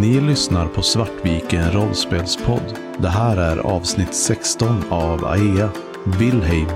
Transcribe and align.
Ni 0.00 0.20
lyssnar 0.20 0.68
på 0.68 0.82
Svartviken 0.82 1.72
rollspelspodd. 1.72 2.74
Det 2.98 3.08
här 3.08 3.36
är 3.36 3.56
avsnitt 3.56 4.14
16 4.14 4.84
av 4.90 5.24
AEA, 5.24 5.70
Wilhelm. 6.18 6.68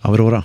Aurora, 0.00 0.44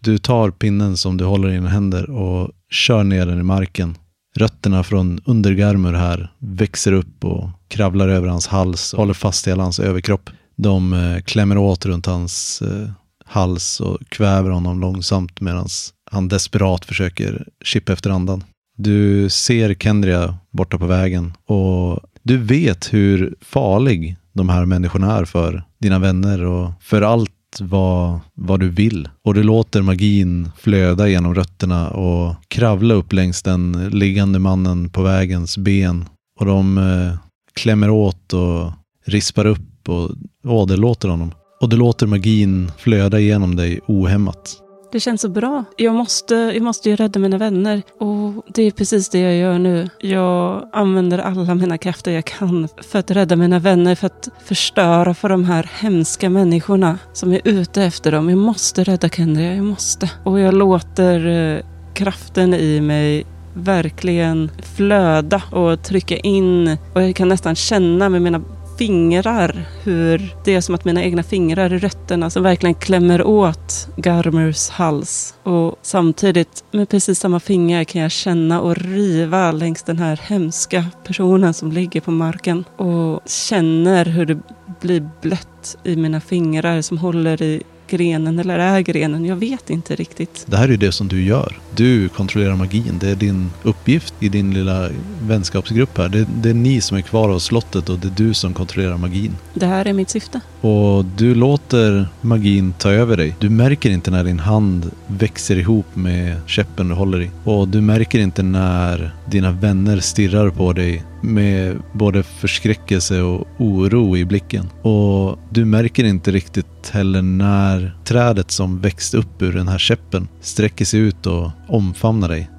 du 0.00 0.18
tar 0.18 0.50
pinnen 0.50 0.96
som 0.96 1.16
du 1.16 1.24
håller 1.24 1.48
i 1.48 1.52
dina 1.52 1.68
händer 1.68 2.10
och 2.10 2.50
kör 2.70 3.04
ner 3.04 3.26
den 3.26 3.40
i 3.40 3.42
marken. 3.42 3.96
Rötterna 4.36 4.82
från 4.82 5.20
undergarmur 5.24 5.92
här 5.92 6.32
växer 6.38 6.92
upp 6.92 7.24
och 7.24 7.50
kravlar 7.68 8.08
över 8.08 8.28
hans 8.28 8.46
hals 8.46 8.92
och 8.92 8.98
håller 8.98 9.14
fast 9.14 9.46
i 9.46 9.50
hela 9.50 9.62
hans 9.62 9.80
överkropp. 9.80 10.30
De 10.56 10.92
eh, 10.92 11.22
klämmer 11.22 11.58
åt 11.58 11.86
runt 11.86 12.06
hans 12.06 12.62
eh, 12.62 12.90
hals 13.24 13.80
och 13.80 13.98
kväver 14.08 14.50
honom 14.50 14.80
långsamt 14.80 15.40
medan 15.40 15.66
han 16.10 16.28
desperat 16.28 16.84
försöker 16.84 17.48
chippa 17.64 17.92
efter 17.92 18.10
andan. 18.10 18.44
Du 18.76 19.28
ser 19.30 19.74
Kendria 19.74 20.38
borta 20.50 20.78
på 20.78 20.86
vägen 20.86 21.32
och 21.46 22.00
du 22.22 22.36
vet 22.36 22.92
hur 22.92 23.34
farlig 23.40 24.16
de 24.32 24.48
här 24.48 24.64
människorna 24.64 25.18
är 25.18 25.24
för 25.24 25.64
dina 25.78 25.98
vänner 25.98 26.44
och 26.44 26.70
för 26.80 27.02
allt 27.02 27.31
vad, 27.60 28.20
vad 28.34 28.60
du 28.60 28.68
vill. 28.68 29.08
Och 29.24 29.34
du 29.34 29.42
låter 29.42 29.82
magin 29.82 30.50
flöda 30.58 31.08
genom 31.08 31.34
rötterna 31.34 31.90
och 31.90 32.34
kravla 32.48 32.94
upp 32.94 33.12
längs 33.12 33.42
den 33.42 33.90
liggande 33.90 34.38
mannen 34.38 34.90
på 34.90 35.02
vägens 35.02 35.58
ben. 35.58 36.04
Och 36.40 36.46
de 36.46 36.78
eh, 36.78 37.18
klämmer 37.54 37.90
åt 37.90 38.32
och 38.32 38.72
rispar 39.06 39.46
upp 39.46 39.88
och 39.88 40.10
åderlåter 40.46 41.08
honom. 41.08 41.32
Och 41.60 41.68
du 41.68 41.76
låter 41.76 42.06
magin 42.06 42.72
flöda 42.78 43.20
genom 43.20 43.56
dig 43.56 43.80
ohämmat. 43.86 44.58
Det 44.92 45.00
känns 45.00 45.20
så 45.20 45.28
bra. 45.28 45.64
Jag 45.76 45.94
måste, 45.94 46.34
jag 46.34 46.62
måste 46.62 46.90
ju 46.90 46.96
rädda 46.96 47.20
mina 47.20 47.38
vänner. 47.38 47.82
Och 48.00 48.21
det 48.54 48.62
är 48.62 48.70
precis 48.70 49.08
det 49.08 49.18
jag 49.18 49.36
gör 49.36 49.58
nu. 49.58 49.88
Jag 50.00 50.68
använder 50.72 51.18
alla 51.18 51.54
mina 51.54 51.78
krafter 51.78 52.10
jag 52.12 52.24
kan 52.24 52.68
för 52.90 52.98
att 52.98 53.10
rädda 53.10 53.36
mina 53.36 53.58
vänner. 53.58 53.94
För 53.94 54.06
att 54.06 54.28
förstöra 54.44 55.14
för 55.14 55.28
de 55.28 55.44
här 55.44 55.70
hemska 55.80 56.30
människorna 56.30 56.98
som 57.12 57.32
är 57.32 57.40
ute 57.44 57.82
efter 57.82 58.12
dem. 58.12 58.28
Jag 58.28 58.38
måste 58.38 58.84
rädda 58.84 59.08
Kendria, 59.08 59.54
jag 59.54 59.64
måste. 59.64 60.10
Och 60.24 60.40
jag 60.40 60.54
låter 60.54 61.26
eh, 61.26 61.64
kraften 61.94 62.54
i 62.54 62.80
mig 62.80 63.26
verkligen 63.54 64.50
flöda 64.76 65.42
och 65.50 65.82
trycka 65.82 66.16
in. 66.16 66.76
Och 66.94 67.02
jag 67.02 67.16
kan 67.16 67.28
nästan 67.28 67.54
känna 67.54 68.08
med 68.08 68.22
mina 68.22 68.42
fingrar 68.86 69.64
hur 69.82 70.34
det 70.44 70.54
är 70.54 70.60
som 70.60 70.74
att 70.74 70.84
mina 70.84 71.02
egna 71.02 71.22
fingrar 71.22 71.70
är 71.70 71.78
rötterna 71.78 72.30
som 72.30 72.42
verkligen 72.42 72.74
klämmer 72.74 73.22
åt 73.22 73.88
Garmers 73.96 74.68
hals. 74.68 75.34
Och 75.42 75.78
samtidigt 75.82 76.64
med 76.70 76.88
precis 76.88 77.18
samma 77.18 77.40
fingrar 77.40 77.84
kan 77.84 78.02
jag 78.02 78.10
känna 78.10 78.60
och 78.60 78.76
riva 78.76 79.52
längs 79.52 79.82
den 79.82 79.98
här 79.98 80.20
hemska 80.22 80.84
personen 81.04 81.54
som 81.54 81.72
ligger 81.72 82.00
på 82.00 82.10
marken. 82.10 82.64
Och 82.76 83.20
känner 83.26 84.04
hur 84.04 84.26
det 84.26 84.38
blir 84.80 85.10
blött 85.22 85.76
i 85.84 85.96
mina 85.96 86.20
fingrar 86.20 86.82
som 86.82 86.98
håller 86.98 87.42
i 87.42 87.62
grenen 87.96 88.38
eller 88.38 88.58
är 88.58 88.80
grenen. 88.80 89.24
Jag 89.24 89.36
vet 89.36 89.70
inte 89.70 89.96
riktigt. 89.96 90.44
Det 90.46 90.56
här 90.56 90.64
är 90.64 90.68
ju 90.68 90.76
det 90.76 90.92
som 90.92 91.08
du 91.08 91.24
gör. 91.24 91.58
Du 91.76 92.08
kontrollerar 92.08 92.56
magin. 92.56 92.98
Det 93.00 93.08
är 93.08 93.16
din 93.16 93.50
uppgift 93.62 94.14
i 94.20 94.28
din 94.28 94.54
lilla 94.54 94.88
vänskapsgrupp 95.22 95.98
här. 95.98 96.08
Det, 96.08 96.26
det 96.42 96.50
är 96.50 96.54
ni 96.54 96.80
som 96.80 96.96
är 96.96 97.00
kvar 97.00 97.28
av 97.28 97.38
slottet 97.38 97.88
och 97.88 97.98
det 97.98 98.08
är 98.08 98.26
du 98.26 98.34
som 98.34 98.54
kontrollerar 98.54 98.96
magin. 98.96 99.36
Det 99.54 99.66
här 99.66 99.86
är 99.86 99.92
mitt 99.92 100.10
syfte. 100.10 100.40
Och 100.60 101.04
du 101.04 101.34
låter 101.34 102.08
magin 102.20 102.74
ta 102.78 102.90
över 102.90 103.16
dig. 103.16 103.36
Du 103.38 103.50
märker 103.50 103.90
inte 103.90 104.10
när 104.10 104.24
din 104.24 104.38
hand 104.38 104.90
växer 105.06 105.56
ihop 105.56 105.86
med 105.94 106.36
käppen 106.46 106.88
du 106.88 106.94
håller 106.94 107.22
i. 107.22 107.30
Och 107.44 107.68
du 107.68 107.80
märker 107.80 108.18
inte 108.18 108.42
när 108.42 109.14
dina 109.26 109.50
vänner 109.50 110.00
stirrar 110.00 110.50
på 110.50 110.72
dig 110.72 111.02
med 111.22 111.82
både 111.92 112.22
förskräckelse 112.22 113.22
och 113.22 113.46
oro 113.58 114.16
i 114.16 114.24
blicken. 114.24 114.68
Och 114.82 115.38
du 115.50 115.64
märker 115.64 116.04
inte 116.04 116.30
riktigt 116.30 116.90
heller 116.92 117.22
när 117.22 117.96
trädet 118.04 118.50
som 118.50 118.80
växt 118.80 119.14
upp 119.14 119.42
ur 119.42 119.52
den 119.52 119.68
här 119.68 119.78
käppen 119.78 120.28
sträcker 120.40 120.84
sig 120.84 121.00
ut 121.00 121.26
och 121.26 121.50
omfamnar 121.68 122.28
dig. 122.28 122.50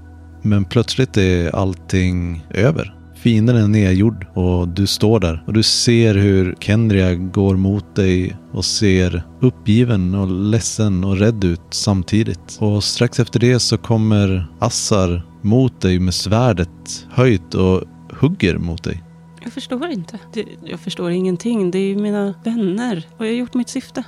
Men 0.41 0.65
plötsligt 0.65 1.17
är 1.17 1.55
allting 1.55 2.45
över. 2.49 2.95
Fienden 3.23 3.55
är 3.55 3.67
nedgjord 3.67 4.27
och 4.33 4.67
du 4.67 4.87
står 4.87 5.19
där 5.19 5.43
och 5.47 5.53
du 5.53 5.63
ser 5.63 6.15
hur 6.15 6.55
Kendria 6.59 7.15
går 7.15 7.55
mot 7.55 7.95
dig 7.95 8.37
och 8.51 8.65
ser 8.65 9.23
uppgiven 9.41 10.15
och 10.15 10.27
ledsen 10.27 11.03
och 11.03 11.17
rädd 11.17 11.43
ut 11.43 11.61
samtidigt. 11.69 12.57
Och 12.59 12.83
strax 12.83 13.19
efter 13.19 13.39
det 13.39 13.59
så 13.59 13.77
kommer 13.77 14.47
Assar 14.59 15.23
mot 15.41 15.81
dig 15.81 15.99
med 15.99 16.13
svärdet 16.13 17.05
höjt 17.11 17.53
och 17.53 17.83
hugger 18.23 18.57
mot 18.57 18.83
dig. 18.83 19.03
Jag 19.43 19.53
förstår 19.53 19.87
inte. 19.89 20.19
Det, 20.33 20.45
jag 20.65 20.79
förstår 20.79 21.11
ingenting. 21.11 21.71
Det 21.71 21.77
är 21.77 21.87
ju 21.87 21.95
mina 21.95 22.33
vänner 22.43 23.07
och 23.17 23.25
jag 23.25 23.31
har 23.31 23.35
gjort 23.37 23.53
mitt 23.53 23.69
syfte. 23.69 24.03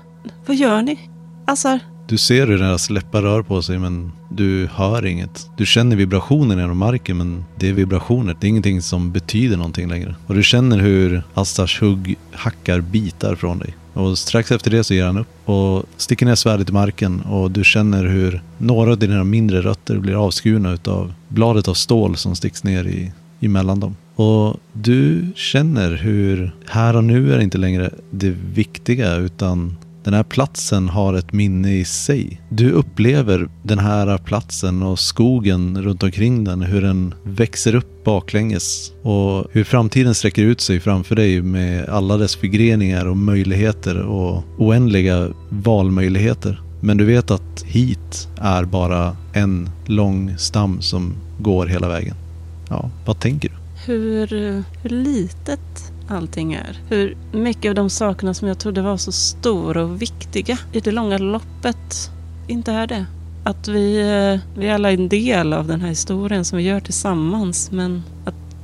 Vad 0.45 0.55
gör 0.55 0.81
ni? 0.81 0.99
Assar? 1.45 1.79
Du 2.07 2.17
ser 2.17 2.47
hur 2.47 2.57
deras 2.57 2.89
läppar 2.89 3.21
rör 3.21 3.41
på 3.41 3.61
sig 3.61 3.79
men 3.79 4.11
du 4.29 4.69
hör 4.71 5.05
inget. 5.05 5.49
Du 5.57 5.65
känner 5.65 5.95
vibrationen 5.95 6.57
genom 6.57 6.77
marken 6.77 7.17
men 7.17 7.45
det 7.55 7.69
är 7.69 7.73
vibrationer. 7.73 8.37
Det 8.39 8.47
är 8.47 8.49
ingenting 8.49 8.81
som 8.81 9.11
betyder 9.11 9.57
någonting 9.57 9.89
längre. 9.89 10.15
Och 10.27 10.35
du 10.35 10.43
känner 10.43 10.79
hur 10.79 11.23
Astars 11.33 11.81
hugg 11.81 12.17
hackar 12.31 12.81
bitar 12.81 13.35
från 13.35 13.59
dig. 13.59 13.75
Och 13.93 14.17
strax 14.17 14.51
efter 14.51 14.71
det 14.71 14.83
så 14.83 14.93
ger 14.93 15.05
han 15.05 15.17
upp 15.17 15.49
och 15.49 15.83
sticker 15.97 16.25
ner 16.25 16.35
svärdet 16.35 16.69
i 16.69 16.73
marken 16.73 17.21
och 17.21 17.51
du 17.51 17.63
känner 17.63 18.05
hur 18.05 18.41
några 18.57 18.91
av 18.91 18.97
dina 18.97 19.23
mindre 19.23 19.61
rötter 19.61 19.99
blir 19.99 20.25
avskurna 20.25 20.71
utav 20.71 21.13
bladet 21.27 21.67
av 21.67 21.73
stål 21.73 22.17
som 22.17 22.35
sticks 22.35 22.63
ner 22.63 22.87
i, 22.87 23.11
emellan 23.39 23.79
dem. 23.79 23.95
Och 24.15 24.59
du 24.73 25.25
känner 25.35 25.95
hur 25.95 26.55
här 26.65 26.95
och 26.95 27.03
nu 27.03 27.33
är 27.33 27.39
inte 27.39 27.57
längre 27.57 27.89
det 28.11 28.29
viktiga 28.53 29.15
utan 29.15 29.75
den 30.05 30.13
här 30.13 30.23
platsen 30.23 30.89
har 30.89 31.13
ett 31.13 31.33
minne 31.33 31.73
i 31.73 31.85
sig. 31.85 32.41
Du 32.49 32.71
upplever 32.71 33.49
den 33.63 33.79
här 33.79 34.17
platsen 34.17 34.83
och 34.83 34.99
skogen 34.99 35.83
runt 35.83 36.03
omkring 36.03 36.43
den, 36.43 36.61
hur 36.61 36.81
den 36.81 37.13
växer 37.23 37.75
upp 37.75 38.03
baklänges 38.03 38.91
och 39.01 39.45
hur 39.51 39.63
framtiden 39.63 40.15
sträcker 40.15 40.43
ut 40.43 40.61
sig 40.61 40.79
framför 40.79 41.15
dig 41.15 41.41
med 41.41 41.89
alla 41.89 42.17
dess 42.17 42.35
förgreningar 42.35 43.05
och 43.05 43.17
möjligheter 43.17 44.01
och 44.01 44.43
oändliga 44.57 45.29
valmöjligheter. 45.49 46.61
Men 46.81 46.97
du 46.97 47.05
vet 47.05 47.31
att 47.31 47.63
hit 47.65 48.27
är 48.37 48.63
bara 48.63 49.17
en 49.33 49.69
lång 49.85 50.37
stam 50.37 50.81
som 50.81 51.13
går 51.39 51.65
hela 51.65 51.87
vägen. 51.87 52.15
Ja, 52.69 52.89
vad 53.05 53.19
tänker 53.19 53.49
du? 53.49 53.64
Hur, 53.85 54.27
hur 54.81 54.89
litet 54.89 55.91
allting 56.07 56.53
är. 56.53 56.81
Hur 56.89 57.17
mycket 57.31 57.69
av 57.69 57.75
de 57.75 57.89
sakerna 57.89 58.33
som 58.33 58.47
jag 58.47 58.59
trodde 58.59 58.81
var 58.81 58.97
så 58.97 59.11
stora 59.11 59.83
och 59.83 60.01
viktiga 60.01 60.57
i 60.71 60.79
det 60.79 60.91
långa 60.91 61.17
loppet 61.17 62.11
inte 62.47 62.71
är 62.71 62.87
det. 62.87 63.05
Att 63.43 63.67
vi, 63.67 63.99
eh, 63.99 64.59
vi 64.59 64.69
alla 64.69 64.91
är 64.91 64.93
en 64.93 65.09
del 65.09 65.53
av 65.53 65.67
den 65.67 65.81
här 65.81 65.89
historien 65.89 66.45
som 66.45 66.57
vi 66.57 66.63
gör 66.63 66.79
tillsammans 66.79 67.71
men 67.71 68.03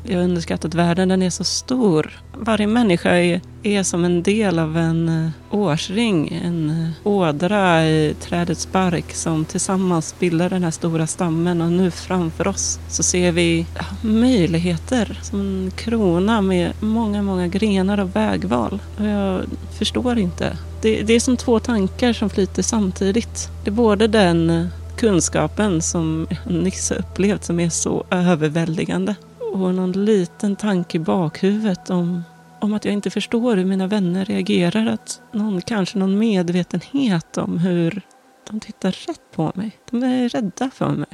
jag 0.04 0.18
har 0.18 0.24
underskattat 0.24 0.74
världen, 0.74 1.10
den 1.10 1.22
är 1.22 1.30
så 1.30 1.44
stor. 1.44 2.20
Varje 2.34 2.68
människa 2.68 3.10
är, 3.10 3.42
är 3.64 3.84
som 3.84 4.06
en 4.06 4.24
del 4.24 4.60
av 4.60 4.78
en 4.78 5.10
eh, 5.10 5.32
årsring, 5.52 6.42
en 6.46 6.70
eh, 6.70 7.08
ådra 7.08 7.86
i 7.86 8.16
trädets 8.22 8.72
bark 8.72 9.14
som 9.14 9.46
tillsammans 9.46 10.16
bildar 10.20 10.50
den 10.50 10.64
här 10.64 10.72
stora 10.72 11.08
stammen 11.08 11.62
och 11.62 11.72
nu 11.72 11.92
framför 11.92 12.48
oss 12.48 12.80
så 12.88 13.04
ser 13.04 13.32
vi 13.32 13.66
möjligheter 14.02 15.20
som 15.24 15.40
en 15.40 15.72
krona 15.76 16.42
med 16.42 16.74
många, 16.80 17.22
många 17.22 17.48
grenar 17.48 18.00
och 18.00 18.16
vägval. 18.16 18.80
Och 18.98 19.06
jag 19.06 19.42
förstår 19.78 20.18
inte. 20.18 20.58
Det, 20.82 21.02
det 21.02 21.14
är 21.14 21.20
som 21.20 21.38
två 21.38 21.60
tankar 21.60 22.14
som 22.14 22.30
flyter 22.30 22.64
samtidigt. 22.64 23.50
Det 23.64 23.70
är 23.70 23.76
både 23.76 24.08
den 24.08 24.50
eh, 24.50 24.66
kunskapen 24.98 25.82
som 25.82 26.28
jag 26.30 26.54
nyss 26.54 26.90
har 26.90 26.98
upplevt 26.98 27.44
som 27.44 27.60
är 27.60 27.70
så 27.70 28.06
överväldigande 28.10 29.16
och 29.52 29.76
någon 29.76 29.92
liten 29.92 30.56
tanke 30.56 30.98
i 30.98 31.00
bakhuvudet 31.00 31.90
om, 31.90 32.24
om 32.60 32.74
att 32.74 32.86
jag 32.86 32.94
inte 32.94 33.10
förstår 33.10 33.58
hur 33.58 33.66
mina 33.66 33.88
vänner 33.88 34.26
reagerar. 34.26 34.88
Att 34.88 35.22
någon, 35.32 35.62
kanske 35.62 35.98
någon 35.98 36.18
medvetenhet 36.18 37.38
om 37.38 37.58
hur 37.58 38.02
de 38.50 38.60
tittar 38.60 38.92
rätt 38.92 39.22
på 39.36 39.52
mig. 39.56 39.72
De 39.90 40.04
är 40.04 40.30
rädda 40.30 40.70
för 40.74 40.90
mig. 40.90 41.08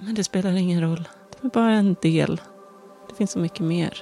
Men 0.00 0.14
det 0.14 0.24
spelar 0.24 0.52
ingen 0.52 0.80
roll. 0.80 1.08
Det 1.30 1.46
är 1.46 1.50
bara 1.50 1.72
en 1.72 1.96
del. 2.02 2.40
Det 3.08 3.14
finns 3.14 3.30
så 3.30 3.38
mycket 3.38 3.60
mer. 3.60 3.92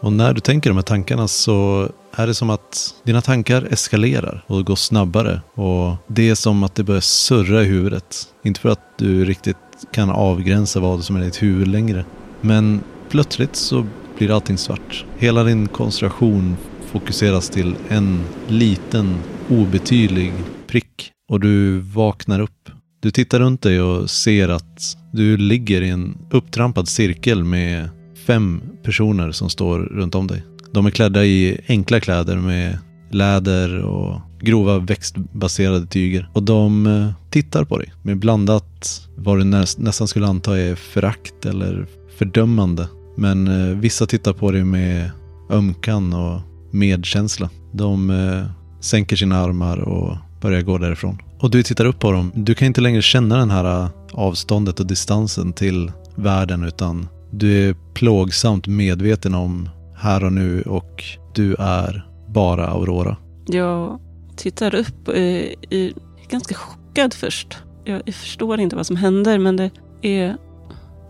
Och 0.00 0.12
när 0.12 0.32
du 0.32 0.40
tänker 0.40 0.70
de 0.70 0.76
här 0.76 0.82
tankarna 0.82 1.28
så 1.28 1.88
är 2.12 2.26
det 2.26 2.34
som 2.34 2.50
att 2.50 2.94
dina 3.02 3.20
tankar 3.20 3.62
eskalerar 3.70 4.44
och 4.46 4.64
går 4.64 4.76
snabbare. 4.76 5.40
Och 5.54 5.96
det 6.06 6.30
är 6.30 6.34
som 6.34 6.62
att 6.62 6.74
det 6.74 6.82
börjar 6.82 7.00
surra 7.00 7.62
i 7.62 7.64
huvudet. 7.64 8.28
Inte 8.42 8.60
för 8.60 8.68
att 8.68 8.98
du 8.98 9.24
riktigt 9.24 9.56
kan 9.90 10.10
avgränsa 10.10 10.80
vad 10.80 11.04
som 11.04 11.16
är 11.16 11.20
ditt 11.20 11.42
huvud 11.42 11.68
längre. 11.68 12.04
Men 12.40 12.80
plötsligt 13.08 13.56
så 13.56 13.86
blir 14.18 14.30
allting 14.30 14.58
svart. 14.58 15.04
Hela 15.18 15.44
din 15.44 15.68
koncentration 15.68 16.56
fokuseras 16.92 17.50
till 17.50 17.74
en 17.88 18.20
liten 18.48 19.14
obetydlig 19.48 20.32
prick 20.66 21.12
och 21.30 21.40
du 21.40 21.78
vaknar 21.78 22.40
upp. 22.40 22.70
Du 23.00 23.10
tittar 23.10 23.40
runt 23.40 23.62
dig 23.62 23.80
och 23.80 24.10
ser 24.10 24.48
att 24.48 24.96
du 25.12 25.36
ligger 25.36 25.82
i 25.82 25.88
en 25.88 26.18
upptrampad 26.30 26.88
cirkel 26.88 27.44
med 27.44 27.88
fem 28.26 28.62
personer 28.82 29.32
som 29.32 29.50
står 29.50 29.78
runt 29.78 30.14
om 30.14 30.26
dig. 30.26 30.42
De 30.72 30.86
är 30.86 30.90
klädda 30.90 31.24
i 31.24 31.60
enkla 31.68 32.00
kläder 32.00 32.36
med 32.36 32.78
läder 33.10 33.78
och 33.78 34.20
grova 34.40 34.78
växtbaserade 34.78 35.86
tyger. 35.86 36.28
Och 36.32 36.42
de 36.42 36.86
eh, 36.86 37.10
tittar 37.30 37.64
på 37.64 37.78
dig 37.78 37.92
med 38.02 38.18
blandat 38.18 39.08
vad 39.16 39.38
du 39.38 39.44
nästan 39.44 40.08
skulle 40.08 40.26
anta 40.26 40.58
är 40.58 40.74
förakt 40.74 41.46
eller 41.46 41.86
fördömande. 42.18 42.88
Men 43.18 43.48
eh, 43.48 43.76
vissa 43.76 44.06
tittar 44.06 44.32
på 44.32 44.50
dig 44.50 44.64
med 44.64 45.10
ömkan 45.50 46.12
och 46.12 46.40
medkänsla. 46.70 47.50
De 47.72 48.10
eh, 48.10 48.44
sänker 48.80 49.16
sina 49.16 49.38
armar 49.38 49.78
och 49.78 50.16
börjar 50.40 50.62
gå 50.62 50.78
därifrån. 50.78 51.18
Och 51.40 51.50
du 51.50 51.62
tittar 51.62 51.84
upp 51.84 51.98
på 51.98 52.12
dem. 52.12 52.32
Du 52.34 52.54
kan 52.54 52.66
inte 52.66 52.80
längre 52.80 53.02
känna 53.02 53.36
den 53.36 53.50
här 53.50 53.82
eh, 53.84 53.90
avståndet 54.12 54.80
och 54.80 54.86
distansen 54.86 55.52
till 55.52 55.92
världen 56.14 56.64
utan 56.64 57.08
du 57.30 57.68
är 57.68 57.76
plågsamt 57.94 58.66
medveten 58.66 59.34
om 59.34 59.68
här 59.96 60.24
och 60.24 60.32
nu 60.32 60.62
och 60.62 61.04
du 61.34 61.54
är 61.58 62.06
bara 62.28 62.66
Aurora. 62.66 63.16
Jag 63.46 64.00
tittar 64.36 64.74
upp 64.74 65.08
och 65.08 65.16
är, 65.16 65.54
är 65.70 65.92
ganska 66.28 66.54
chockad 66.54 67.14
först. 67.14 67.58
Jag, 67.84 68.02
jag 68.04 68.14
förstår 68.14 68.60
inte 68.60 68.76
vad 68.76 68.86
som 68.86 68.96
händer 68.96 69.38
men 69.38 69.56
det 69.56 69.70
är 70.02 70.36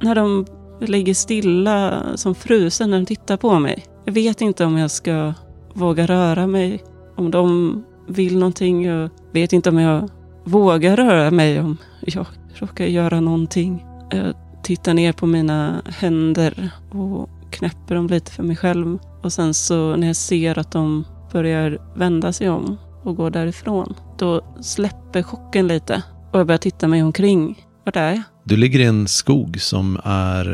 när 0.03 0.15
de 0.15 0.47
jag 0.81 0.89
ligger 0.89 1.15
stilla 1.15 2.05
som 2.17 2.35
frusen 2.35 2.91
när 2.91 2.99
de 2.99 3.07
tittar 3.07 3.37
på 3.37 3.59
mig. 3.59 3.85
Jag 4.05 4.13
vet 4.13 4.41
inte 4.41 4.65
om 4.65 4.79
jag 4.79 4.91
ska 4.91 5.35
våga 5.75 6.07
röra 6.07 6.47
mig, 6.47 6.85
om 7.17 7.31
de 7.31 7.85
vill 8.09 8.39
någonting. 8.39 8.85
Jag 8.85 9.11
vet 9.33 9.53
inte 9.53 9.69
om 9.69 9.79
jag 9.79 10.11
vågar 10.45 10.97
röra 10.97 11.31
mig 11.31 11.61
om 11.61 11.77
jag 12.01 12.27
råkar 12.55 12.85
göra 12.85 13.21
någonting. 13.21 13.85
Jag 14.11 14.35
tittar 14.63 14.95
ner 14.95 15.13
på 15.13 15.27
mina 15.27 15.83
händer 15.87 16.71
och 16.93 17.29
knäpper 17.51 17.95
dem 17.95 18.07
lite 18.07 18.33
för 18.33 18.43
mig 18.43 18.57
själv. 18.57 18.99
Och 19.23 19.33
sen 19.33 19.55
så 19.55 19.97
när 19.97 20.07
jag 20.07 20.17
ser 20.17 20.59
att 20.59 20.73
de 20.73 21.05
börjar 21.33 21.79
vända 21.97 22.33
sig 22.33 22.51
om 22.51 22.79
och 23.03 23.17
gå 23.17 23.31
därifrån, 23.31 23.95
då 24.19 24.41
släpper 24.61 25.23
chocken 25.23 25.67
lite 25.67 26.03
och 26.33 26.39
jag 26.39 26.47
börjar 26.47 26.59
titta 26.59 26.89
mig 26.89 27.03
omkring. 27.03 27.68
Vart 27.89 27.97
är 27.97 28.11
jag? 28.11 28.23
Du 28.45 28.57
ligger 28.57 28.81
i 28.81 28.85
en 28.85 29.09
skog 29.09 29.61
som 29.61 30.01
är, 30.05 30.45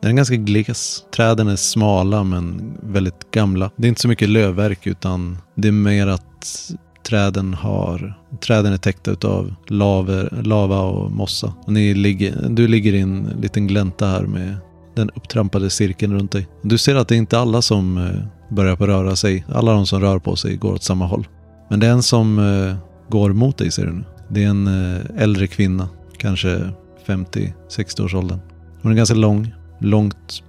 den 0.00 0.10
är 0.10 0.12
ganska 0.12 0.36
gles. 0.36 1.04
Träden 1.14 1.48
är 1.48 1.56
smala 1.56 2.24
men 2.24 2.72
väldigt 2.82 3.30
gamla. 3.30 3.70
Det 3.76 3.86
är 3.86 3.88
inte 3.88 4.00
så 4.00 4.08
mycket 4.08 4.28
lövverk 4.28 4.86
utan 4.86 5.38
det 5.54 5.68
är 5.68 5.72
mer 5.72 6.06
att 6.06 6.70
träden 7.06 7.54
har 7.54 8.14
Träden 8.40 8.72
är 8.72 8.76
täckta 8.76 9.28
av 9.28 9.54
laver, 9.68 10.42
lava 10.42 10.80
och 10.80 11.10
mossa. 11.10 11.54
Och 11.66 11.72
ni 11.72 11.94
ligger, 11.94 12.48
du 12.48 12.68
ligger 12.68 12.94
i 12.94 13.00
en 13.00 13.30
liten 13.40 13.66
glänta 13.66 14.06
här 14.06 14.22
med 14.22 14.56
den 14.96 15.10
upptrampade 15.10 15.70
cirkeln 15.70 16.14
runt 16.14 16.32
dig. 16.32 16.48
Du 16.62 16.78
ser 16.78 16.94
att 16.94 17.08
det 17.08 17.14
är 17.14 17.18
inte 17.18 17.38
alla 17.38 17.62
som 17.62 17.98
eh, 17.98 18.54
börjar 18.54 18.76
på 18.76 18.86
röra 18.86 19.16
sig. 19.16 19.44
Alla 19.54 19.72
de 19.72 19.86
som 19.86 20.00
rör 20.00 20.18
på 20.18 20.36
sig 20.36 20.56
går 20.56 20.72
åt 20.72 20.82
samma 20.82 21.06
håll. 21.06 21.28
Men 21.70 21.80
det 21.80 21.86
är 21.86 21.92
en 21.92 22.02
som 22.02 22.38
eh, 22.38 22.76
går 23.08 23.32
mot 23.32 23.58
dig 23.58 23.70
ser 23.70 23.86
du 23.86 23.92
nu. 23.92 24.04
Det 24.28 24.44
är 24.44 24.48
en 24.48 24.66
eh, 24.96 25.22
äldre 25.22 25.46
kvinna, 25.46 25.88
kanske 26.18 26.72
50-60 27.06 28.04
års 28.04 28.14
åldern. 28.14 28.40
Hon 28.82 28.92
är 28.92 28.96
ganska 28.96 29.14
lång, 29.14 29.54
långt 29.80 30.42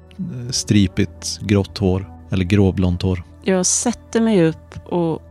stripigt 0.49 1.39
grått 1.41 1.77
hår, 1.77 2.11
eller 2.31 2.45
gråblont 2.45 3.01
hår. 3.01 3.23
Jag 3.43 3.65
sätter 3.65 4.21
mig 4.21 4.47
upp 4.47 4.77
och 4.85 5.21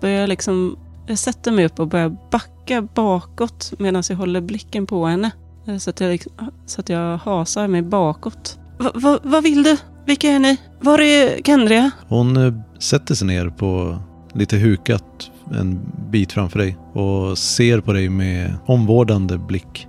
börjar 0.00 0.26
liksom 0.26 0.76
jag 1.06 1.18
sätter 1.18 1.52
mig 1.52 1.64
upp 1.64 1.80
och 1.80 1.88
börjar 1.88 2.16
backa 2.30 2.82
bakåt 2.82 3.72
medan 3.78 4.02
jag 4.08 4.16
håller 4.16 4.40
blicken 4.40 4.86
på 4.86 5.06
henne. 5.06 5.30
Så 5.78 5.90
att 5.90 6.00
jag, 6.00 6.10
liksom, 6.10 6.32
så 6.66 6.80
att 6.80 6.88
jag 6.88 7.18
hasar 7.18 7.68
mig 7.68 7.82
bakåt. 7.82 8.58
Va, 8.78 8.92
va, 8.94 9.18
vad 9.22 9.42
vill 9.42 9.62
du? 9.62 9.76
Vilka 10.06 10.28
är 10.28 10.38
ni? 10.38 10.56
Var 10.80 10.98
är 10.98 11.42
Kendria? 11.42 11.90
Hon 12.08 12.36
eh, 12.36 12.54
sätter 12.78 13.14
sig 13.14 13.26
ner 13.26 13.48
på 13.48 13.98
lite 14.34 14.56
hukat 14.56 15.30
en 15.50 15.80
bit 16.10 16.32
framför 16.32 16.58
dig 16.58 16.76
och 16.92 17.38
ser 17.38 17.80
på 17.80 17.92
dig 17.92 18.08
med 18.08 18.54
omvårdande 18.66 19.38
blick. 19.38 19.88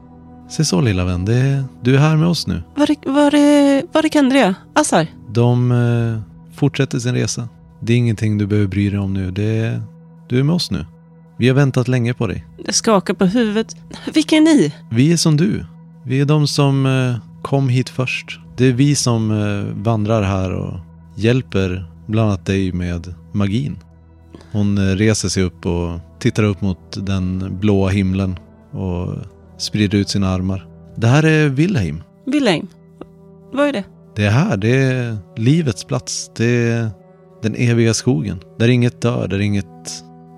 Se 0.50 0.66
så 0.66 0.82
lilla 0.82 1.06
vän, 1.06 1.26
det, 1.26 1.64
du 1.82 1.96
är 1.96 2.00
här 2.00 2.18
med 2.18 2.28
oss 2.28 2.48
nu. 2.48 2.64
Var 2.76 2.92
är, 2.92 3.12
var 3.12 3.94
var 3.94 4.06
är 4.06 4.10
Kendria? 4.10 4.56
Assar? 4.74 5.08
De 5.30 5.72
eh, 5.72 6.20
fortsätter 6.56 7.00
sin 7.00 7.14
resa. 7.14 7.50
Det 7.80 7.94
är 7.94 7.98
ingenting 7.98 8.38
du 8.38 8.48
behöver 8.48 8.68
bry 8.68 8.90
dig 8.90 9.00
om 9.00 9.14
nu. 9.14 9.32
Det, 9.32 9.82
du 10.30 10.40
är 10.40 10.44
med 10.44 10.56
oss 10.56 10.72
nu. 10.72 10.86
Vi 11.38 11.48
har 11.48 11.56
väntat 11.56 11.88
länge 11.88 12.14
på 12.14 12.28
dig. 12.28 12.46
Jag 12.66 12.76
skakar 12.76 13.14
på 13.14 13.26
huvudet. 13.26 13.76
Vilka 14.14 14.36
är 14.36 14.42
ni? 14.42 14.74
Vi 14.92 15.14
är 15.14 15.18
som 15.18 15.38
du. 15.38 15.66
Vi 16.06 16.20
är 16.20 16.26
de 16.26 16.48
som 16.48 16.86
eh, 16.86 17.42
kom 17.42 17.70
hit 17.70 17.90
först. 17.90 18.40
Det 18.58 18.66
är 18.66 18.74
vi 18.74 18.96
som 18.96 19.32
eh, 19.32 19.84
vandrar 19.84 20.24
här 20.24 20.54
och 20.54 20.80
hjälper 21.16 21.92
bland 22.06 22.30
annat 22.30 22.46
dig 22.46 22.72
med 22.72 23.14
magin. 23.32 23.78
Hon 24.52 24.78
eh, 24.78 24.96
reser 24.96 25.30
sig 25.30 25.44
upp 25.44 25.66
och 25.66 26.00
tittar 26.20 26.44
upp 26.44 26.62
mot 26.62 27.06
den 27.06 27.58
blåa 27.60 27.90
himlen 27.90 28.40
och 28.72 29.16
sprider 29.58 29.98
ut 29.98 30.10
sina 30.10 30.30
armar. 30.30 30.68
Det 30.96 31.08
här 31.08 31.24
är 31.24 31.50
Wilhelm. 31.50 32.04
Wilhelm? 32.26 32.68
Vad 33.54 33.68
är 33.68 33.74
det? 33.74 33.84
Det 34.16 34.26
är 34.26 34.32
här, 34.32 34.58
det 34.58 34.76
är 34.76 35.18
livets 35.36 35.84
plats. 35.84 36.32
Det 36.36 36.46
är 36.46 36.90
den 37.42 37.56
eviga 37.56 37.94
skogen. 37.94 38.40
Där 38.60 38.68
inget 38.68 39.02
dör, 39.02 39.28
där 39.28 39.40
inget 39.40 39.68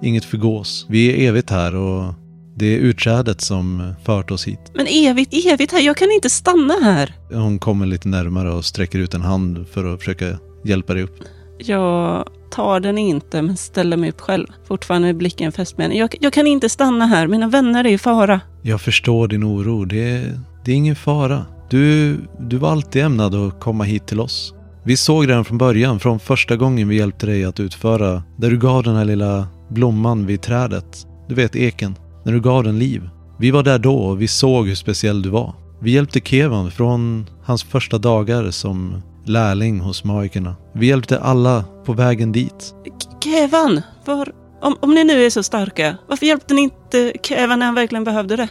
Inget 0.02 0.26
förgås. 0.26 0.86
Vi 0.90 1.10
är 1.10 1.30
evigt 1.30 1.50
här 1.50 1.76
och 1.76 2.14
det 2.56 2.66
är 2.66 2.80
utträdet 2.80 3.42
som 3.42 3.94
fört 4.04 4.32
oss 4.32 4.48
hit. 4.48 4.60
Men 4.74 4.88
evigt, 4.88 5.34
evigt 5.46 5.72
här? 5.72 5.82
Jag 5.82 5.98
kan 5.98 6.12
inte 6.12 6.30
stanna 6.30 6.74
här. 6.74 7.14
Hon 7.32 7.60
kommer 7.60 7.86
lite 7.86 8.08
närmare 8.08 8.52
och 8.52 8.66
sträcker 8.66 9.00
ut 9.00 9.14
en 9.14 9.22
hand 9.22 9.68
för 9.68 9.94
att 9.94 10.00
försöka 10.00 10.40
hjälpa 10.64 10.94
dig 10.94 11.04
upp. 11.04 11.16
Jag 11.60 12.28
tar 12.52 12.80
den 12.80 12.98
inte, 12.98 13.42
men 13.42 13.58
ställer 13.58 13.98
mig 13.98 14.10
upp 14.10 14.22
själv. 14.22 14.48
Fortfarande 14.68 15.08
med 15.08 15.18
blicken 15.18 15.52
fäst 15.52 15.78
med 15.78 15.86
henne. 15.86 16.00
Jag, 16.00 16.16
jag, 16.20 16.34
kan 16.34 16.48
inte 16.48 16.70
stanna 16.70 17.06
här. 17.06 17.28
Mina 17.28 17.48
vänner 17.48 17.84
är 17.84 17.90
i 17.90 17.98
fara. 17.98 18.42
Jag 18.62 18.82
förstår 18.82 19.28
din 19.28 19.44
oro. 19.44 19.86
Det 19.86 20.12
är, 20.12 20.40
det 20.66 20.72
är 20.72 20.76
ingen 20.76 20.96
fara. 20.96 21.46
Du, 21.70 22.18
du 22.40 22.58
var 22.58 22.72
alltid 22.72 23.04
ämnad 23.04 23.36
att 23.36 23.60
komma 23.60 23.84
hit 23.84 24.08
till 24.08 24.20
oss. 24.20 24.54
Vi 24.84 24.98
såg 24.98 25.30
redan 25.30 25.46
från 25.46 25.58
början, 25.58 26.00
från 26.00 26.20
första 26.20 26.56
gången 26.56 26.88
vi 26.88 26.98
hjälpte 26.98 27.26
dig 27.26 27.46
att 27.46 27.60
utföra, 27.60 28.24
där 28.38 28.50
du 28.50 28.58
gav 28.58 28.84
den 28.84 28.96
här 28.96 29.06
lilla 29.06 29.48
blomman 29.70 30.26
vid 30.26 30.42
trädet. 30.42 31.08
Du 31.28 31.36
vet 31.36 31.56
eken, 31.56 31.96
när 32.26 32.34
du 32.34 32.42
gav 32.42 32.64
den 32.64 32.80
liv. 32.80 33.10
Vi 33.40 33.52
var 33.52 33.64
där 33.64 33.80
då 33.80 33.96
och 33.96 34.22
vi 34.22 34.28
såg 34.28 34.68
hur 34.68 34.76
speciell 34.76 35.22
du 35.22 35.30
var. 35.30 35.54
Vi 35.82 35.92
hjälpte 35.92 36.20
Kevan 36.20 36.72
från 36.72 37.26
hans 37.44 37.64
första 37.64 37.98
dagar 37.98 38.52
som 38.52 39.02
lärling 39.30 39.80
hos 39.80 40.04
magikerna. 40.04 40.56
Vi 40.74 40.88
hjälpte 40.88 41.20
alla 41.20 41.64
på 41.86 41.94
vägen 41.94 42.32
dit. 42.32 42.76
Kevan, 43.24 43.82
var, 44.06 44.32
om, 44.62 44.76
om 44.80 44.94
ni 44.94 45.04
nu 45.04 45.26
är 45.26 45.30
så 45.30 45.44
starka, 45.44 45.98
varför 46.08 46.26
hjälpte 46.26 46.54
ni 46.54 46.62
inte 46.62 47.14
Kevan 47.24 47.60
när 47.60 47.66
han 47.66 47.76
verkligen 47.76 48.04
behövde 48.04 48.36
det? 48.36 48.50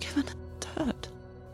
Kevan 0.00 0.24
är 0.28 0.84
död. 0.84 1.06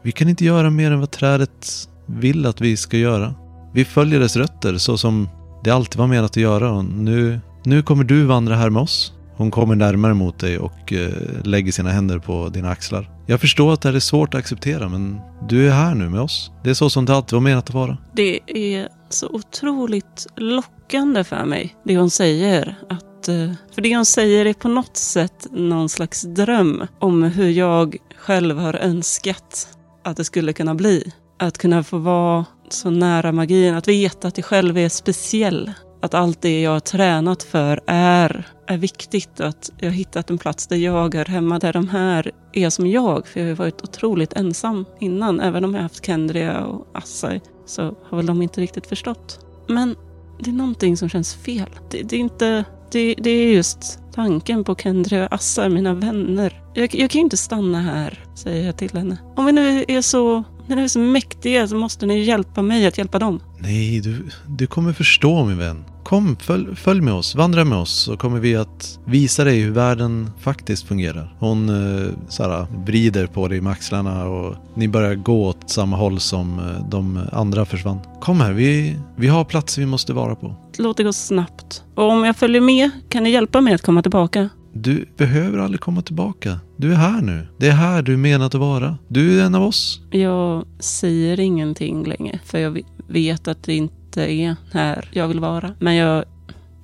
Vi 0.03 0.13
kan 0.13 0.29
inte 0.29 0.45
göra 0.45 0.71
mer 0.71 0.91
än 0.91 1.01
vad 1.01 1.11
trädet 1.11 1.89
vill 2.07 2.47
att 2.47 2.61
vi 2.61 2.77
ska 2.77 2.97
göra. 2.97 3.35
Vi 3.75 3.85
följer 3.85 4.21
dess 4.21 4.37
rötter 4.37 4.79
så 4.79 4.99
som 4.99 5.29
det 5.65 5.71
alltid 5.71 5.99
var 5.99 6.07
menat 6.07 6.31
att 6.31 6.37
göra 6.37 6.73
och 6.73 6.85
nu 6.85 7.41
nu 7.67 7.83
kommer 7.83 8.05
du 8.05 8.25
vandra 8.25 8.57
här 8.57 8.71
med 8.71 8.83
oss. 8.83 9.13
Hon 9.37 9.51
kommer 9.51 9.75
närmare 9.75 10.15
mot 10.15 10.39
dig 10.39 10.59
och 10.59 10.93
eh, 10.93 11.11
lägger 11.45 11.73
sina 11.73 11.91
händer 11.91 12.19
på 12.19 12.49
dina 12.49 12.71
axlar. 12.71 13.16
Jag 13.29 13.41
förstår 13.41 13.73
att 13.73 13.81
det 13.81 13.89
här 13.89 13.97
är 13.97 14.01
svårt 14.01 14.35
att 14.35 14.39
acceptera 14.39 14.89
men 14.89 15.21
du 15.49 15.69
är 15.69 15.73
här 15.73 15.95
nu 15.95 16.09
med 16.09 16.21
oss. 16.21 16.51
Det 16.65 16.71
är 16.71 16.75
så 16.75 16.91
som 16.91 17.05
det 17.05 17.15
alltid 17.15 17.33
var 17.33 17.41
menat 17.41 17.69
att 17.69 17.75
vara. 17.75 17.99
Det 18.13 18.41
är 18.47 18.89
så 19.09 19.29
otroligt 19.29 20.27
lockande 20.37 21.25
för 21.25 21.45
mig, 21.45 21.77
det 21.85 21.97
hon 21.97 22.11
säger. 22.11 22.75
Att, 22.91 23.29
eh, 23.29 23.53
för 23.75 23.83
det 23.83 23.97
hon 23.97 24.07
säger 24.07 24.47
är 24.47 24.53
på 24.53 24.69
något 24.69 24.97
sätt 24.97 25.47
någon 25.51 25.89
slags 25.89 26.23
dröm 26.23 26.87
om 26.99 27.23
hur 27.23 27.51
jag 27.51 27.97
själv 28.17 28.59
har 28.59 28.75
önskat 28.75 29.69
att 30.05 30.17
det 30.17 30.25
skulle 30.25 30.53
kunna 30.53 30.75
bli. 30.75 31.13
Att 31.39 31.59
kunna 31.59 31.85
få 31.85 31.99
vara 31.99 32.45
så 32.69 32.91
nära 32.91 33.33
magin, 33.33 33.75
att 33.75 33.89
veta 33.89 34.29
att 34.29 34.39
jag 34.39 34.45
själv 34.45 34.79
är 34.79 34.89
speciell 34.89 35.73
att 36.07 36.15
allt 36.15 36.43
det 36.43 36.61
jag 36.61 36.71
har 36.71 36.81
tränat 36.81 37.43
för 37.43 37.81
är, 37.87 38.49
är 38.67 38.77
viktigt 38.77 39.41
och 39.41 39.47
att 39.47 39.71
jag 39.79 39.87
har 39.87 39.95
hittat 39.95 40.31
en 40.31 40.39
plats 40.39 40.67
där 40.67 40.77
jag 40.77 41.15
är 41.15 41.25
hemma, 41.25 41.59
där 41.59 41.73
de 41.73 41.89
här 41.89 42.31
är 42.53 42.71
som 42.71 42.87
jag. 42.87 43.27
För 43.27 43.41
jag 43.41 43.49
har 43.49 43.55
varit 43.55 43.83
otroligt 43.83 44.33
ensam 44.33 44.85
innan. 45.01 45.41
Även 45.41 45.65
om 45.65 45.75
jag 45.75 45.79
har 45.79 45.83
haft 45.83 46.07
Kendria 46.07 46.65
och 46.65 46.87
Assai 46.95 47.41
så 47.67 47.83
har 47.83 48.17
väl 48.17 48.27
de 48.27 48.43
inte 48.43 48.61
riktigt 48.61 48.87
förstått. 48.87 49.47
Men 49.69 49.97
det 50.41 50.51
är 50.51 50.55
någonting 50.55 50.97
som 50.97 51.09
känns 51.09 51.35
fel. 51.35 51.71
Det, 51.91 52.03
det 52.03 52.17
är 52.17 52.21
inte... 52.21 52.65
Det, 52.91 53.15
det, 53.15 53.31
är 53.31 53.53
just 53.53 54.01
tanken 54.15 54.65
på 54.65 54.75
Kendria 54.75 55.27
och 55.27 55.33
Assar, 55.33 55.69
mina 55.69 55.95
vänner. 55.95 56.63
Jag, 56.75 56.95
jag 56.95 57.11
kan 57.11 57.19
ju 57.19 57.25
inte 57.25 57.37
stanna 57.37 57.81
här, 57.81 58.25
säger 58.35 58.67
jag 58.67 58.77
till 58.77 58.97
henne. 58.97 59.19
Om 59.37 59.47
vi 59.47 59.53
nu 59.53 59.85
är 59.89 60.03
så 60.03 60.45
när 60.67 60.77
ni 60.77 60.83
är 60.83 60.89
så 60.89 60.99
mäktiga 60.99 61.69
så 61.69 61.77
måste 61.77 62.07
ni 62.07 62.25
hjälpa 62.25 62.63
mig 62.63 62.87
att 62.87 62.99
hjälpa 62.99 63.19
dem. 63.19 63.41
Nej, 63.59 64.01
du, 64.01 64.29
du 64.47 64.67
kommer 64.67 64.93
förstå 64.93 65.45
min 65.45 65.59
vän. 65.59 65.85
Kom, 66.05 66.37
följ, 66.41 66.77
följ 66.77 67.01
med 67.01 67.15
oss, 67.15 67.35
vandra 67.35 67.65
med 67.65 67.79
oss 67.79 68.05
så 68.05 68.17
kommer 68.17 68.41
vi 68.41 68.57
att 68.57 68.99
visa 69.05 69.45
dig 69.45 69.61
hur 69.61 69.71
världen 69.71 70.31
faktiskt 70.41 70.89
fungerar. 70.89 71.37
Hon 71.39 71.69
eh, 71.69 72.11
såhär, 72.29 72.67
vrider 72.87 73.27
på 73.27 73.49
dig 73.49 73.61
med 73.61 73.73
axlarna 73.73 74.25
och 74.25 74.55
ni 74.75 74.89
börjar 74.89 75.15
gå 75.15 75.47
åt 75.47 75.71
samma 75.71 75.97
håll 75.97 76.21
som 76.21 76.59
eh, 76.59 76.89
de 76.89 77.21
andra 77.33 77.65
försvann. 77.65 77.99
Kom 78.21 78.41
här, 78.41 78.53
vi, 78.53 78.97
vi 79.17 79.29
har 79.29 79.45
platser 79.45 79.83
vi 79.83 79.87
måste 79.87 80.13
vara 80.13 80.35
på. 80.35 80.55
Låt 80.79 80.97
det 80.97 81.03
gå 81.05 81.13
snabbt. 81.13 81.83
Och 81.95 82.11
om 82.11 82.25
jag 82.25 82.37
följer 82.37 82.61
med 82.61 82.91
kan 83.09 83.23
ni 83.23 83.31
hjälpa 83.31 83.61
mig 83.61 83.75
att 83.75 83.83
komma 83.83 84.03
tillbaka. 84.03 84.49
Du 84.83 85.09
behöver 85.17 85.59
aldrig 85.59 85.81
komma 85.81 86.03
tillbaka. 86.03 86.61
Du 86.77 86.93
är 86.93 86.97
här 86.97 87.23
nu. 87.23 87.47
Det 87.59 87.69
är 87.69 87.73
här 87.73 88.03
du 88.03 88.13
är 88.13 88.17
menad 88.17 88.47
att 88.47 88.55
vara. 88.55 88.99
Du 89.09 89.41
är 89.41 89.45
en 89.45 89.55
av 89.55 89.63
oss. 89.63 90.01
Jag 90.11 90.65
säger 90.79 91.41
ingenting 91.41 92.05
längre 92.05 92.39
för 92.45 92.59
jag 92.59 92.83
vet 93.09 93.49
att 93.49 93.63
det 93.63 93.75
inte 93.75 94.33
är 94.33 94.57
här 94.73 95.09
jag 95.13 95.29
vill 95.29 95.41
vara. 95.41 95.75
Men 95.79 95.95
jag, 95.95 96.25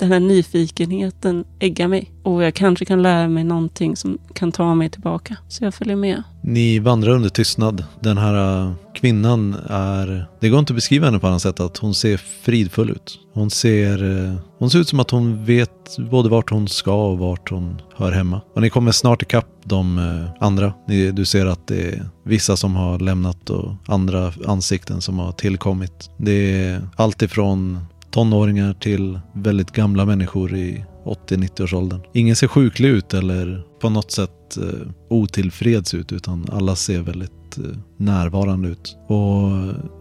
den 0.03 0.13
här 0.13 0.21
nyfikenheten 0.21 1.45
ägga 1.59 1.89
mig 1.89 2.13
och 2.23 2.43
jag 2.43 2.55
kanske 2.55 2.85
kan 2.85 3.03
lära 3.03 3.29
mig 3.29 3.45
någonting 3.45 3.97
som 3.97 4.19
kan 4.35 4.53
ta 4.53 4.75
mig 4.75 4.91
tillbaka. 4.91 5.37
Så 5.49 5.65
jag 5.65 5.75
följer 5.75 5.97
med. 5.97 6.23
Ni 6.43 6.79
vandrar 6.79 7.13
under 7.13 7.29
tystnad. 7.29 7.85
Den 8.01 8.19
här 8.19 8.65
äh, 8.65 8.73
kvinnan 8.95 9.57
är... 9.67 10.27
Det 10.41 10.49
går 10.49 10.59
inte 10.59 10.73
att 10.73 10.75
beskriva 10.75 11.07
henne 11.07 11.19
på 11.19 11.27
annat 11.27 11.43
sätt 11.43 11.61
att 11.61 11.79
hon 11.79 11.95
ser 11.95 12.17
fridfull 12.17 12.91
ut. 12.91 13.19
Hon 13.33 13.51
ser... 13.51 14.25
Äh, 14.25 14.35
hon 14.59 14.71
ser 14.71 14.79
ut 14.79 14.89
som 14.89 15.01
att 15.01 15.11
hon 15.11 15.45
vet 15.45 15.99
både 16.11 16.29
vart 16.29 16.51
hon 16.51 16.69
ska 16.69 17.07
och 17.07 17.19
vart 17.19 17.51
hon 17.51 17.81
hör 17.97 18.13
hemma. 18.13 18.41
Och 18.55 18.63
ni 18.63 18.71
kommer 18.71 18.93
snart 18.93 19.23
ikapp 19.23 19.49
de 19.65 19.99
äh, 19.99 20.47
andra. 20.47 20.73
Ni, 20.89 21.11
du 21.11 21.25
ser 21.25 21.47
att 21.47 21.67
det 21.67 21.89
är 21.89 22.05
vissa 22.25 22.57
som 22.57 22.77
har 22.77 22.99
lämnat 22.99 23.51
och 23.51 23.75
andra 23.87 24.33
ansikten 24.47 25.01
som 25.01 25.19
har 25.19 25.33
tillkommit. 25.33 26.11
Det 26.17 26.65
är 26.65 26.89
allt 26.97 27.23
ifrån 27.23 27.79
tonåringar 28.13 28.75
till 28.75 29.21
väldigt 29.33 29.71
gamla 29.71 30.05
människor 30.05 30.55
i 30.55 30.85
80-90-årsåldern. 31.05 32.01
Ingen 32.13 32.37
ser 32.37 32.49
sjuklig 32.49 32.89
ut 32.89 33.15
eller 33.15 33.65
på 33.81 33.91
något 33.91 34.11
sätt 34.11 34.57
eh, 34.57 34.89
otillfreds 35.11 35.95
ut 35.95 36.13
utan 36.13 36.47
alla 36.53 36.77
ser 36.77 37.01
väldigt 37.03 37.59
eh, 37.59 37.79
närvarande 37.97 38.69
ut. 38.69 38.97
Och 39.07 39.51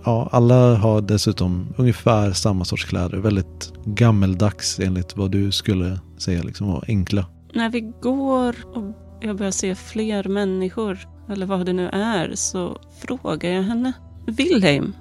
ja, 0.05 0.29
alla 0.31 0.75
har 0.75 1.01
dessutom 1.01 1.73
ungefär 1.77 2.31
samma 2.31 2.65
sorts 2.65 2.85
kläder. 2.85 3.17
Väldigt 3.17 3.73
gammeldags 3.85 4.79
enligt 4.79 5.17
vad 5.17 5.31
du 5.31 5.51
skulle 5.51 5.99
säga 6.17 6.43
liksom 6.43 6.69
och 6.69 6.83
enkla. 6.87 7.25
När 7.53 7.69
vi 7.69 7.81
går 8.01 8.55
och 8.73 8.83
jag 9.21 9.37
börjar 9.37 9.51
se 9.51 9.75
fler 9.75 10.23
människor, 10.23 10.99
eller 11.29 11.45
vad 11.45 11.65
det 11.65 11.73
nu 11.73 11.89
är, 11.89 12.31
så 12.35 12.77
frågar 13.05 13.49
jag 13.49 13.63
henne. 13.63 13.93
Wilhelm, 14.27 14.93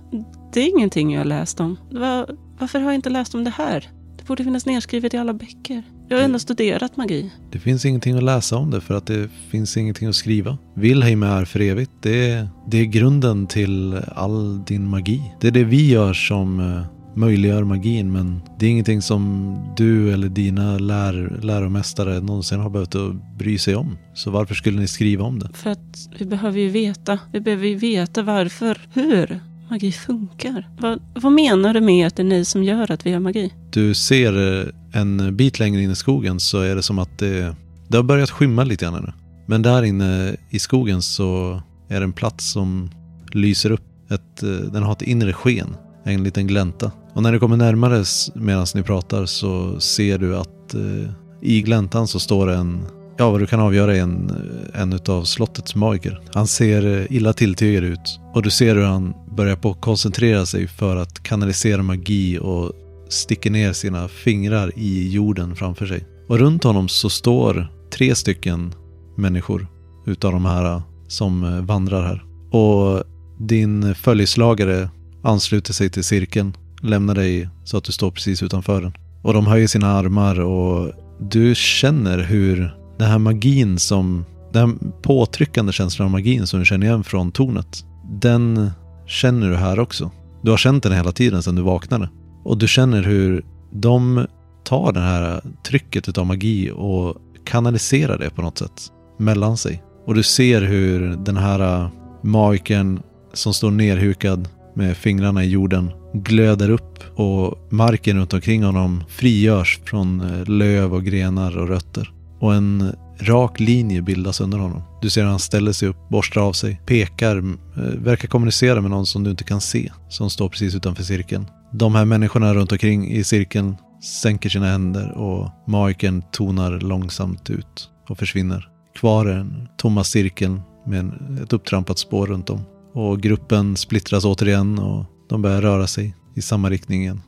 det 0.52 0.60
är 0.60 0.68
ingenting 0.68 1.12
jag 1.12 1.20
har 1.20 1.24
läst 1.24 1.60
om. 1.60 1.76
Va, 1.90 2.26
varför 2.60 2.80
har 2.80 2.86
jag 2.86 2.94
inte 2.94 3.10
läst 3.10 3.34
om 3.34 3.44
det 3.44 3.50
här? 3.50 3.88
Det 4.18 4.26
borde 4.26 4.44
finnas 4.44 4.66
nedskrivet 4.66 5.14
i 5.14 5.16
alla 5.16 5.34
böcker. 5.34 5.82
Jag 6.08 6.16
har 6.16 6.24
ändå 6.24 6.38
studerat 6.38 6.96
magi. 6.96 7.32
Det 7.52 7.58
finns 7.58 7.84
ingenting 7.84 8.16
att 8.16 8.22
läsa 8.22 8.56
om 8.56 8.70
det 8.70 8.80
för 8.80 8.94
att 8.94 9.06
det 9.06 9.28
finns 9.50 9.76
ingenting 9.76 10.08
att 10.08 10.14
skriva. 10.14 10.58
Wilhelm 10.74 11.22
är 11.22 11.44
för 11.44 11.60
evigt. 11.60 11.90
Det 12.00 12.30
är, 12.30 12.48
det 12.66 12.78
är 12.78 12.84
grunden 12.84 13.46
till 13.46 14.00
all 14.14 14.64
din 14.64 14.88
magi. 14.88 15.22
Det 15.40 15.46
är 15.46 15.50
det 15.50 15.64
vi 15.64 15.90
gör 15.90 16.12
som 16.12 16.60
eh, 16.60 16.82
möjliggör 17.14 17.64
magin 17.64 18.12
men 18.12 18.40
det 18.58 18.66
är 18.66 18.70
ingenting 18.70 19.02
som 19.02 19.56
du 19.76 20.12
eller 20.12 20.28
dina 20.28 20.78
lär, 20.78 21.40
läromästare 21.42 22.20
någonsin 22.20 22.60
har 22.60 22.70
behövt 22.70 22.94
att 22.94 23.38
bry 23.38 23.58
sig 23.58 23.76
om. 23.76 23.98
Så 24.14 24.30
varför 24.30 24.54
skulle 24.54 24.80
ni 24.80 24.88
skriva 24.88 25.24
om 25.24 25.38
det? 25.38 25.48
För 25.54 25.70
att 25.70 26.08
vi 26.18 26.24
behöver 26.26 26.58
ju 26.58 26.68
veta. 26.68 27.18
Vi 27.32 27.40
behöver 27.40 27.66
ju 27.66 27.74
veta 27.74 28.22
varför. 28.22 28.80
Hur 28.92 29.40
magi 29.70 29.92
funkar. 29.92 30.68
Vad, 30.78 31.02
vad 31.14 31.32
menar 31.32 31.74
du 31.74 31.80
med 31.80 32.06
att 32.06 32.16
det 32.16 32.22
är 32.22 32.24
ni 32.24 32.44
som 32.44 32.64
gör 32.64 32.90
att 32.90 33.06
vi 33.06 33.12
har 33.12 33.20
magi? 33.20 33.54
Du 33.70 33.94
ser 33.94 34.60
eh, 34.60 35.00
en 35.00 35.36
bit 35.36 35.58
längre 35.58 35.82
in 35.82 35.90
i 35.90 35.96
skogen 35.96 36.40
så 36.40 36.60
är 36.60 36.76
det 36.76 36.82
som 36.82 36.98
att 36.98 37.18
det, 37.18 37.56
det 37.88 37.96
har 37.96 38.04
börjat 38.04 38.30
skymma 38.30 38.64
lite 38.64 38.84
grann 38.84 39.02
nu. 39.02 39.12
Men 39.46 39.62
där 39.62 39.82
inne 39.82 40.36
i 40.50 40.58
skogen 40.58 41.02
så 41.02 41.62
är 41.88 42.00
det 42.00 42.04
en 42.04 42.12
plats 42.12 42.52
som 42.52 42.90
lyser 43.32 43.70
upp. 43.70 44.10
Ett, 44.10 44.42
eh, 44.42 44.48
den 44.48 44.82
har 44.82 44.92
ett 44.92 45.02
inre 45.02 45.32
sken, 45.32 45.76
en 46.04 46.24
liten 46.24 46.46
glänta. 46.46 46.92
Och 47.12 47.22
när 47.22 47.32
du 47.32 47.38
kommer 47.38 47.56
närmare 47.56 48.04
medan 48.34 48.66
ni 48.74 48.82
pratar 48.82 49.26
så 49.26 49.80
ser 49.80 50.18
du 50.18 50.36
att 50.36 50.74
eh, 50.74 51.10
i 51.42 51.62
gläntan 51.62 52.08
så 52.08 52.20
står 52.20 52.46
det 52.46 52.54
en, 52.54 52.86
ja 53.20 53.30
vad 53.30 53.40
du 53.40 53.46
kan 53.46 53.60
avgöra 53.60 53.96
är 53.96 54.00
en, 54.00 54.32
en 54.74 54.92
utav 54.92 55.24
slottets 55.24 55.74
magiker. 55.74 56.20
Han 56.34 56.46
ser 56.46 57.12
illa 57.12 57.32
tilltygad 57.32 57.84
ut 57.84 58.20
och 58.34 58.42
du 58.42 58.50
ser 58.50 58.74
hur 58.74 58.82
han 58.82 59.14
börjar 59.36 59.56
på 59.56 59.70
att 59.70 59.80
koncentrera 59.80 60.46
sig 60.46 60.66
för 60.66 60.96
att 60.96 61.22
kanalisera 61.22 61.82
magi 61.82 62.38
och 62.38 62.72
sticker 63.08 63.50
ner 63.50 63.72
sina 63.72 64.08
fingrar 64.08 64.72
i 64.76 65.08
jorden 65.08 65.56
framför 65.56 65.86
sig. 65.86 66.04
Och 66.28 66.38
runt 66.38 66.64
honom 66.64 66.88
så 66.88 67.10
står 67.10 67.72
tre 67.92 68.14
stycken 68.14 68.74
människor 69.16 69.66
utav 70.06 70.32
de 70.32 70.44
här 70.44 70.82
som 71.08 71.66
vandrar 71.66 72.02
här. 72.02 72.24
Och 72.58 73.04
din 73.38 73.94
följeslagare 73.94 74.88
ansluter 75.22 75.72
sig 75.72 75.90
till 75.90 76.04
cirkeln, 76.04 76.56
lämnar 76.82 77.14
dig 77.14 77.48
så 77.64 77.76
att 77.76 77.84
du 77.84 77.92
står 77.92 78.10
precis 78.10 78.42
utanför 78.42 78.82
den. 78.82 78.92
Och 79.22 79.34
de 79.34 79.46
höjer 79.46 79.66
sina 79.66 79.92
armar 79.92 80.40
och 80.40 80.92
du 81.30 81.54
känner 81.54 82.18
hur 82.18 82.79
den 83.00 83.10
här 83.10 83.18
magin 83.18 83.78
som, 83.78 84.24
den 84.52 84.68
här 84.68 84.90
påtryckande 85.02 85.72
känslan 85.72 86.04
av 86.06 86.12
magin 86.12 86.46
som 86.46 86.60
du 86.60 86.66
känner 86.66 86.86
igen 86.86 87.04
från 87.04 87.32
tornet, 87.32 87.84
den 88.20 88.70
känner 89.06 89.50
du 89.50 89.56
här 89.56 89.78
också. 89.80 90.10
Du 90.42 90.50
har 90.50 90.58
känt 90.58 90.82
den 90.82 90.92
hela 90.92 91.12
tiden 91.12 91.42
sedan 91.42 91.54
du 91.54 91.62
vaknade. 91.62 92.08
Och 92.44 92.58
du 92.58 92.68
känner 92.68 93.02
hur 93.02 93.44
de 93.72 94.26
tar 94.64 94.92
det 94.92 95.00
här 95.00 95.40
trycket 95.66 96.08
utav 96.08 96.26
magi 96.26 96.70
och 96.74 97.16
kanaliserar 97.44 98.18
det 98.18 98.30
på 98.30 98.42
något 98.42 98.58
sätt 98.58 98.92
mellan 99.18 99.56
sig. 99.56 99.82
Och 100.06 100.14
du 100.14 100.22
ser 100.22 100.62
hur 100.62 101.16
den 101.16 101.36
här 101.36 101.90
magikern 102.22 103.02
som 103.32 103.54
står 103.54 103.70
nerhukad 103.70 104.48
med 104.74 104.96
fingrarna 104.96 105.44
i 105.44 105.48
jorden 105.48 105.90
glöder 106.12 106.70
upp 106.70 107.18
och 107.18 107.58
marken 107.70 108.16
runt 108.16 108.34
omkring 108.34 108.64
honom 108.64 109.04
frigörs 109.08 109.80
från 109.84 110.42
löv 110.46 110.94
och 110.94 111.04
grenar 111.04 111.58
och 111.58 111.68
rötter. 111.68 112.12
Och 112.40 112.54
en 112.54 112.94
rak 113.20 113.60
linje 113.60 114.02
bildas 114.02 114.40
under 114.40 114.58
honom. 114.58 114.82
Du 115.02 115.10
ser 115.10 115.22
hur 115.22 115.30
han 115.30 115.38
ställer 115.38 115.72
sig 115.72 115.88
upp, 115.88 116.08
borstar 116.08 116.40
av 116.40 116.52
sig, 116.52 116.80
pekar, 116.86 117.36
eh, 117.36 117.82
verkar 117.82 118.28
kommunicera 118.28 118.80
med 118.80 118.90
någon 118.90 119.06
som 119.06 119.24
du 119.24 119.30
inte 119.30 119.44
kan 119.44 119.60
se, 119.60 119.92
som 120.08 120.30
står 120.30 120.48
precis 120.48 120.74
utanför 120.74 121.02
cirkeln. 121.02 121.46
De 121.72 121.94
här 121.94 122.04
människorna 122.04 122.54
runt 122.54 122.72
omkring 122.72 123.10
i 123.10 123.24
cirkeln 123.24 123.76
sänker 124.22 124.48
sina 124.48 124.66
händer 124.66 125.12
och 125.12 125.50
magiken 125.66 126.22
tonar 126.32 126.80
långsamt 126.80 127.50
ut 127.50 127.90
och 128.08 128.18
försvinner. 128.18 128.68
Kvar 128.94 129.26
är 129.26 129.36
den 129.36 129.68
tomma 129.76 130.04
cirkeln 130.04 130.60
med 130.86 131.12
ett 131.42 131.52
upptrampat 131.52 131.98
spår 131.98 132.26
runt 132.26 132.50
om. 132.50 132.60
Och 132.94 133.20
gruppen 133.20 133.76
splittras 133.76 134.24
återigen 134.24 134.78
och 134.78 135.04
de 135.28 135.42
börjar 135.42 135.62
röra 135.62 135.86
sig 135.86 136.16
i 136.34 136.42
samma 136.42 136.70
riktning 136.70 137.02
igen. 137.02 137.20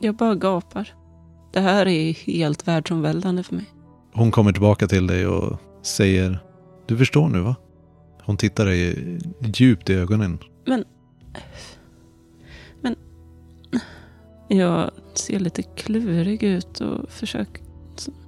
Jag 0.00 0.16
bara 0.16 0.34
gapar. 0.34 0.94
Det 1.52 1.60
här 1.60 1.86
är 1.86 2.12
helt 2.12 2.68
världsomvälvande 2.68 3.42
för 3.42 3.54
mig. 3.54 3.64
Hon 4.14 4.30
kommer 4.30 4.52
tillbaka 4.52 4.86
till 4.86 5.06
dig 5.06 5.26
och 5.26 5.60
säger 5.82 6.38
Du 6.86 6.96
förstår 6.98 7.28
nu 7.28 7.40
va? 7.40 7.54
Hon 8.22 8.36
tittar 8.36 8.66
dig 8.66 8.96
djupt 9.54 9.90
i 9.90 9.94
ögonen. 9.94 10.38
Men... 10.66 10.84
Men... 12.82 12.96
Jag 14.48 14.90
ser 15.14 15.38
lite 15.38 15.62
klurig 15.62 16.42
ut 16.42 16.80
och 16.80 17.10
försöker, 17.10 17.62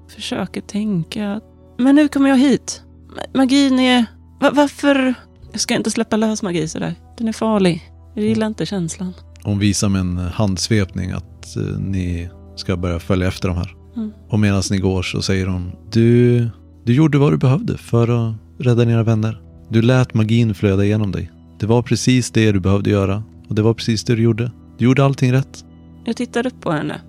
försöker 0.08 0.60
tänka. 0.60 1.40
Men 1.78 1.98
hur 1.98 2.08
kommer 2.08 2.28
jag 2.28 2.38
hit? 2.38 2.82
Ma- 3.08 3.36
Magin 3.38 3.78
är... 3.78 4.04
Va- 4.40 4.50
varför? 4.54 5.14
Jag 5.52 5.60
ska 5.60 5.74
inte 5.74 5.90
släppa 5.90 6.16
lös 6.16 6.42
magi 6.42 6.68
sådär. 6.68 6.94
Den 7.18 7.28
är 7.28 7.32
farlig. 7.32 7.92
Jag 8.14 8.24
gillar 8.24 8.46
inte 8.46 8.66
känslan. 8.66 9.12
Hon 9.42 9.58
visar 9.58 9.88
med 9.88 10.00
en 10.00 10.18
handsvepning 10.18 11.10
att 11.10 11.56
eh, 11.56 11.62
ni 11.78 12.28
ska 12.56 12.76
börja 12.76 12.98
följa 12.98 13.28
efter 13.28 13.48
de 13.48 13.56
här. 13.56 13.75
Mm. 13.96 14.12
Och 14.28 14.40
medan 14.40 14.62
ni 14.70 14.78
går 14.78 15.02
så 15.02 15.22
säger 15.22 15.46
hon 15.46 15.72
Du, 15.90 16.48
du 16.84 16.94
gjorde 16.94 17.18
vad 17.18 17.32
du 17.32 17.36
behövde 17.36 17.78
för 17.78 18.08
att 18.08 18.34
rädda 18.58 18.84
dina 18.84 19.02
vänner. 19.02 19.40
Du 19.68 19.82
lät 19.82 20.14
magin 20.14 20.54
flöda 20.54 20.84
igenom 20.84 21.12
dig. 21.12 21.30
Det 21.60 21.66
var 21.66 21.82
precis 21.82 22.30
det 22.30 22.52
du 22.52 22.60
behövde 22.60 22.90
göra. 22.90 23.22
Och 23.48 23.54
det 23.54 23.62
var 23.62 23.74
precis 23.74 24.04
det 24.04 24.14
du 24.14 24.22
gjorde. 24.22 24.50
Du 24.78 24.84
gjorde 24.84 25.04
allting 25.04 25.32
rätt. 25.32 25.64
Jag 26.04 26.16
tittar 26.16 26.46
upp 26.46 26.60
på 26.60 26.72
henne. 26.72 27.00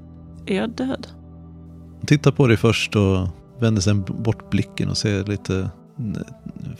Är 0.45 0.55
jag 0.55 0.69
död? 0.69 1.07
Hon 1.97 2.05
tittar 2.05 2.31
på 2.31 2.47
dig 2.47 2.57
först 2.57 2.95
och 2.95 3.27
vänder 3.59 3.81
sen 3.81 4.03
bort 4.03 4.49
blicken 4.49 4.89
och 4.89 4.97
ser 4.97 5.23
lite 5.23 5.69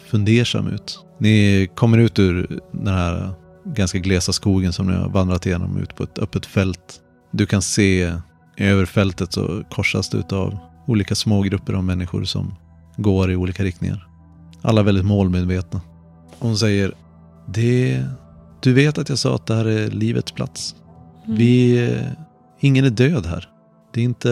fundersam 0.10 0.68
ut. 0.68 1.00
Ni 1.20 1.68
kommer 1.76 1.98
ut 1.98 2.20
ur 2.20 2.60
den 2.72 2.94
här 2.94 3.30
ganska 3.66 4.00
glesa 4.00 4.34
skogen 4.34 4.74
som 4.74 4.88
ni 4.88 4.94
har 4.94 5.10
vandrat 5.10 5.46
igenom 5.46 5.78
ut 5.78 5.96
på 5.96 6.04
ett 6.04 6.20
öppet 6.20 6.46
fält. 6.46 7.02
Du 7.32 7.46
kan 7.46 7.62
se 7.62 8.14
över 8.58 8.86
fältet 8.86 9.34
så 9.34 9.64
korsas 9.70 10.10
det 10.10 10.34
av 10.34 10.58
olika 10.88 11.16
små 11.16 11.42
grupper 11.42 11.74
av 11.74 11.84
människor 11.84 12.24
som 12.24 12.56
går 12.98 13.32
i 13.32 13.36
olika 13.36 13.64
riktningar. 13.64 14.08
Alla 14.62 14.84
väldigt 14.84 15.06
målmedvetna. 15.06 15.82
Hon 16.40 16.58
säger 16.58 16.94
det, 17.48 18.04
Du 18.60 18.74
vet 18.74 18.98
att 18.98 19.10
jag 19.10 19.18
sa 19.18 19.36
att 19.36 19.46
det 19.46 19.56
här 19.56 19.66
är 19.66 19.88
livets 19.88 20.32
plats. 20.32 20.76
Mm. 21.26 21.38
Vi, 21.38 21.90
ingen 22.60 22.86
är 22.86 22.90
död 22.90 23.26
här. 23.26 23.50
Det 23.94 24.02
är, 24.02 24.06
inte, 24.06 24.30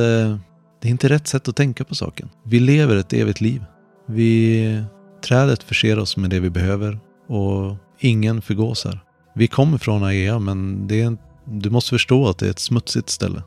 det 0.82 0.88
är 0.88 0.92
inte 0.92 1.10
rätt 1.10 1.28
sätt 1.28 1.48
att 1.48 1.56
tänka 1.56 1.84
på 1.84 1.96
saken. 1.96 2.30
Vi 2.44 2.60
lever 2.60 2.96
ett 2.96 3.14
evigt 3.14 3.42
liv. 3.42 3.64
Vi, 4.08 4.84
trädet 5.24 5.64
förser 5.64 6.00
oss 6.00 6.18
med 6.18 6.30
det 6.30 6.40
vi 6.40 6.50
behöver 6.50 7.00
och 7.28 7.76
ingen 8.00 8.42
förgås 8.42 8.86
här. 8.86 9.00
Vi 9.36 9.48
kommer 9.48 9.78
från 9.78 10.04
Aea 10.04 10.40
men 10.40 10.88
det 10.88 11.02
är, 11.02 11.18
du 11.46 11.70
måste 11.70 11.90
förstå 11.90 12.28
att 12.28 12.38
det 12.38 12.46
är 12.46 12.50
ett 12.50 12.60
smutsigt 12.60 13.10
ställe. 13.10 13.44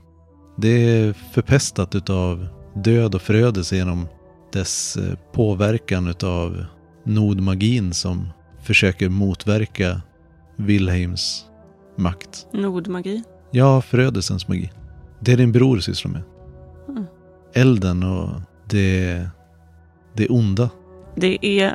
Det 0.61 0.69
är 0.69 1.13
förpestat 1.13 1.95
utav 1.95 2.49
död 2.75 3.15
och 3.15 3.23
förödelse 3.23 3.77
genom 3.77 4.09
dess 4.53 4.97
eh, 4.97 5.19
påverkan 5.33 6.09
utav 6.09 6.65
nodmagin 7.05 7.95
som 7.95 8.29
försöker 8.63 9.09
motverka 9.09 10.01
Wilhelms 10.57 11.45
makt. 11.97 12.47
Nordmagi. 12.53 13.23
Ja, 13.51 13.83
förödelsens 13.83 14.49
magi. 14.49 14.71
Det 15.21 15.37
din 15.37 15.53
bror 15.53 15.79
sysslar 15.79 16.13
med. 16.13 16.23
Mm. 16.89 17.05
Elden 17.55 18.03
och 18.03 18.29
det, 18.71 19.27
det 20.15 20.29
onda. 20.29 20.71
Det 21.17 21.47
är 21.47 21.75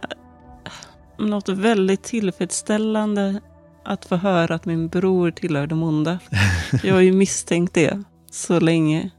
något 1.19 1.49
väldigt 1.49 2.03
tillfredsställande 2.03 3.41
att 3.85 4.05
få 4.05 4.15
höra 4.15 4.55
att 4.55 4.65
min 4.65 4.87
bror 4.87 5.31
tillhör 5.31 5.67
de 5.67 5.83
onda. 5.83 6.19
Jag 6.83 6.93
har 6.93 7.01
ju 7.01 7.11
misstänkt 7.11 7.73
det 7.73 8.03
så 8.33 8.59
länge. 8.59 9.09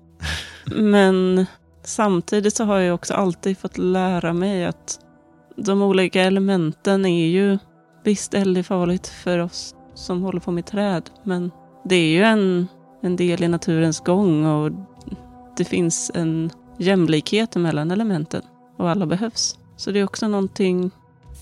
Men 0.66 1.46
samtidigt 1.82 2.54
så 2.54 2.64
har 2.64 2.78
jag 2.78 2.94
också 2.94 3.14
alltid 3.14 3.58
fått 3.58 3.78
lära 3.78 4.32
mig 4.32 4.64
att 4.64 5.00
de 5.56 5.82
olika 5.82 6.22
elementen 6.22 7.04
är 7.04 7.26
ju... 7.26 7.58
Visst, 8.04 8.34
eld 8.34 8.58
är 8.58 8.62
farligt 8.62 9.06
för 9.06 9.38
oss 9.38 9.74
som 9.94 10.22
håller 10.22 10.40
på 10.40 10.50
med 10.50 10.66
träd, 10.66 11.10
men 11.22 11.50
det 11.84 11.94
är 11.94 12.08
ju 12.08 12.22
en, 12.22 12.68
en 13.02 13.16
del 13.16 13.42
i 13.42 13.48
naturens 13.48 14.00
gång 14.00 14.46
och 14.46 14.72
det 15.56 15.64
finns 15.64 16.10
en 16.14 16.50
jämlikhet 16.78 17.56
mellan 17.56 17.90
elementen 17.90 18.42
och 18.76 18.90
alla 18.90 19.06
behövs. 19.06 19.58
Så 19.76 19.90
det 19.90 20.00
är 20.00 20.04
också 20.04 20.28
någonting 20.28 20.90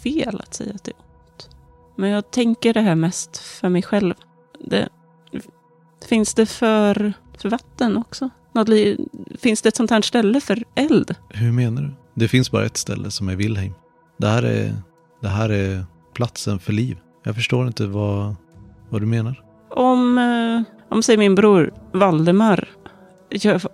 fel 0.03 0.41
att 0.41 0.55
säga 0.55 0.73
att 0.75 0.85
det 0.85 0.91
är 0.91 0.97
ont. 0.97 1.51
Men 1.97 2.11
jag 2.11 2.31
tänker 2.31 2.75
det 2.75 2.81
här 2.81 2.95
mest 2.95 3.37
för 3.37 3.69
mig 3.69 3.83
själv. 3.83 4.15
Det, 4.61 4.89
finns 6.09 6.35
det 6.35 6.47
för, 6.47 7.13
för 7.39 7.49
vatten 7.49 7.97
också? 7.97 8.31
Något, 8.55 8.69
finns 9.41 9.63
det 9.63 9.69
ett 9.69 9.77
sånt 9.77 9.91
här 9.91 10.03
ställe 10.03 10.41
för 10.41 10.65
eld? 10.75 11.15
Hur 11.29 11.53
menar 11.53 11.83
du? 11.83 11.91
Det 12.15 12.29
finns 12.29 12.51
bara 12.51 12.67
ett 12.67 12.77
ställe 12.77 13.11
som 13.11 13.29
är 13.29 13.37
Wilhelm. 13.37 13.75
Det 14.19 14.27
här 14.27 14.43
är, 14.43 14.75
det 15.23 15.29
här 15.29 15.49
är 15.49 15.85
platsen 16.15 16.59
för 16.59 16.73
liv. 16.73 16.99
Jag 17.25 17.35
förstår 17.35 17.67
inte 17.67 17.87
vad, 17.87 18.35
vad 18.89 19.03
du 19.03 19.07
menar. 19.07 19.43
Om, 19.71 20.19
eh, 20.19 20.63
om 20.91 21.03
säg 21.03 21.17
min 21.17 21.35
bror 21.35 21.75
Valdemar, 21.93 22.69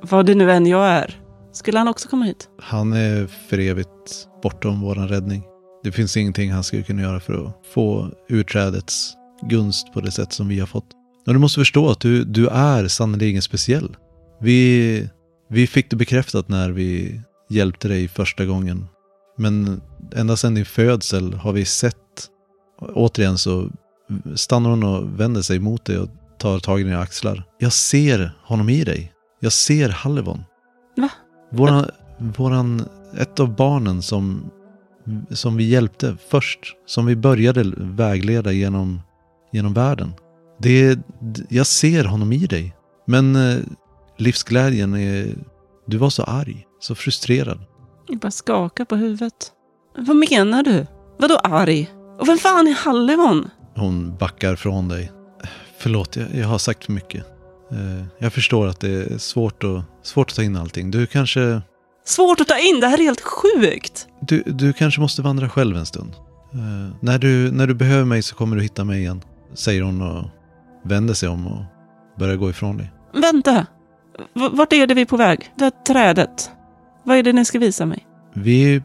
vad 0.01 0.27
det 0.27 0.35
nu 0.35 0.53
än 0.53 0.67
jag 0.67 0.87
är, 0.87 1.21
skulle 1.53 1.79
han 1.79 1.89
också 1.89 2.09
komma 2.09 2.25
hit? 2.25 2.49
Han 2.63 2.93
är 2.93 3.27
för 3.27 3.59
evigt 3.59 4.29
bortom 4.43 4.81
våran 4.81 5.09
räddning. 5.09 5.43
Det 5.83 5.93
finns 5.93 6.17
ingenting 6.17 6.53
han 6.53 6.65
skulle 6.65 6.83
kunna 6.83 7.03
göra 7.03 7.21
för 7.21 7.47
att 7.47 7.67
få 7.75 8.11
urträdets 8.29 9.15
gunst 9.43 9.93
på 9.93 10.01
det 10.01 10.11
sätt 10.11 10.33
som 10.33 10.49
vi 10.49 10.61
har 10.61 10.67
fått. 10.67 10.98
Och 11.29 11.35
du 11.35 11.41
måste 11.41 11.61
förstå 11.61 11.91
att 11.91 12.01
du, 12.01 12.25
du 12.25 12.49
är 12.49 12.89
sannerligen 12.89 13.43
speciell. 13.43 13.97
Vi, 14.41 15.09
vi 15.51 15.67
fick 15.67 15.91
det 15.91 15.97
bekräftat 15.97 16.49
när 16.49 16.71
vi 16.71 17.21
hjälpte 17.51 17.89
dig 17.89 18.09
första 18.09 18.45
gången. 18.45 18.87
Men 19.37 19.81
ända 20.17 20.37
sedan 20.37 20.55
din 20.55 20.65
födsel 20.65 21.35
har 21.35 21.53
vi 21.53 21.65
sett, 21.65 22.29
återigen 22.81 23.39
så 23.39 23.71
stannar 24.35 24.71
hon 24.71 24.85
och 24.85 25.21
vänder 25.21 25.43
sig 25.43 25.59
mot 25.59 25.85
dig 25.85 25.99
och 25.99 26.09
tar 26.39 26.59
tag 26.59 26.81
i 26.81 26.85
dina 26.85 27.01
axlar. 27.01 27.45
Jag 27.59 27.73
ser 27.73 28.33
honom 28.43 28.69
i 28.69 28.85
dig. 28.85 29.13
Jag 29.41 29.53
ser 29.53 29.89
Halivon. 29.89 30.45
Va? 30.97 31.11
Våran, 31.53 31.91
våran, 32.19 32.89
ett 33.19 33.41
av 33.41 33.57
barnen 33.57 34.03
som, 34.03 34.51
som 35.31 35.57
vi 35.57 35.65
hjälpte 35.65 36.17
först, 36.29 36.61
som 36.87 37.07
vi 37.07 37.17
började 37.17 37.73
vägleda 37.77 38.53
genom, 38.53 39.01
genom 39.53 39.75
världen. 39.75 40.13
Det, 40.59 40.99
jag 41.49 41.67
ser 41.67 42.05
honom 42.05 42.33
i 42.33 42.47
dig. 42.47 42.75
Men 43.07 43.37
eh, 43.37 43.59
livsglädjen 44.19 44.95
är, 44.95 45.35
du 45.87 45.97
var 45.97 46.11
så 46.11 46.23
arg, 46.23 46.67
så 46.81 46.95
frustrerad. 46.95 47.59
Jag 48.09 48.19
bara 48.19 48.31
skakar 48.31 48.85
på 48.85 48.97
huvudet. 48.97 49.53
Vad 49.99 50.17
menar 50.17 50.63
du? 50.63 50.87
Vadå 51.19 51.37
arg? 51.37 51.91
Och 52.21 52.29
vem 52.29 52.39
fan 52.39 52.67
är 52.69 52.75
Hallevon? 52.75 53.51
Hon 53.77 54.17
backar 54.17 54.57
från 54.57 54.89
dig. 54.89 55.13
Förlåt, 55.79 56.17
jag, 56.17 56.35
jag 56.35 56.49
har 56.49 56.59
sagt 56.59 56.85
för 56.85 56.93
mycket. 56.93 57.25
Eh, 57.73 58.05
Jag 58.19 58.33
förstår 58.33 58.67
att 58.67 58.81
det 58.81 58.91
är 59.13 59.19
svårt 59.19 59.65
att, 59.65 59.85
svårt 60.07 60.31
att 60.31 60.37
ta 60.37 60.43
in 60.43 60.57
allting. 60.57 60.91
Du 60.91 61.07
kanske, 61.07 61.63
Svårt 62.05 62.41
att 62.41 62.49
ta 62.49 62.59
in, 62.59 62.81
det 62.81 62.87
här 62.87 62.99
är 62.99 63.03
helt 63.03 63.21
sjukt. 63.21 64.07
du, 64.21 64.43
du 64.47 64.73
kanske 64.73 65.01
måste 65.01 65.23
vandra 65.23 65.49
själv 65.49 65.77
en 65.77 65.87
stund. 65.87 66.13
Eh, 66.53 66.95
när, 67.01 67.19
du, 67.19 67.51
när 67.53 67.67
du 67.67 67.75
behöver 67.75 68.05
mig 68.05 68.23
så 68.23 68.35
kommer 68.35 68.57
du 68.57 68.63
hitta 68.63 68.85
mig 68.85 68.99
igen. 69.01 69.23
Säger 69.55 69.83
hon 69.83 70.03
och 70.03 70.25
vänder 70.85 71.15
sig 71.15 71.29
om 71.29 71.47
och 71.47 71.63
börjar 72.19 72.37
gå 72.37 72.51
ifrån 72.51 72.77
dig. 72.77 72.93
Vänta. 73.15 73.67
V- 74.35 74.49
vart 74.53 74.73
är 74.73 74.87
det 74.87 74.95
vi 74.95 75.01
är 75.01 75.07
på 75.07 75.17
väg? 75.17 75.53
Det 75.57 75.65
här 75.65 75.73
trädet. 75.87 76.51
Vad 77.05 77.17
är 77.17 77.23
det 77.23 77.33
ni 77.33 77.45
ska 77.45 77.59
visa 77.59 77.87
mig? 77.87 78.07
Vi, 78.35 78.83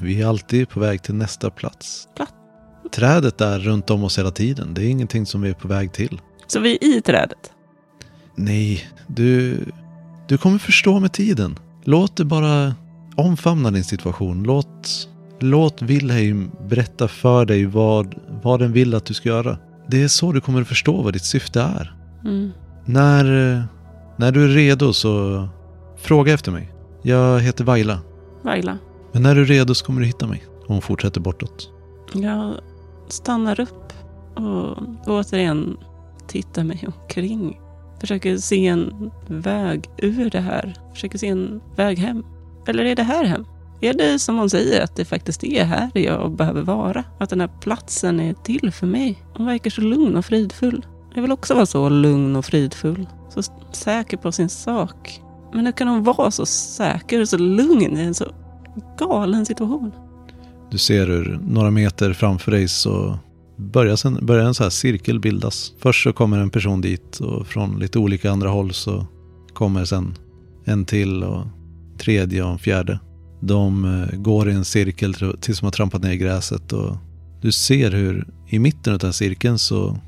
vi 0.00 0.22
är 0.22 0.26
alltid 0.26 0.68
på 0.68 0.80
väg 0.80 1.02
till 1.02 1.14
nästa 1.14 1.50
plats. 1.50 2.08
Plats? 2.16 2.32
Trädet 2.92 3.40
är 3.40 3.58
runt 3.58 3.90
om 3.90 4.04
oss 4.04 4.18
hela 4.18 4.30
tiden. 4.30 4.74
Det 4.74 4.82
är 4.84 4.88
ingenting 4.88 5.26
som 5.26 5.42
vi 5.42 5.50
är 5.50 5.54
på 5.54 5.68
väg 5.68 5.92
till. 5.92 6.20
Så 6.46 6.60
vi 6.60 6.72
är 6.80 6.84
i 6.84 7.00
trädet? 7.00 7.52
Nej, 8.36 8.88
du, 9.06 9.58
du 10.28 10.38
kommer 10.38 10.58
förstå 10.58 11.00
med 11.00 11.12
tiden. 11.12 11.58
Låt 11.84 12.16
det 12.16 12.24
bara 12.24 12.74
omfamna 13.16 13.70
din 13.70 13.84
situation. 13.84 14.42
Låt, 14.42 15.08
låt 15.40 15.82
Wilhelm 15.82 16.50
berätta 16.68 17.08
för 17.08 17.44
dig 17.44 17.66
vad, 17.66 18.14
vad 18.42 18.60
den 18.60 18.72
vill 18.72 18.94
att 18.94 19.04
du 19.04 19.14
ska 19.14 19.28
göra. 19.28 19.58
Det 19.86 20.02
är 20.02 20.08
så 20.08 20.32
du 20.32 20.40
kommer 20.40 20.60
att 20.60 20.68
förstå 20.68 21.02
vad 21.02 21.12
ditt 21.12 21.24
syfte 21.24 21.60
är. 21.60 21.94
Mm. 22.24 22.50
När, 22.84 23.24
när 24.16 24.32
du 24.32 24.44
är 24.44 24.48
redo 24.48 24.92
så 24.92 25.48
fråga 25.96 26.32
efter 26.32 26.52
mig. 26.52 26.72
Jag 27.02 27.40
heter 27.40 27.64
Vaila. 27.64 28.00
Vaila. 28.42 28.78
Men 29.12 29.22
när 29.22 29.34
du 29.34 29.40
är 29.40 29.46
redo 29.46 29.74
så 29.74 29.86
kommer 29.86 30.00
du 30.00 30.06
hitta 30.06 30.26
mig. 30.26 30.44
Och 30.60 30.68
hon 30.68 30.82
fortsätter 30.82 31.20
bortåt. 31.20 31.70
Jag 32.14 32.54
stannar 33.08 33.60
upp 33.60 33.92
och 34.34 34.78
återigen 35.06 35.76
tittar 36.26 36.64
mig 36.64 36.86
omkring. 36.86 37.60
Försöker 38.00 38.36
se 38.36 38.66
en 38.66 39.10
väg 39.26 39.90
ur 39.98 40.30
det 40.30 40.40
här. 40.40 40.74
Försöker 40.94 41.18
se 41.18 41.28
en 41.28 41.60
väg 41.76 41.98
hem. 41.98 42.24
Eller 42.66 42.84
är 42.84 42.96
det 42.96 43.02
här 43.02 43.24
hem? 43.24 43.44
Är 43.84 43.94
det 43.94 44.18
som 44.18 44.38
hon 44.38 44.50
säger 44.50 44.84
att 44.84 44.96
det 44.96 45.04
faktiskt 45.04 45.44
är 45.44 45.64
här 45.64 45.90
jag 45.94 46.36
behöver 46.36 46.62
vara? 46.62 47.04
Att 47.20 47.30
den 47.30 47.40
här 47.40 47.50
platsen 47.60 48.20
är 48.20 48.34
till 48.34 48.70
för 48.72 48.86
mig? 48.86 49.18
Hon 49.36 49.46
verkar 49.46 49.70
så 49.70 49.80
lugn 49.80 50.16
och 50.16 50.24
fridfull. 50.24 50.86
Jag 51.14 51.22
vill 51.22 51.32
också 51.32 51.54
vara 51.54 51.66
så 51.66 51.88
lugn 51.88 52.36
och 52.36 52.44
fridfull. 52.44 53.06
Så 53.30 53.42
säker 53.72 54.16
på 54.16 54.32
sin 54.32 54.48
sak. 54.48 55.20
Men 55.52 55.66
hur 55.66 55.72
kan 55.72 55.88
hon 55.88 56.02
vara 56.02 56.30
så 56.30 56.46
säker 56.46 57.20
och 57.20 57.28
så 57.28 57.38
lugn 57.38 57.96
i 57.96 58.00
en 58.00 58.14
så 58.14 58.24
galen 58.98 59.46
situation? 59.46 59.92
Du 60.70 60.78
ser 60.78 61.06
hur 61.06 61.40
några 61.42 61.70
meter 61.70 62.12
framför 62.12 62.50
dig 62.50 62.68
så 62.68 63.18
börjar, 63.56 63.96
sen, 63.96 64.26
börjar 64.26 64.44
en 64.44 64.54
så 64.54 64.62
här 64.62 64.70
cirkel 64.70 65.20
bildas. 65.20 65.72
Först 65.78 66.02
så 66.02 66.12
kommer 66.12 66.38
en 66.38 66.50
person 66.50 66.80
dit 66.80 67.20
och 67.20 67.46
från 67.46 67.78
lite 67.78 67.98
olika 67.98 68.30
andra 68.30 68.48
håll 68.48 68.72
så 68.72 69.06
kommer 69.52 69.84
sen 69.84 70.14
en 70.64 70.84
till 70.84 71.24
och 71.24 71.46
tredje 71.98 72.42
och 72.42 72.50
en 72.50 72.58
fjärde. 72.58 72.98
De 73.46 73.84
eh, 73.84 74.18
går 74.18 74.50
i 74.50 74.52
en 74.52 74.64
cirkel 74.64 75.14
till- 75.14 75.36
tills 75.40 75.60
de 75.60 75.64
har 75.66 75.70
trampat 75.70 76.02
ner 76.02 76.10
i 76.12 76.16
gräset 76.16 76.72
och 76.72 76.96
du 77.40 77.52
ser 77.52 77.90
hur 77.90 78.26
i 78.48 78.58
mitten 78.58 78.92
av 78.92 78.98
den 78.98 79.12
cirkeln 79.12 79.58
så 79.58 79.98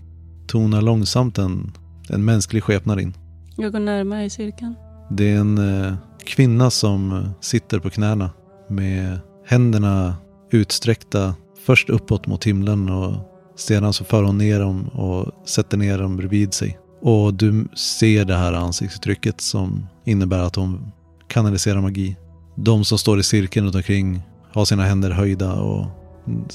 tonar 0.47 0.83
långsamt 0.83 1.39
en, 1.39 1.73
en 2.09 2.25
mänsklig 2.25 2.63
skepnad 2.63 3.01
in. 3.01 3.15
Jag 3.57 3.73
går 3.73 3.81
närmare 3.81 4.25
i 4.25 4.31
cirkeln. 4.31 4.75
Det 5.11 5.31
är 5.33 5.39
en 5.39 5.59
eh, 5.85 5.95
kvinna 6.25 6.71
som 6.71 7.13
eh, 7.13 7.31
sitter 7.41 7.79
på 7.79 7.91
knäna 7.91 8.31
med 8.69 9.19
händerna 9.47 10.17
utsträckta 10.53 11.35
först 11.67 11.91
uppåt 11.91 12.27
mot 12.27 12.45
himlen 12.45 12.89
och 12.91 13.15
sedan 13.57 13.93
så 13.93 14.05
för 14.05 14.23
hon 14.23 14.39
ner 14.39 14.61
dem 14.61 14.89
och 14.89 15.49
sätter 15.49 15.77
ner 15.77 15.99
dem 15.99 16.17
bredvid 16.17 16.55
sig. 16.55 16.79
Och 17.03 17.35
du 17.35 17.69
ser 17.77 18.25
det 18.25 18.37
här 18.37 18.53
ansiktsuttrycket 18.53 19.41
som 19.41 19.87
innebär 20.05 20.39
att 20.39 20.57
hon 20.57 20.93
kanaliserar 21.29 21.81
magi. 21.81 22.17
De 22.59 22.85
som 22.85 22.99
står 22.99 23.19
i 23.19 23.23
cirkeln 23.23 23.67
runt 23.67 23.77
omkring 23.77 24.23
har 24.53 24.65
sina 24.65 24.85
händer 24.85 25.11
höjda 25.11 25.53
och 25.53 25.87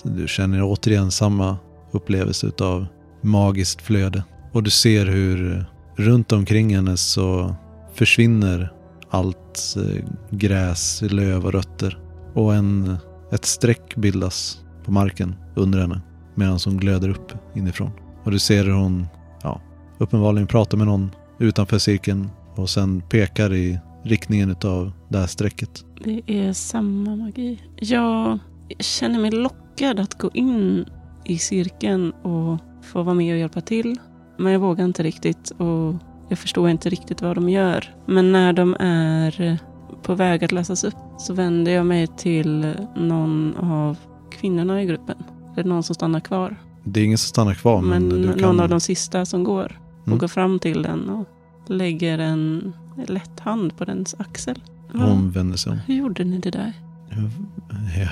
du 0.03 0.27
känner 0.27 0.63
återigen 0.63 1.11
samma 1.11 1.57
upplevelse 1.91 2.47
utav 2.47 2.87
magiskt 3.21 3.81
flöde. 3.81 4.23
Och 4.51 4.63
du 4.63 4.69
ser 4.69 5.05
hur 5.05 5.65
runt 5.95 6.31
omkring 6.31 6.75
henne 6.75 6.97
så 6.97 7.55
försvinner 7.93 8.71
allt 9.09 9.75
eh, 9.77 10.03
gräs, 10.29 11.01
löv 11.01 11.45
och 11.45 11.53
rötter. 11.53 11.99
Och 12.33 12.55
en, 12.55 12.97
ett 13.31 13.45
streck 13.45 13.95
bildas 13.95 14.61
på 14.85 14.91
marken 14.91 15.35
under 15.55 15.79
henne 15.79 16.01
medan 16.35 16.59
hon 16.65 16.77
glöder 16.77 17.09
upp 17.09 17.31
inifrån. 17.55 17.91
Och 18.23 18.31
du 18.31 18.39
ser 18.39 18.63
hur 18.63 18.73
hon, 18.73 19.07
ja, 19.43 19.61
uppenbarligen 19.97 20.47
pratar 20.47 20.77
med 20.77 20.87
någon 20.87 21.11
utanför 21.39 21.77
cirkeln 21.77 22.29
och 22.55 22.69
sen 22.69 23.01
pekar 23.09 23.53
i 23.53 23.79
riktningen 24.03 24.51
utav 24.51 24.91
det 25.09 25.17
här 25.17 25.27
strecket. 25.27 25.85
Det 26.03 26.21
är 26.25 26.53
samma 26.53 27.15
magi. 27.15 27.61
Jag 27.75 28.39
känner 28.79 29.19
mig 29.19 29.31
lockad 29.31 29.99
att 29.99 30.17
gå 30.17 30.29
in 30.33 30.85
i 31.25 31.37
cirkeln 31.37 32.11
och 32.11 32.57
få 32.85 33.03
vara 33.03 33.15
med 33.15 33.33
och 33.33 33.39
hjälpa 33.39 33.61
till. 33.61 33.99
Men 34.37 34.53
jag 34.53 34.59
vågar 34.59 34.85
inte 34.85 35.03
riktigt 35.03 35.49
och 35.57 35.95
jag 36.29 36.39
förstår 36.39 36.69
inte 36.69 36.89
riktigt 36.89 37.21
vad 37.21 37.35
de 37.37 37.49
gör. 37.49 37.95
Men 38.05 38.31
när 38.31 38.53
de 38.53 38.75
är 38.79 39.59
på 40.03 40.15
väg 40.15 40.43
att 40.43 40.51
läsas 40.51 40.83
upp 40.83 40.95
så 41.17 41.33
vänder 41.33 41.71
jag 41.71 41.85
mig 41.85 42.07
till 42.07 42.73
någon 42.95 43.55
av 43.57 43.97
kvinnorna 44.31 44.81
i 44.83 44.85
gruppen. 44.85 45.15
Är 45.57 45.63
någon 45.63 45.83
som 45.83 45.95
stannar 45.95 46.19
kvar. 46.19 46.55
Det 46.83 46.99
är 46.99 47.03
ingen 47.05 47.17
som 47.17 47.27
stannar 47.29 47.53
kvar 47.53 47.81
men, 47.81 48.07
Men 48.07 48.21
du 48.21 48.33
kan... 48.33 48.41
någon 48.41 48.59
av 48.59 48.69
de 48.69 48.79
sista 48.79 49.25
som 49.25 49.43
går. 49.43 49.79
Och 50.01 50.07
Mm. 50.07 50.19
går 50.19 50.27
fram 50.27 50.59
till 50.59 50.81
den 50.83 51.09
och 51.09 51.27
lägger 51.67 52.19
en 52.19 52.73
lätt 53.07 53.39
hand 53.39 53.77
på 53.77 53.85
dens 53.85 54.15
axel. 54.19 54.61
Vad- 54.93 55.09
Hon 55.09 55.31
vänder 55.31 55.57
sig 55.57 55.71
om. 55.71 55.77
Hur 55.77 55.95
gjorde 55.95 56.23
ni 56.23 56.39
det 56.39 56.51
där? 56.51 56.73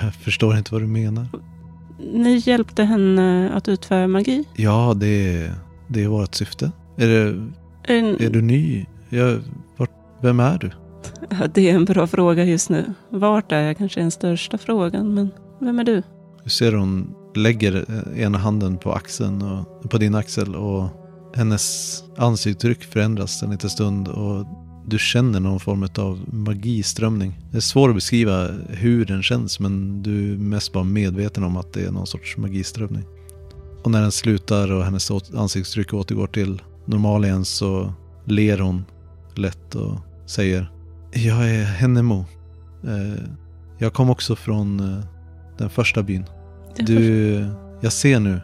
Jag 0.02 0.14
förstår 0.14 0.56
inte 0.58 0.72
vad 0.74 0.82
du 0.82 0.86
menar. 0.86 1.26
Ni 2.14 2.42
hjälpte 2.46 2.84
henne 2.84 3.50
att 3.54 3.68
utföra 3.68 4.08
magi? 4.08 4.44
Ja, 4.56 4.94
det 4.96 5.06
är, 5.36 5.54
det 5.88 6.02
är 6.04 6.08
vårt 6.08 6.34
syfte. 6.34 6.72
Är, 6.96 7.08
det, 7.08 7.48
En, 7.94 8.04
är 8.20 8.30
du 8.30 8.42
ny? 8.42 8.86
Jag, 9.08 9.40
vart, 9.76 9.90
vem 10.22 10.40
är 10.40 10.58
du? 10.58 10.70
Det 11.54 11.70
är 11.70 11.74
en 11.74 11.84
bra 11.84 12.06
fråga 12.06 12.44
just 12.44 12.70
nu. 12.70 12.94
Vart 13.10 13.52
är 13.52 13.60
jag 13.60 13.76
kanske 13.78 14.00
är 14.00 14.02
den 14.02 14.10
största 14.10 14.58
frågan, 14.58 15.14
men 15.14 15.30
vem 15.58 15.78
är 15.78 15.84
du? 15.84 16.02
Du 16.44 16.50
ser 16.50 16.72
hon 16.72 17.14
lägger 17.34 17.84
eh, 18.16 18.22
ena 18.22 18.38
handen 18.38 18.78
på 18.78 18.92
axeln 18.92 19.42
och, 19.42 19.90
på 19.90 19.98
din 19.98 20.14
axel 20.14 20.54
och 20.56 20.88
hennes 21.34 21.96
ansiktsuttryck 22.16 22.84
förändras 22.84 23.42
en 23.42 23.50
liten 23.50 23.70
stund 23.70 24.08
och 24.08 24.46
du 24.90 24.98
känner 24.98 25.40
någon 25.40 25.60
form 25.60 25.88
av 25.98 26.20
magiströmning. 26.34 27.38
Det 27.50 27.56
är 27.56 27.60
svårt 27.60 27.88
att 27.88 27.94
beskriva 27.94 28.48
hur 28.68 29.04
den 29.04 29.22
känns 29.22 29.60
men 29.60 30.02
du 30.02 30.32
är 30.32 30.36
mest 30.36 30.72
bara 30.72 30.84
medveten 30.84 31.44
om 31.44 31.56
att 31.56 31.72
det 31.72 31.84
är 31.84 31.90
någon 31.90 32.06
sorts 32.06 32.36
magiströmning. 32.36 33.04
Och 33.84 33.90
när 33.90 34.02
den 34.02 34.12
slutar 34.12 34.72
och 34.72 34.84
hennes 34.84 35.10
ansiktsuttryck 35.34 35.94
återgår 35.94 36.26
till 36.26 36.62
normal 36.86 37.24
igen 37.24 37.44
så 37.44 37.92
ler 38.24 38.58
hon 38.58 38.84
lätt 39.34 39.74
och 39.74 39.98
säger 40.26 40.70
Jag 41.12 41.50
är 41.50 41.64
Hennemo. 41.64 42.24
Eh, 42.84 43.22
jag 43.78 43.92
kom 43.92 44.10
också 44.10 44.36
från 44.36 44.80
eh, 44.80 45.04
den 45.58 45.70
första 45.70 46.02
byn. 46.02 46.24
Den 46.76 46.86
Du, 46.86 47.46
jag 47.80 47.92
ser 47.92 48.20
nu. 48.20 48.40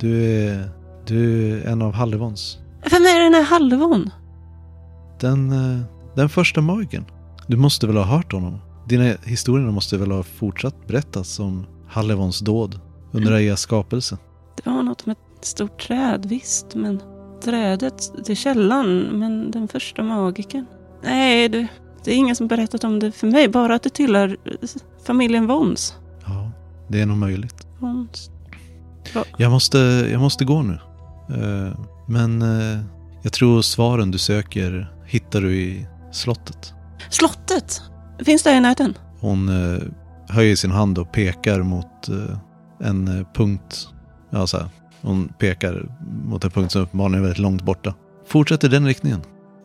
Du 0.00 0.22
är, 0.24 0.70
du 1.06 1.50
är 1.52 1.66
en 1.66 1.82
av 1.82 1.92
Hallevons. 1.92 2.58
Vem 2.90 3.02
är 3.02 3.20
den 3.20 3.34
här 3.34 3.42
halvon? 3.42 4.10
Den, 5.20 5.52
eh, 5.52 5.80
den 6.16 6.28
första 6.28 6.60
magiken. 6.60 7.04
Du 7.46 7.56
måste 7.56 7.86
väl 7.86 7.96
ha 7.96 8.04
hört 8.04 8.32
honom? 8.32 8.58
Dina 8.88 9.14
historier 9.24 9.70
måste 9.70 9.96
väl 9.98 10.10
ha 10.10 10.22
fortsatt 10.22 10.86
berättas 10.86 11.40
om 11.40 11.66
Hallevons 11.88 12.40
dåd 12.40 12.80
under 13.12 13.32
Aias 13.32 13.60
skapelse? 13.60 14.18
Det 14.64 14.70
var 14.70 14.82
något 14.82 15.06
med 15.06 15.16
ett 15.38 15.44
stort 15.44 15.80
träd, 15.86 16.26
visst, 16.26 16.74
men 16.74 17.00
trädet, 17.44 18.12
det 18.26 18.32
är 18.32 18.36
källan, 18.36 19.02
men 19.02 19.50
den 19.50 19.68
första 19.68 20.02
magiken. 20.02 20.66
Nej, 21.02 21.48
du, 21.48 21.66
det 22.04 22.10
är 22.10 22.16
ingen 22.16 22.36
som 22.36 22.48
berättat 22.48 22.84
om 22.84 22.98
det 22.98 23.12
för 23.12 23.26
mig, 23.26 23.48
bara 23.48 23.74
att 23.74 23.82
det 23.82 23.90
tillhör 23.90 24.36
eh, 24.44 24.68
familjen 25.06 25.46
Vons. 25.46 25.94
Ja, 26.26 26.50
det 26.88 27.00
är 27.00 27.06
nog 27.06 27.16
möjligt. 27.16 27.66
Vons. 27.78 28.30
Jag 29.36 29.50
måste, 29.50 29.78
jag 30.12 30.20
måste 30.20 30.44
gå 30.44 30.62
nu. 30.62 30.78
Eh, 31.30 31.78
Men 32.06 32.44
jag 33.22 33.32
tror 33.32 33.62
svaren 33.62 34.10
du 34.10 34.18
söker 34.18 34.92
hittar 35.10 35.40
du 35.40 35.56
i 35.56 35.86
slottet. 36.12 36.74
Slottet! 37.10 37.82
Finns 38.24 38.42
det 38.42 38.52
i 38.52 38.60
närheten? 38.60 38.98
Hon 39.20 39.48
eh, 39.48 39.78
höjer 40.28 40.56
sin 40.56 40.70
hand 40.70 40.98
och 40.98 41.12
pekar 41.12 41.62
mot 41.62 42.08
eh, 42.08 42.38
en 42.88 43.08
eh, 43.18 43.26
punkt. 43.34 43.88
Ja, 44.30 44.46
så 44.46 44.56
här. 44.58 44.68
Hon 45.02 45.28
pekar 45.38 45.88
mot 46.24 46.44
en 46.44 46.50
punkt 46.50 46.72
som 46.72 46.82
uppenbarligen 46.82 47.18
är 47.18 47.22
väldigt 47.22 47.38
långt 47.42 47.62
borta. 47.62 47.94
Fortsätt 48.26 48.64
i 48.64 48.68
den 48.68 48.86
riktningen. 48.86 49.20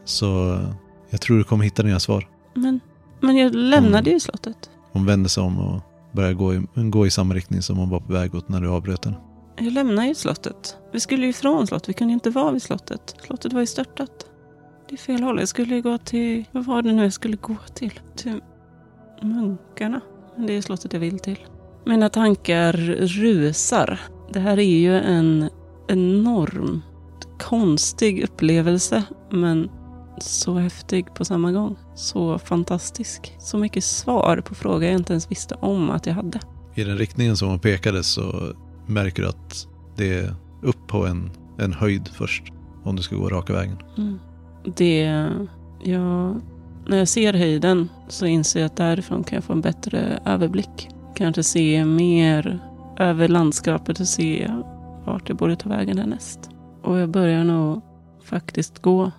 Så 0.05 0.53
eh, 0.53 0.69
jag 1.09 1.21
tror 1.21 1.37
du 1.37 1.43
kommer 1.43 1.63
hitta 1.63 1.83
dina 1.83 1.99
svar. 1.99 2.27
Men, 2.55 2.79
men 3.21 3.37
jag 3.37 3.55
lämnade 3.55 3.97
Mm. 3.99 4.13
ju 4.13 4.19
slottet. 4.19 4.69
Hon 4.91 5.05
vänder 5.05 5.29
sig 5.29 5.43
om 5.43 5.59
och 5.59 5.81
börjar 6.11 6.33
gå 6.33 6.53
i, 6.53 6.61
gå 6.75 7.07
i 7.07 7.11
samma 7.11 7.33
riktning 7.33 7.61
som 7.61 7.77
hon 7.77 7.89
var 7.89 7.99
på 7.99 8.13
väg 8.13 8.35
åt 8.35 8.49
när 8.49 8.61
du 8.61 8.69
avbröt 8.69 9.05
henne. 9.05 9.17
Jag 9.57 9.73
lämnade 9.73 10.07
ju 10.07 10.15
slottet. 10.15 10.77
Vi 10.93 10.99
skulle 10.99 11.23
ju 11.23 11.29
ifrån 11.29 11.67
slottet. 11.67 11.89
Vi 11.89 11.93
kunde 11.93 12.13
inte 12.13 12.29
vara 12.29 12.51
vid 12.51 12.61
slottet. 12.61 13.15
Slottet 13.25 13.53
var 13.53 13.59
ju 13.61 13.67
störtat. 13.67 14.09
Det 14.89 14.95
är 14.95 14.97
fel 14.97 15.23
håll. 15.23 15.39
Jag 15.39 15.47
skulle 15.47 15.81
gå 15.81 15.97
till... 15.97 16.45
Vad 16.51 16.65
var 16.65 16.81
det 16.81 16.93
nu 16.93 17.03
jag 17.03 17.13
skulle 17.13 17.37
gå 17.37 17.55
till? 17.73 17.99
Till 18.15 18.41
munkarna. 19.21 20.01
Men 20.37 20.47
det 20.47 20.53
är 20.53 20.61
slottet 20.61 20.93
jag 20.93 20.99
vill 20.99 21.19
till. 21.19 21.39
Mina 21.85 22.09
tankar 22.09 22.73
rusar. 23.07 23.99
Det 24.33 24.39
här 24.39 24.59
är 24.59 24.79
ju 24.79 24.95
en 24.97 25.49
enorm 25.87 26.81
konstig 27.39 28.23
upplevelse. 28.23 29.03
Men 29.31 29.69
så 30.19 30.53
häftig 30.53 31.13
på 31.13 31.25
samma 31.25 31.51
gång. 31.51 31.75
Så 31.95 32.39
fantastisk. 32.39 33.35
Så 33.39 33.57
mycket 33.57 33.83
svar 33.83 34.37
på 34.37 34.55
frågor 34.55 34.83
jag 34.83 34.93
inte 34.93 35.13
ens 35.13 35.31
visste 35.31 35.55
om 35.55 35.89
att 35.89 36.05
jag 36.05 36.13
hade. 36.13 36.39
I 36.75 36.83
den 36.83 36.97
riktningen 36.97 37.37
som 37.37 37.49
hon 37.49 37.59
pekade 37.59 38.03
så 38.03 38.53
märker 38.87 39.21
du 39.21 39.29
att 39.29 39.67
det 39.97 40.13
är 40.13 40.35
upp 40.61 40.87
på 40.87 41.05
en, 41.05 41.31
en 41.59 41.73
höjd 41.73 42.09
först. 42.13 42.43
Om 42.83 42.95
du 42.95 43.01
ska 43.01 43.15
gå 43.15 43.29
raka 43.29 43.53
vägen. 43.53 43.77
Mm. 43.97 44.19
Det, 44.75 45.29
ja, 45.83 46.35
när 46.87 46.97
jag 46.97 47.07
ser 47.07 47.33
höjden 47.33 47.89
så 48.07 48.25
inser 48.25 48.59
jag 48.59 48.65
att 48.65 48.77
därifrån 48.77 49.23
kan 49.23 49.35
jag 49.35 49.43
få 49.43 49.53
en 49.53 49.61
bättre 49.61 50.19
överblick. 50.25 50.89
Kanske 51.15 51.43
se 51.43 51.85
mer 51.85 52.59
över 52.99 53.27
landskapet 53.27 53.99
och 53.99 54.07
se 54.07 54.51
vart 55.05 55.29
jag 55.29 55.37
borde 55.37 55.55
ta 55.55 55.69
vägen 55.69 55.97
härnäst. 55.97 56.49
Och 56.83 56.97
jag 56.97 57.09
börjar 57.09 57.43
nog 57.43 57.81
faktiskt 58.23 58.81
gå 58.81 59.11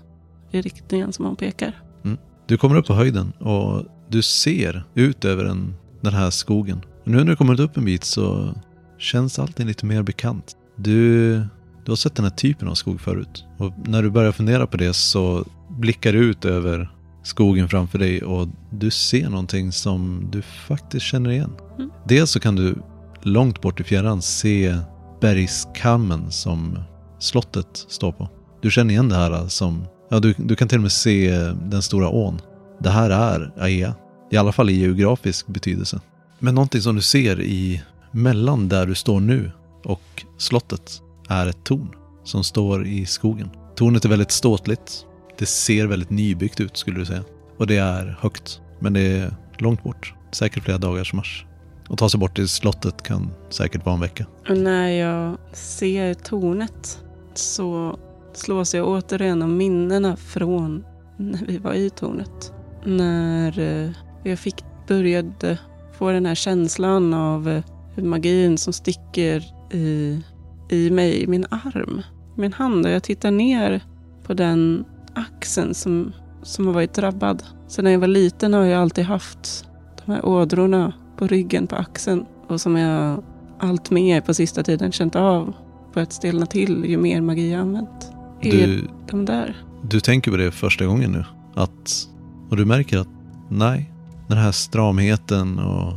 i 0.51 0.61
riktningen 0.61 1.13
som 1.13 1.25
hon 1.25 1.37
pekar. 1.37 1.83
Mm. 2.05 2.19
Du 2.47 2.59
kommer 2.59 2.77
upp 2.77 2.87
på 2.87 2.95
höjden 2.95 3.33
och 3.33 3.85
du 4.09 4.23
ser 4.23 4.85
ut 4.95 5.25
över 5.25 5.45
den, 5.45 5.75
den 6.01 6.13
här 6.13 6.31
skogen. 6.31 6.81
Och 7.05 7.09
nu 7.09 7.17
när 7.17 7.25
du 7.25 7.37
kommit 7.37 7.61
upp 7.61 7.77
en 7.77 7.85
bit 7.85 8.05
så 8.05 8.55
känns 8.99 9.39
allting 9.39 9.67
lite 9.67 9.87
mer 9.87 10.03
bekant. 10.03 10.57
Du, 10.77 11.43
du 11.87 11.93
har 11.93 11.97
sett 11.97 12.15
den 12.15 12.25
här 12.25 12.33
typen 12.33 12.69
av 12.69 12.75
skog 12.75 13.01
förut. 13.01 13.45
Och 13.59 13.73
när 13.85 14.03
du 14.03 14.11
börjar 14.11 14.33
fundera 14.33 14.67
på 14.67 14.77
det 14.77 14.93
så 14.93 15.45
blickar 15.69 16.13
du 16.13 16.19
ut 16.19 16.45
över 16.45 16.91
skogen 17.23 17.69
framför 17.69 17.99
dig 17.99 18.23
och 18.23 18.49
du 18.71 18.91
ser 18.91 19.29
någonting 19.29 19.73
som 19.73 20.29
du 20.33 20.43
faktiskt 20.43 21.07
känner 21.07 21.31
igen. 21.31 21.53
Mm. 21.79 21.91
Dels 22.09 22.31
så 22.31 22.41
kan 22.41 22.57
du 22.57 22.75
långt 23.23 23.61
bort 23.61 23.81
i 23.81 23.85
fjärran 23.85 24.23
se 24.23 24.77
bergskammen 25.21 26.31
som 26.31 26.79
slottet 27.19 27.85
står 27.89 28.13
på. 28.13 28.29
Du 28.63 28.71
känner 28.71 28.95
igen 28.95 29.09
det 29.09 29.17
här 29.17 29.49
som, 29.49 29.85
ja 30.11 30.21
du, 30.21 30.35
du 30.39 30.57
kan 30.57 30.69
till 30.69 30.79
och 30.79 30.83
med 30.83 30.93
se 30.93 31.31
den 31.63 31.83
stora 31.83 32.09
ån. 32.09 32.41
Det 32.81 32.91
här 32.91 33.11
är 33.11 33.53
Aea. 33.59 33.95
I 34.31 34.37
alla 34.37 34.53
fall 34.53 34.71
i 34.71 34.81
geografisk 34.81 35.47
betydelse. 35.47 36.01
Men 36.39 36.55
någonting 36.55 36.81
som 36.81 36.97
du 36.97 37.03
ser 37.03 37.41
i 37.41 37.83
mellan 38.11 38.69
där 38.69 38.87
du 38.87 38.95
står 38.95 39.21
nu 39.21 39.53
och 39.85 40.25
slottet 40.39 41.03
är 41.29 41.47
ett 41.47 41.65
torn 41.65 41.95
som 42.25 42.45
står 42.45 42.87
i 42.87 43.07
skogen. 43.07 43.51
Tornet 43.77 44.05
är 44.05 44.09
väldigt 44.09 44.31
ståtligt. 44.31 45.07
Det 45.39 45.47
ser 45.47 45.87
väldigt 45.87 46.11
nybyggt 46.11 46.61
ut 46.61 46.77
skulle 46.77 46.99
du 46.99 47.07
säga. 47.07 47.25
Och 47.59 47.67
det 47.67 47.77
är 47.77 48.19
högt. 48.21 48.61
Men 48.79 48.93
det 48.93 49.01
är 49.01 49.35
långt 49.59 49.83
bort. 49.83 50.15
Säkert 50.33 50.65
flera 50.65 50.79
dagars 50.79 51.13
marsch. 51.13 51.45
Och 51.89 51.99
ta 51.99 52.09
sig 52.09 52.21
bort 52.21 52.37
till 52.37 52.49
slottet 52.49 53.03
kan 53.03 53.31
säkert 53.51 53.85
vara 53.85 53.95
en 53.95 54.01
vecka. 54.01 54.27
Och 54.49 54.57
när 54.57 54.89
jag 54.89 55.37
ser 55.53 56.15
tornet 56.15 57.05
så 57.35 57.99
slås 58.33 58.75
jag 58.75 58.89
återigen 58.89 59.43
av 59.43 59.49
minnena 59.49 60.17
från 60.17 60.85
när 61.17 61.47
vi 61.47 61.59
var 61.59 61.75
i 61.75 61.91
tornet. 61.91 62.53
När 62.85 63.59
eh, 63.59 63.91
jag 64.25 64.39
fick 64.39 64.65
började 64.89 65.59
få 65.99 66.11
den 66.11 66.27
här 66.27 66.35
känslan 66.35 67.15
av 67.15 67.49
eh, 67.49 67.65
hur 67.95 68.03
magin 68.03 68.59
som 68.59 68.73
sticker 68.73 69.45
i, 69.75 70.23
i 70.69 70.91
mig, 70.91 71.23
i 71.23 71.27
min 71.27 71.47
arm, 71.51 72.03
min 72.35 72.53
hand. 72.53 72.87
Och 72.87 72.93
jag 72.93 73.03
tittar 73.03 73.31
ner 73.31 73.85
på 74.27 74.35
den 74.35 74.85
axeln 75.15 75.75
som, 75.75 76.13
som 76.43 76.67
har 76.67 76.75
varit 76.75 76.95
drabbad. 76.95 77.43
Så 77.69 77.83
när 77.83 77.91
jag 77.91 77.99
var 77.99 78.09
liten 78.09 78.55
har 78.55 78.65
jag 78.65 78.83
alltid 78.83 79.05
haft 79.05 79.65
de 80.05 80.13
här 80.13 80.27
ådrorna 80.27 80.93
på 81.17 81.27
ryggen, 81.27 81.67
på 81.67 81.77
axeln. 81.77 82.25
Och 82.49 82.61
som 82.61 82.77
jag 82.77 83.23
allt 83.59 83.91
mer 83.91 84.21
på 84.21 84.35
sista 84.35 84.63
tiden 84.63 84.93
känt 84.93 85.17
av 85.17 85.53
börjat 85.95 86.13
stelna 86.13 86.47
till 86.47 86.85
ju 86.85 86.97
mer 86.97 87.21
magi 87.21 87.53
jag 87.53 87.61
använt. 87.61 88.13
Är 88.41 88.51
Du, 88.51 88.89
de 89.11 89.25
där? 89.25 89.57
du 89.83 90.01
tänker 90.01 90.31
på 90.31 90.37
det 90.37 90.51
första 90.51 90.87
gången 90.87 91.13
nu. 91.13 91.25
Att, 91.55 92.09
och 92.51 92.57
du 92.57 92.65
märker 92.65 92.99
att 92.99 93.09
nej, 93.49 93.93
den 94.29 94.39
här 94.39 94.53
stramheten 94.53 95.59
och 95.59 95.93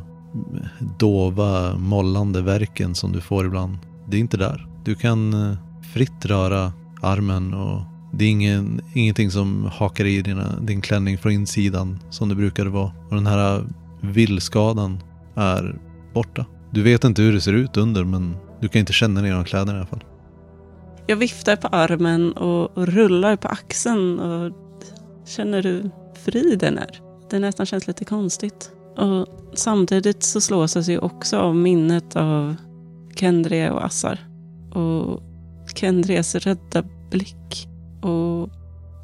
dova, 1.00 1.78
mollande 1.78 2.42
verken 2.42 2.96
som 2.96 3.12
du 3.12 3.22
får 3.22 3.46
ibland. 3.46 3.78
Det 4.10 4.18
är 4.18 4.20
inte 4.20 4.38
där. 4.38 4.68
Du 4.84 4.96
kan 4.96 5.34
eh, 5.34 5.58
fritt 5.94 6.26
röra 6.26 6.74
armen 7.02 7.54
och 7.54 7.82
det 8.14 8.26
är 8.26 8.30
ingen, 8.30 8.82
ingenting 8.94 9.32
som 9.32 9.66
hakar 9.66 10.06
i 10.06 10.22
dina, 10.22 10.60
din 10.60 10.82
klänning 10.82 11.18
från 11.18 11.32
insidan 11.32 12.00
som 12.10 12.30
det 12.30 12.36
brukade 12.36 12.70
vara. 12.70 12.92
Och 13.10 13.16
den 13.16 13.28
här 13.28 13.58
eh, 13.58 13.64
villskadan 14.02 15.04
är 15.36 15.80
borta. 16.14 16.46
Du 16.72 16.84
vet 16.84 17.04
inte 17.04 17.22
hur 17.22 17.34
det 17.34 17.42
ser 17.42 17.54
ut 17.54 17.78
under 17.78 18.04
men 18.04 18.36
du 18.62 18.68
kan 18.68 18.80
inte 18.80 18.94
känna 18.94 19.22
ner 19.22 19.34
de 19.34 19.46
kläderna 19.46 19.74
i 19.74 19.78
alla 19.78 19.88
fall. 19.88 20.04
Jag 21.08 21.16
viftar 21.16 21.56
på 21.56 21.68
armen 21.68 22.34
och, 22.34 22.78
och 22.78 22.88
rullar 22.88 23.36
på 23.36 23.48
axeln 23.48 24.20
och 24.20 24.54
känner 25.28 25.64
hur 25.64 25.92
fri 26.26 26.56
den 26.56 26.78
är. 26.78 27.02
Det 27.30 27.40
nästan 27.40 27.66
känns 27.66 27.88
lite 27.88 28.06
konstigt. 28.06 28.72
Och 28.98 29.28
samtidigt 29.54 30.24
så 30.24 30.42
slås 30.42 30.88
jag 30.88 31.04
också 31.04 31.38
av 31.38 31.56
minnet 31.56 32.16
av 32.16 32.56
Kendre 33.20 33.72
och 33.72 33.86
Assar. 33.86 34.20
Och 34.74 35.22
Kendres 35.76 36.36
rädda 36.36 36.84
blick. 37.12 37.68
Och 38.02 38.50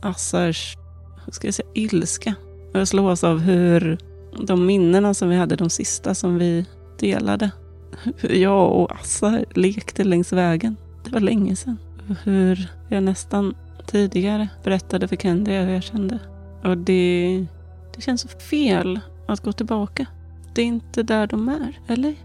Assars, 0.02 0.78
hur 1.26 1.32
ska 1.32 1.48
jag 1.48 1.54
säga, 1.54 1.70
ilska. 1.74 2.36
Och 2.74 2.80
jag 2.80 2.88
slås 2.88 3.24
av 3.24 3.40
hur 3.40 3.98
de 4.48 4.66
minnena 4.66 5.14
som 5.14 5.30
vi 5.30 5.36
hade, 5.36 5.56
de 5.56 5.70
sista 5.70 6.16
som 6.16 6.38
vi 6.38 6.66
delade. 7.00 7.52
Hur 8.18 8.36
jag 8.36 8.72
och 8.72 8.92
Assar 8.92 9.46
lekte 9.56 10.04
längs 10.04 10.34
vägen. 10.34 10.76
Det 11.04 11.12
var 11.12 11.20
länge 11.20 11.56
sedan. 11.56 11.78
Hur 12.24 12.70
jag 12.90 13.04
nästan 13.04 13.56
tidigare 13.86 14.48
berättade 14.64 15.08
för 15.08 15.16
Kendre 15.16 15.54
hur 15.54 15.74
jag 15.74 15.84
kände. 15.84 16.20
Och 16.64 16.78
det, 16.78 17.46
det 17.96 18.02
känns 18.02 18.22
så 18.22 18.28
fel 18.28 19.00
att 19.28 19.40
gå 19.40 19.52
tillbaka. 19.52 20.06
Det 20.56 20.62
är 20.62 20.66
inte 20.66 21.04
där 21.04 21.28
de 21.28 21.50
är, 21.50 21.80
eller? 21.88 22.16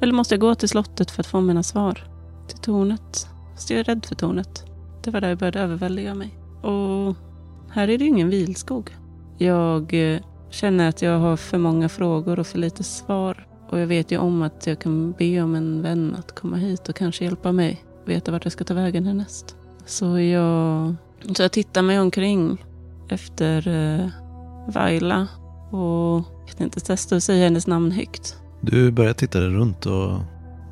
Eller 0.00 0.12
måste 0.12 0.34
jag 0.34 0.40
gå 0.40 0.54
till 0.54 0.68
slottet 0.68 1.10
för 1.10 1.22
att 1.22 1.26
få 1.26 1.40
mina 1.40 1.62
svar? 1.62 2.04
Till 2.48 2.58
tornet? 2.58 3.28
Fast 3.54 3.70
jag 3.70 3.80
är 3.80 3.84
rädd 3.84 4.06
för 4.06 4.14
tornet. 4.14 4.64
Det 5.02 5.10
var 5.10 5.20
där 5.20 5.28
jag 5.28 5.38
började 5.38 5.60
överväldiga 5.60 6.14
mig. 6.14 6.38
Och 6.62 7.16
här 7.70 7.88
är 7.88 7.98
det 7.98 8.04
ju 8.04 8.10
ingen 8.10 8.30
vilskog. 8.30 8.96
Jag 9.38 10.14
eh, 10.14 10.20
känner 10.50 10.88
att 10.88 11.02
jag 11.02 11.18
har 11.18 11.36
för 11.36 11.58
många 11.58 11.88
frågor 11.88 12.38
och 12.38 12.46
för 12.46 12.58
lite 12.58 12.84
svar. 12.84 13.46
Och 13.70 13.78
jag 13.80 13.86
vet 13.86 14.12
ju 14.12 14.18
om 14.18 14.42
att 14.42 14.66
jag 14.66 14.78
kan 14.78 15.12
be 15.12 15.42
om 15.42 15.54
en 15.54 15.82
vän 15.82 16.16
att 16.18 16.34
komma 16.34 16.56
hit 16.56 16.88
och 16.88 16.96
kanske 16.96 17.24
hjälpa 17.24 17.52
mig 17.52 17.84
veta 18.04 18.32
vart 18.32 18.44
jag 18.44 18.52
ska 18.52 18.64
ta 18.64 18.74
vägen 18.74 19.06
härnäst. 19.06 19.56
Så 19.86 20.18
jag, 20.20 20.94
så 21.36 21.42
jag 21.42 21.52
tittar 21.52 21.82
mig 21.82 22.00
omkring 22.00 22.64
efter 23.08 23.68
eh, 23.68 24.08
Vaila 24.68 25.28
och 25.70 26.24
jag 26.46 26.56
kan 26.56 26.64
inte 26.64 26.80
testa 26.80 27.16
att 27.16 27.22
säga 27.22 27.44
hennes 27.44 27.66
namn 27.66 27.90
högt. 27.90 28.36
Du 28.60 28.90
börjar 28.90 29.12
titta 29.12 29.40
dig 29.40 29.48
runt 29.48 29.86
och 29.86 30.20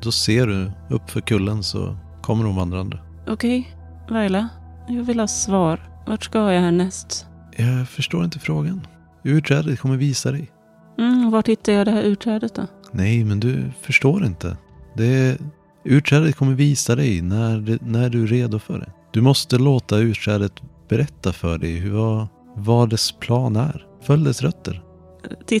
då 0.01 0.11
ser 0.11 0.47
du 0.47 0.71
upp 0.95 1.09
för 1.09 1.21
kullen 1.21 1.63
så 1.63 1.97
kommer 2.21 2.45
hon 2.45 2.55
vandrande. 2.55 2.99
Okej, 3.27 3.59
okay. 3.59 4.15
Vaila. 4.15 4.49
Jag 4.87 5.03
vill 5.03 5.19
ha 5.19 5.27
svar. 5.27 5.79
Vart 6.07 6.23
ska 6.23 6.51
jag 6.53 6.61
härnäst? 6.61 7.25
Jag 7.57 7.89
förstår 7.89 8.23
inte 8.23 8.39
frågan. 8.39 8.87
Urträdet 9.23 9.79
kommer 9.79 9.97
visa 9.97 10.31
dig. 10.31 10.51
Mm, 10.97 11.31
vart 11.31 11.47
hittar 11.47 11.73
jag 11.73 11.87
det 11.87 11.91
här 11.91 12.03
urträdet 12.03 12.55
då? 12.55 12.67
Nej, 12.91 13.23
men 13.23 13.39
du 13.39 13.71
förstår 13.81 14.25
inte. 14.25 14.57
Det 14.97 15.37
urträdet 15.85 16.35
kommer 16.35 16.53
visa 16.53 16.95
dig 16.95 17.21
när, 17.21 17.79
när 17.81 18.09
du 18.09 18.23
är 18.23 18.27
redo 18.27 18.59
för 18.59 18.79
det. 18.79 18.91
Du 19.11 19.21
måste 19.21 19.57
låta 19.57 19.97
urträdet 19.97 20.53
berätta 20.89 21.33
för 21.33 21.57
dig 21.57 21.71
hur, 21.71 21.91
vad, 21.91 22.27
vad 22.55 22.89
dess 22.89 23.11
plan 23.11 23.55
är. 23.55 23.85
Följ 24.01 24.23
dess 24.23 24.41
rötter. 24.41 24.83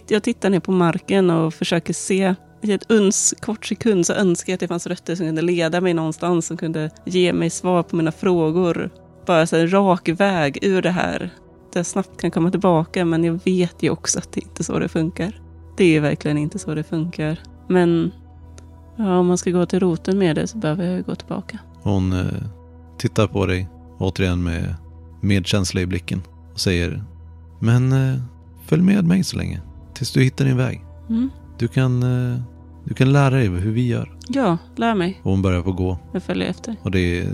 Jag 0.07 0.23
tittar 0.23 0.49
ner 0.49 0.59
på 0.59 0.71
marken 0.71 1.29
och 1.29 1.53
försöker 1.53 1.93
se. 1.93 2.35
I 2.61 2.71
ett 2.71 2.91
uns 2.91 3.33
kort 3.41 3.65
sekund 3.65 4.05
så 4.05 4.13
önskar 4.13 4.51
jag 4.51 4.55
att 4.55 4.59
det 4.59 4.67
fanns 4.67 4.87
rötter 4.87 5.15
som 5.15 5.25
kunde 5.25 5.41
leda 5.41 5.81
mig 5.81 5.93
någonstans, 5.93 6.45
som 6.45 6.57
kunde 6.57 6.89
ge 7.05 7.33
mig 7.33 7.49
svar 7.49 7.83
på 7.83 7.95
mina 7.95 8.11
frågor. 8.11 8.89
Bara 9.25 9.47
så 9.47 9.55
en 9.55 9.73
rak 9.73 10.09
väg 10.09 10.59
ur 10.61 10.81
det 10.81 10.89
här. 10.89 11.19
Där 11.73 11.79
jag 11.79 11.85
snabbt 11.85 12.21
kan 12.21 12.31
komma 12.31 12.51
tillbaka, 12.51 13.05
men 13.05 13.23
jag 13.23 13.39
vet 13.45 13.83
ju 13.83 13.89
också 13.89 14.19
att 14.19 14.31
det 14.31 14.41
inte 14.41 14.61
är 14.61 14.63
så 14.63 14.79
det 14.79 14.87
funkar. 14.87 15.41
Det 15.77 15.95
är 15.95 16.01
verkligen 16.01 16.37
inte 16.37 16.59
så 16.59 16.75
det 16.75 16.83
funkar. 16.83 17.39
Men 17.67 18.11
ja, 18.97 19.17
om 19.17 19.27
man 19.27 19.37
ska 19.37 19.51
gå 19.51 19.65
till 19.65 19.79
roten 19.79 20.17
med 20.17 20.35
det 20.35 20.47
så 20.47 20.57
behöver 20.57 20.85
jag 20.85 21.05
gå 21.05 21.15
tillbaka. 21.15 21.59
Hon 21.81 22.13
eh, 22.13 22.25
tittar 22.97 23.27
på 23.27 23.45
dig, 23.45 23.69
återigen 23.97 24.43
med 24.43 24.75
medkänsla 25.21 25.81
i 25.81 25.85
blicken 25.85 26.21
och 26.53 26.59
säger 26.59 27.03
Men 27.59 27.91
eh, 27.91 28.19
följ 28.65 28.81
med 28.81 29.05
mig 29.05 29.23
så 29.23 29.37
länge, 29.37 29.61
tills 29.93 30.11
du 30.11 30.23
hittar 30.23 30.45
din 30.45 30.57
väg. 30.57 30.81
Mm. 31.09 31.29
Du, 31.59 31.67
kan, 31.67 32.03
eh, 32.03 32.39
du 32.85 32.93
kan 32.93 33.13
lära 33.13 33.35
dig 33.35 33.47
hur 33.47 33.71
vi 33.71 33.87
gör. 33.87 34.17
Ja, 34.27 34.57
lär 34.75 34.95
mig. 34.95 35.19
Och 35.23 35.31
hon 35.31 35.41
börjar 35.41 35.61
på 35.61 35.71
gå. 35.71 35.99
Jag 36.13 36.23
följer 36.23 36.49
efter. 36.49 36.75
Och 36.81 36.91
det 36.91 37.19
är, 37.19 37.27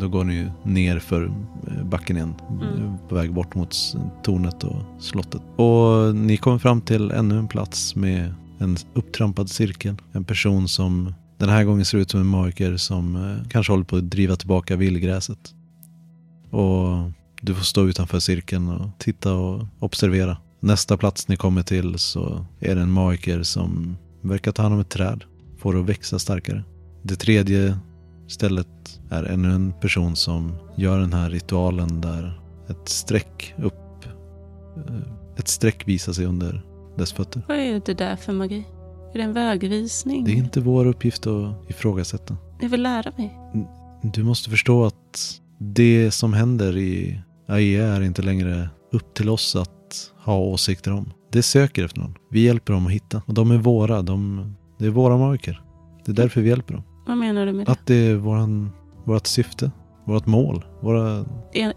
då 0.00 0.08
går 0.08 0.24
ni 0.24 0.34
ju 0.34 0.50
ner 0.62 0.98
för 0.98 1.24
eh, 1.66 1.84
backen 1.84 2.16
igen. 2.16 2.34
Mm. 2.50 2.94
På 3.08 3.14
väg 3.14 3.32
bort 3.32 3.54
mot 3.54 3.76
tornet 4.22 4.64
och 4.64 4.82
slottet. 4.98 5.42
Och 5.56 6.16
ni 6.16 6.36
kommer 6.36 6.58
fram 6.58 6.80
till 6.80 7.10
ännu 7.10 7.38
en 7.38 7.48
plats 7.48 7.96
med 7.96 8.34
en 8.58 8.76
upptrampad 8.94 9.50
cirkel. 9.50 9.96
En 10.12 10.24
person 10.24 10.68
som 10.68 11.14
den 11.38 11.48
här 11.48 11.64
gången 11.64 11.84
ser 11.84 11.98
ut 11.98 12.10
som 12.10 12.20
en 12.20 12.26
magiker 12.26 12.76
som 12.76 13.16
eh, 13.16 13.48
kanske 13.48 13.72
håller 13.72 13.84
på 13.84 13.96
att 13.96 14.10
driva 14.10 14.36
tillbaka 14.36 14.76
villgräset. 14.76 15.54
Och 16.50 17.10
du 17.40 17.54
får 17.54 17.64
stå 17.64 17.88
utanför 17.88 18.18
cirkeln 18.18 18.68
och 18.68 18.88
titta 18.98 19.34
och 19.34 19.66
observera. 19.78 20.36
Nästa 20.60 20.96
plats 20.96 21.28
ni 21.28 21.36
kommer 21.36 21.62
till 21.62 21.98
så 21.98 22.46
är 22.60 22.74
det 22.74 22.80
en 22.80 22.92
magiker 22.92 23.42
som 23.42 23.96
verkar 24.20 24.52
ta 24.52 24.62
hand 24.62 24.74
om 24.74 24.80
ett 24.80 24.88
träd. 24.88 25.24
Får 25.58 25.74
det 25.74 25.80
att 25.80 25.86
växa 25.86 26.18
starkare. 26.18 26.64
Det 27.02 27.16
tredje 27.16 27.78
stället 28.26 29.00
är 29.10 29.24
ännu 29.24 29.50
en 29.50 29.72
person 29.80 30.16
som 30.16 30.52
gör 30.76 30.98
den 30.98 31.12
här 31.12 31.30
ritualen 31.30 32.00
där 32.00 32.40
ett 32.68 32.88
streck 32.88 33.54
upp 33.58 34.04
eh, 34.76 35.38
ett 35.38 35.48
streck 35.48 35.88
visar 35.88 36.12
sig 36.12 36.26
under 36.26 36.62
dess 36.96 37.12
fötter. 37.12 37.42
Vad 37.48 37.56
är 37.58 37.82
det 37.86 37.94
där 37.94 38.16
för 38.16 38.32
magi? 38.32 38.64
Är 39.14 39.18
det 39.18 39.24
en 39.24 39.32
vägvisning? 39.32 40.24
Det 40.24 40.30
är 40.30 40.36
inte 40.36 40.60
vår 40.60 40.86
uppgift 40.86 41.26
att 41.26 41.70
ifrågasätta. 41.70 42.36
Jag 42.60 42.68
vill 42.68 42.82
lära 42.82 43.12
mig. 43.16 43.38
Du 44.02 44.22
måste 44.22 44.50
förstå 44.50 44.84
att 44.84 45.40
det 45.58 46.10
som 46.10 46.32
händer 46.32 46.76
i 46.76 47.20
AIE 47.48 47.82
är 47.82 48.00
inte 48.00 48.22
längre 48.22 48.68
upp 48.92 49.14
till 49.14 49.28
oss 49.28 49.56
att 49.56 49.77
ha 50.24 50.38
åsikter 50.38 50.92
om. 50.92 51.12
Det 51.32 51.42
söker 51.42 51.84
efter 51.84 52.00
någon. 52.00 52.14
Vi 52.30 52.40
hjälper 52.40 52.72
dem 52.72 52.86
att 52.86 52.92
hitta. 52.92 53.22
Och 53.26 53.34
de 53.34 53.50
är 53.50 53.58
våra. 53.58 54.02
De, 54.02 54.44
det 54.78 54.86
är 54.86 54.90
våra 54.90 55.16
magiker. 55.16 55.62
Det 56.04 56.12
är 56.12 56.16
därför 56.16 56.40
vi 56.40 56.48
hjälper 56.48 56.74
dem. 56.74 56.82
Vad 57.06 57.18
menar 57.18 57.46
du 57.46 57.52
med 57.52 57.66
det? 57.66 57.72
Att 57.72 57.86
det 57.86 57.94
är 57.94 58.14
våran, 58.14 58.70
vårat 59.04 59.26
syfte. 59.26 59.70
Vårat 60.06 60.26
mål. 60.26 60.64
Våra... 60.80 61.24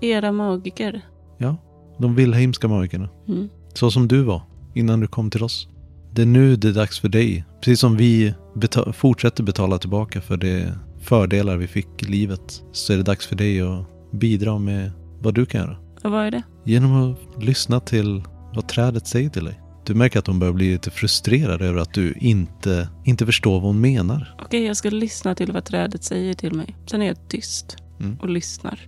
Era 0.02 0.32
magiker? 0.32 1.02
Ja. 1.38 1.56
De 1.98 2.16
Wilhelmska 2.16 2.68
magikerna. 2.68 3.10
Mm. 3.28 3.50
Så 3.74 3.92
som 3.92 4.08
du 4.08 4.24
var 4.24 4.42
innan 4.74 5.00
du 5.00 5.08
kom 5.08 5.30
till 5.30 5.44
oss. 5.44 5.68
Det 6.14 6.22
är 6.22 6.26
nu 6.26 6.56
det 6.56 6.70
är 6.70 6.74
dags 6.74 7.00
för 7.00 7.10
dig. 7.10 7.46
Precis 7.62 7.80
som 7.80 7.98
vi 7.98 8.34
betal 8.56 8.94
fortsätter 8.94 9.44
betala 9.44 9.78
tillbaka 9.78 10.22
för 10.22 10.38
de 10.38 10.68
fördelar 11.00 11.58
vi 11.58 11.68
fick 11.68 12.04
i 12.04 12.06
livet. 12.06 12.64
Så 12.72 12.94
är 12.94 12.98
det 12.98 13.04
dags 13.04 13.28
för 13.28 13.36
dig 13.36 13.62
att 13.62 14.12
bidra 14.12 14.60
med 14.60 14.92
vad 15.20 15.34
du 15.34 15.46
kan 15.46 15.62
göra. 15.62 15.78
Och 16.04 16.12
vad 16.12 16.26
är 16.26 16.32
det? 16.32 16.44
Genom 16.64 17.12
att 17.12 17.44
lyssna 17.44 17.80
till 17.80 18.24
vad 18.54 18.68
trädet 18.68 19.08
säger 19.08 19.30
till 19.30 19.46
dig. 19.46 19.60
Du 19.86 19.94
märker 19.94 20.20
att 20.20 20.28
hon 20.28 20.40
börjar 20.40 20.54
bli 20.54 20.72
lite 20.72 20.92
frustrerad 20.92 21.62
över 21.62 21.82
att 21.82 21.94
du 21.94 22.14
inte, 22.20 22.90
inte 23.04 23.26
förstår 23.26 23.52
vad 23.52 23.62
hon 23.62 23.82
menar. 23.82 24.36
Okej, 24.42 24.66
jag 24.66 24.78
ska 24.78 24.90
lyssna 24.90 25.36
till 25.36 25.52
vad 25.52 25.66
trädet 25.66 26.04
säger 26.04 26.34
till 26.34 26.54
mig. 26.54 26.76
Sen 26.86 27.02
är 27.02 27.06
jag 27.06 27.30
tyst 27.30 27.78
mm. 28.00 28.18
och 28.22 28.30
lyssnar. 28.30 28.80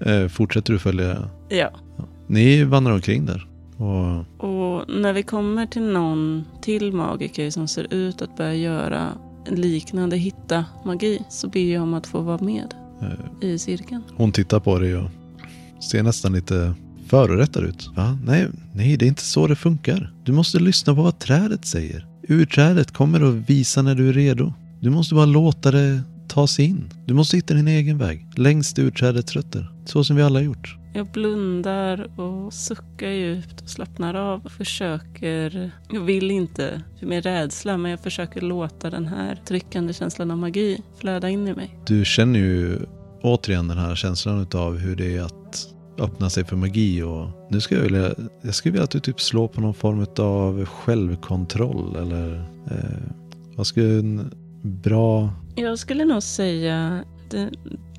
eh, 0.06 0.28
fortsätter 0.28 0.72
du 0.72 0.78
följa? 0.78 1.30
Ja. 1.48 1.70
ja. 1.98 2.04
Ni 2.26 2.64
vandrar 2.64 2.92
omkring 2.92 3.26
där. 3.26 3.48
Och... 3.76 4.44
och 4.44 4.88
när 4.88 5.12
vi 5.12 5.22
kommer 5.22 5.66
till 5.66 5.82
någon 5.82 6.44
till 6.62 6.92
magiker 6.92 7.50
som 7.50 7.68
ser 7.68 7.94
ut 7.94 8.22
att 8.22 8.36
börja 8.36 8.54
göra 8.54 9.08
liknande 9.46 10.16
hitta 10.16 10.64
magi 10.84 11.22
så 11.30 11.48
ber 11.48 11.72
jag 11.72 11.82
om 11.82 11.94
att 11.94 12.06
få 12.06 12.20
vara 12.20 12.38
med 12.38 12.74
eh, 13.00 13.48
i 13.48 13.58
cirkeln. 13.58 14.02
Hon 14.16 14.32
tittar 14.32 14.60
på 14.60 14.78
dig 14.78 14.96
och 14.96 15.10
ser 15.90 16.02
nästan 16.02 16.32
lite 16.32 16.74
förorättad 17.06 17.64
ut. 17.64 17.90
Va? 17.96 18.18
Nej, 18.24 18.48
nej, 18.74 18.96
det 18.96 19.04
är 19.04 19.08
inte 19.08 19.22
så 19.22 19.46
det 19.46 19.56
funkar. 19.56 20.12
Du 20.24 20.32
måste 20.32 20.58
lyssna 20.58 20.94
på 20.94 21.02
vad 21.02 21.18
trädet 21.18 21.64
säger. 21.64 22.06
Urträdet 22.28 22.92
kommer 22.92 23.20
att 23.20 23.50
visa 23.50 23.82
när 23.82 23.94
du 23.94 24.08
är 24.08 24.12
redo. 24.12 24.52
Du 24.80 24.90
måste 24.90 25.14
bara 25.14 25.26
låta 25.26 25.70
det 25.70 26.02
ta 26.28 26.46
sig 26.46 26.64
in. 26.64 26.90
Du 27.06 27.14
måste 27.14 27.36
hitta 27.36 27.54
din 27.54 27.68
egen 27.68 27.98
väg 27.98 28.26
längs 28.36 28.78
urträdets 28.78 29.32
rötter. 29.32 29.72
Så 29.84 30.04
som 30.04 30.16
vi 30.16 30.22
alla 30.22 30.40
gjort. 30.40 30.76
Jag 30.94 31.06
blundar 31.06 32.20
och 32.20 32.52
suckar 32.52 33.08
djupt 33.08 33.60
och 33.60 33.68
slappnar 33.68 34.14
av 34.14 34.44
och 34.44 34.52
försöker, 34.52 35.70
jag 35.90 36.00
vill 36.00 36.30
inte 36.30 36.82
med 37.00 37.24
rädsla, 37.24 37.76
men 37.76 37.90
jag 37.90 38.00
försöker 38.00 38.40
låta 38.40 38.90
den 38.90 39.06
här 39.06 39.40
tryckande 39.48 39.92
känslan 39.92 40.30
av 40.30 40.38
magi 40.38 40.82
flöda 41.00 41.28
in 41.28 41.48
i 41.48 41.54
mig. 41.54 41.78
Du 41.86 42.04
känner 42.04 42.38
ju 42.38 42.78
återigen 43.22 43.68
den 43.68 43.78
här 43.78 43.94
känslan 43.94 44.46
av 44.54 44.78
hur 44.78 44.96
det 44.96 45.16
är 45.16 45.22
att 45.22 45.68
öppna 45.98 46.30
sig 46.30 46.44
för 46.44 46.56
magi 46.56 47.02
och 47.02 47.28
nu 47.50 47.60
ska 47.60 47.74
jag 47.74 47.82
vilja, 47.82 48.14
jag 48.42 48.54
skulle 48.54 48.72
vilja 48.72 48.84
att 48.84 48.90
du 48.90 49.00
typ 49.00 49.20
slår 49.20 49.48
på 49.48 49.60
någon 49.60 49.74
form 49.74 50.06
av 50.18 50.64
självkontroll 50.64 51.96
eller 51.96 52.34
eh, 52.70 53.12
vad 53.56 53.66
skulle 53.66 53.98
en 53.98 54.30
bra... 54.62 55.30
Jag 55.56 55.78
skulle 55.78 56.04
nog 56.04 56.22
säga 56.22 57.04
det 57.30 57.50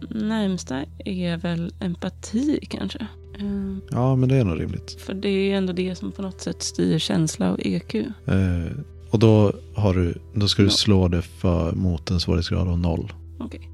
närmsta 0.10 0.84
är 1.06 1.38
väl 1.38 1.74
empati 1.80 2.60
kanske. 2.70 3.08
Eh, 3.40 3.78
Ja, 3.92 4.16
men 4.16 4.30
det 4.30 4.36
är 4.36 4.44
nog 4.44 4.62
rimligt. 4.62 5.02
För 5.02 5.14
det 5.14 5.30
är 5.30 5.58
ändå 5.58 5.74
det 5.74 5.96
som 5.96 6.12
på 6.12 6.22
något 6.22 6.42
sätt 6.42 6.64
styr 6.64 7.00
känsla 7.00 7.52
och 7.52 7.60
EQ. 7.62 7.96
Eh, 7.96 8.72
och 9.10 9.20
då, 9.20 9.54
har 9.76 9.94
du, 9.94 10.14
då 10.34 10.48
ska 10.48 10.64
du 10.64 10.70
slå 10.70 11.08
det 11.08 11.22
för, 11.22 11.72
mot 11.72 12.12
en 12.12 12.20
svårighetsgrad 12.20 12.68
av 12.68 12.80
noll. 12.80 13.14
Okej, 13.40 13.70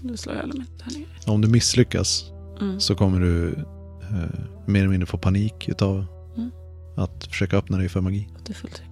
då 0.00 0.16
slår 0.16 0.34
jag 0.34 0.44
alla 0.44 0.54
med 0.54 0.66
tärningar. 0.78 1.08
Om 1.26 1.40
du 1.40 1.48
misslyckas 1.48 2.24
Mm. 2.60 2.80
så 2.80 2.94
kommer 2.94 3.20
du 3.20 3.48
eh, 4.02 4.40
mer 4.66 4.80
eller 4.80 4.90
mindre 4.90 5.06
få 5.06 5.18
panik 5.18 5.68
utav 5.68 6.04
Mm. 6.36 6.50
att 6.96 7.24
försöka 7.26 7.56
öppna 7.56 7.78
dig 7.78 7.88
för 7.88 8.00
magi. 8.00 8.28
Det 8.46 8.52
är 8.52 8.54
fullt. 8.54 8.82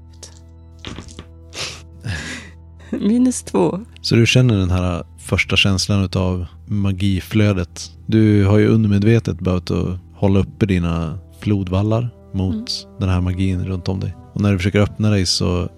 Minus 2.91 3.43
två. 3.43 3.81
Så 4.01 4.15
du 4.15 4.27
känner 4.27 4.57
den 4.57 4.71
här 4.71 5.05
första 5.19 5.57
känslan 5.57 6.05
utav 6.05 6.47
magiflödet. 6.67 7.91
Du 8.07 8.45
har 8.45 8.59
ju 8.59 8.67
undermedvetet 8.69 9.41
behövt 9.41 9.71
att 9.71 9.99
hålla 10.15 10.41
uppe 10.41 10.67
dina 10.67 11.19
flodvallar 11.41 12.09
mot 12.35 12.89
den 13.01 13.09
här 13.09 13.21
magin 13.21 13.67
runt 13.67 13.89
om 13.89 14.01
dig. 14.01 14.17
Och 14.35 14.41
när 14.41 14.53
du 14.53 14.59
försöker 14.59 14.81
öppna 14.81 15.11
dig 15.11 15.27
så, 15.27 15.69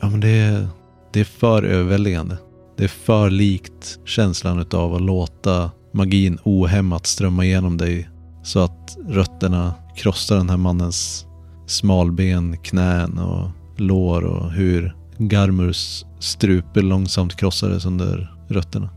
ja 0.00 0.10
men 0.10 0.20
det 0.20 0.28
är, 0.28 0.68
det 1.12 1.20
är 1.20 1.24
för 1.24 1.62
överväldigande. 1.62 2.36
Det 2.76 2.84
är 2.84 2.88
för 2.88 3.30
likt 3.30 3.98
känslan 4.04 4.58
utav 4.58 4.94
att 4.94 5.02
låta 5.02 5.70
magin 5.92 6.38
ohämmat 6.44 7.06
strömma 7.06 7.44
igenom 7.44 7.76
dig 7.76 8.08
så 8.42 8.58
att 8.60 8.96
rötterna 9.08 9.74
krossar 9.96 10.36
den 10.36 10.50
här 10.50 10.56
mannens 10.56 11.26
smalben, 11.66 12.56
knän 12.56 13.18
och 13.18 13.50
lår 13.76 14.24
och 14.24 14.52
hur 14.52 14.96
Garmurs 15.18 16.04
strupe 16.18 16.80
långsamt 16.80 17.36
krossades 17.36 17.86
under 17.86 18.34
rötterna. 18.48 18.88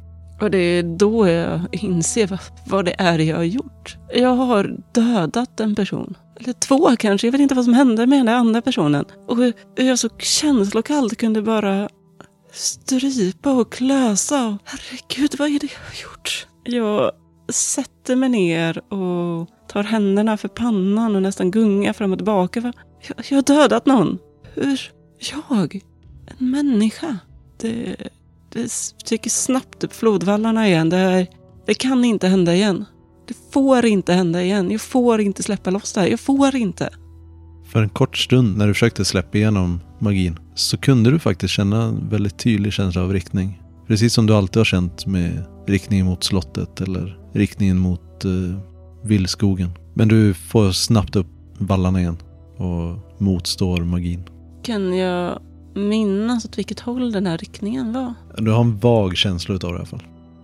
Och 0.41 0.51
det 0.51 0.57
är 0.57 0.83
då 0.83 1.27
jag 1.27 1.61
inser 1.71 2.39
vad, 2.65 2.85
det 2.85 2.95
är 2.97 3.19
jag 3.19 3.37
har 3.37 3.43
gjort. 3.43 3.97
Jag 4.15 4.35
har 4.35 4.75
dödat 4.93 5.59
en 5.59 5.75
person. 5.75 6.13
Eller 6.39 6.53
två 6.53 6.95
kanske. 6.95 7.27
Jag 7.27 7.31
vet 7.31 7.41
inte 7.41 7.55
vad 7.55 7.65
som 7.65 7.73
hände 7.73 8.07
med 8.07 8.19
den 8.19 8.35
andra 8.35 8.61
personen. 8.61 9.05
Och 9.27 9.37
hur 9.37 9.53
jag 9.75 9.99
så 9.99 10.09
känslokallt 10.17 11.17
kunde 11.17 11.41
bara 11.41 11.89
strypa 12.51 13.51
och 13.51 13.71
klösa. 13.71 14.47
Och, 14.47 14.57
herregud, 14.63 15.35
vad 15.39 15.47
är 15.49 15.59
det 15.59 15.71
jag 15.73 15.79
har 15.79 16.11
gjort? 16.11 16.47
Jag 16.63 17.11
sätter 17.49 18.15
mig 18.15 18.29
ner 18.29 18.93
och 18.93 19.49
tar 19.67 19.83
händerna 19.83 20.37
för 20.37 20.47
pannan 20.47 21.15
och 21.15 21.21
nästan 21.21 21.51
gungar 21.51 21.93
fram 21.93 22.11
och 22.11 22.17
tillbaka. 22.17 22.73
Jag, 23.07 23.25
jag 23.29 23.37
har 23.37 23.41
dödat 23.41 23.85
någon. 23.85 24.17
Hur? 24.53 24.91
Jag? 25.49 25.81
En 26.25 26.51
människa? 26.51 27.17
Det, 27.57 27.95
det 28.49 28.71
sticker 28.71 29.29
snabbt 29.29 29.83
upp 29.83 29.93
flodvallarna 29.93 30.67
igen. 30.67 30.89
Det, 30.89 30.97
här, 30.97 31.27
det 31.65 31.73
kan 31.73 32.05
inte 32.05 32.27
hända 32.27 32.55
igen. 32.55 32.85
Det 33.27 33.37
får 33.53 33.85
inte 33.85 34.13
hända 34.13 34.43
igen. 34.43 34.71
Jag 34.71 34.81
får 34.81 35.21
inte 35.21 35.43
släppa 35.43 35.69
loss 35.69 35.93
det 35.93 36.01
här. 36.01 36.07
Jag 36.07 36.19
får 36.19 36.55
inte. 36.55 36.89
För 37.69 37.83
en 37.83 37.89
kort 37.89 38.17
stund 38.17 38.57
när 38.57 38.67
du 38.67 38.73
försökte 38.73 39.05
släppa 39.05 39.37
igenom 39.37 39.79
magin 39.99 40.39
så 40.55 40.77
kunde 40.77 41.11
du 41.11 41.19
faktiskt 41.19 41.53
känna 41.53 41.83
en 41.83 42.09
väldigt 42.09 42.37
tydlig 42.39 42.73
känsla 42.73 43.01
av 43.01 43.13
riktning. 43.13 43.61
Precis 43.87 44.13
som 44.13 44.25
du 44.25 44.33
alltid 44.33 44.57
har 44.57 44.65
känt 44.65 45.05
med 45.05 45.43
riktningen 45.67 46.05
mot 46.05 46.23
slottet 46.23 46.81
eller 46.81 47.19
riktningen 47.33 47.77
mot 47.77 48.25
eh, 48.25 48.59
vildskogen. 49.03 49.69
Men 49.93 50.07
du 50.07 50.33
får 50.33 50.71
snabbt 50.71 51.15
upp 51.15 51.27
vallarna 51.57 51.99
igen 51.99 52.17
och 52.57 53.21
motstår 53.21 53.81
magin. 53.81 54.23
Kan 54.63 54.97
jag 54.97 55.39
minnas 55.75 56.45
åt 56.45 56.57
vilket 56.57 56.79
håll 56.79 57.11
den 57.11 57.25
här 57.25 57.37
riktningen 57.37 57.93
var? 57.93 58.13
Du 58.37 58.51
har 58.51 58.61
en 58.61 58.77
vag 58.77 59.17
känsla 59.17 59.55
utav 59.55 59.71
det 59.71 59.75
i 59.75 59.79
alla 59.79 59.85
fall. 59.85 60.03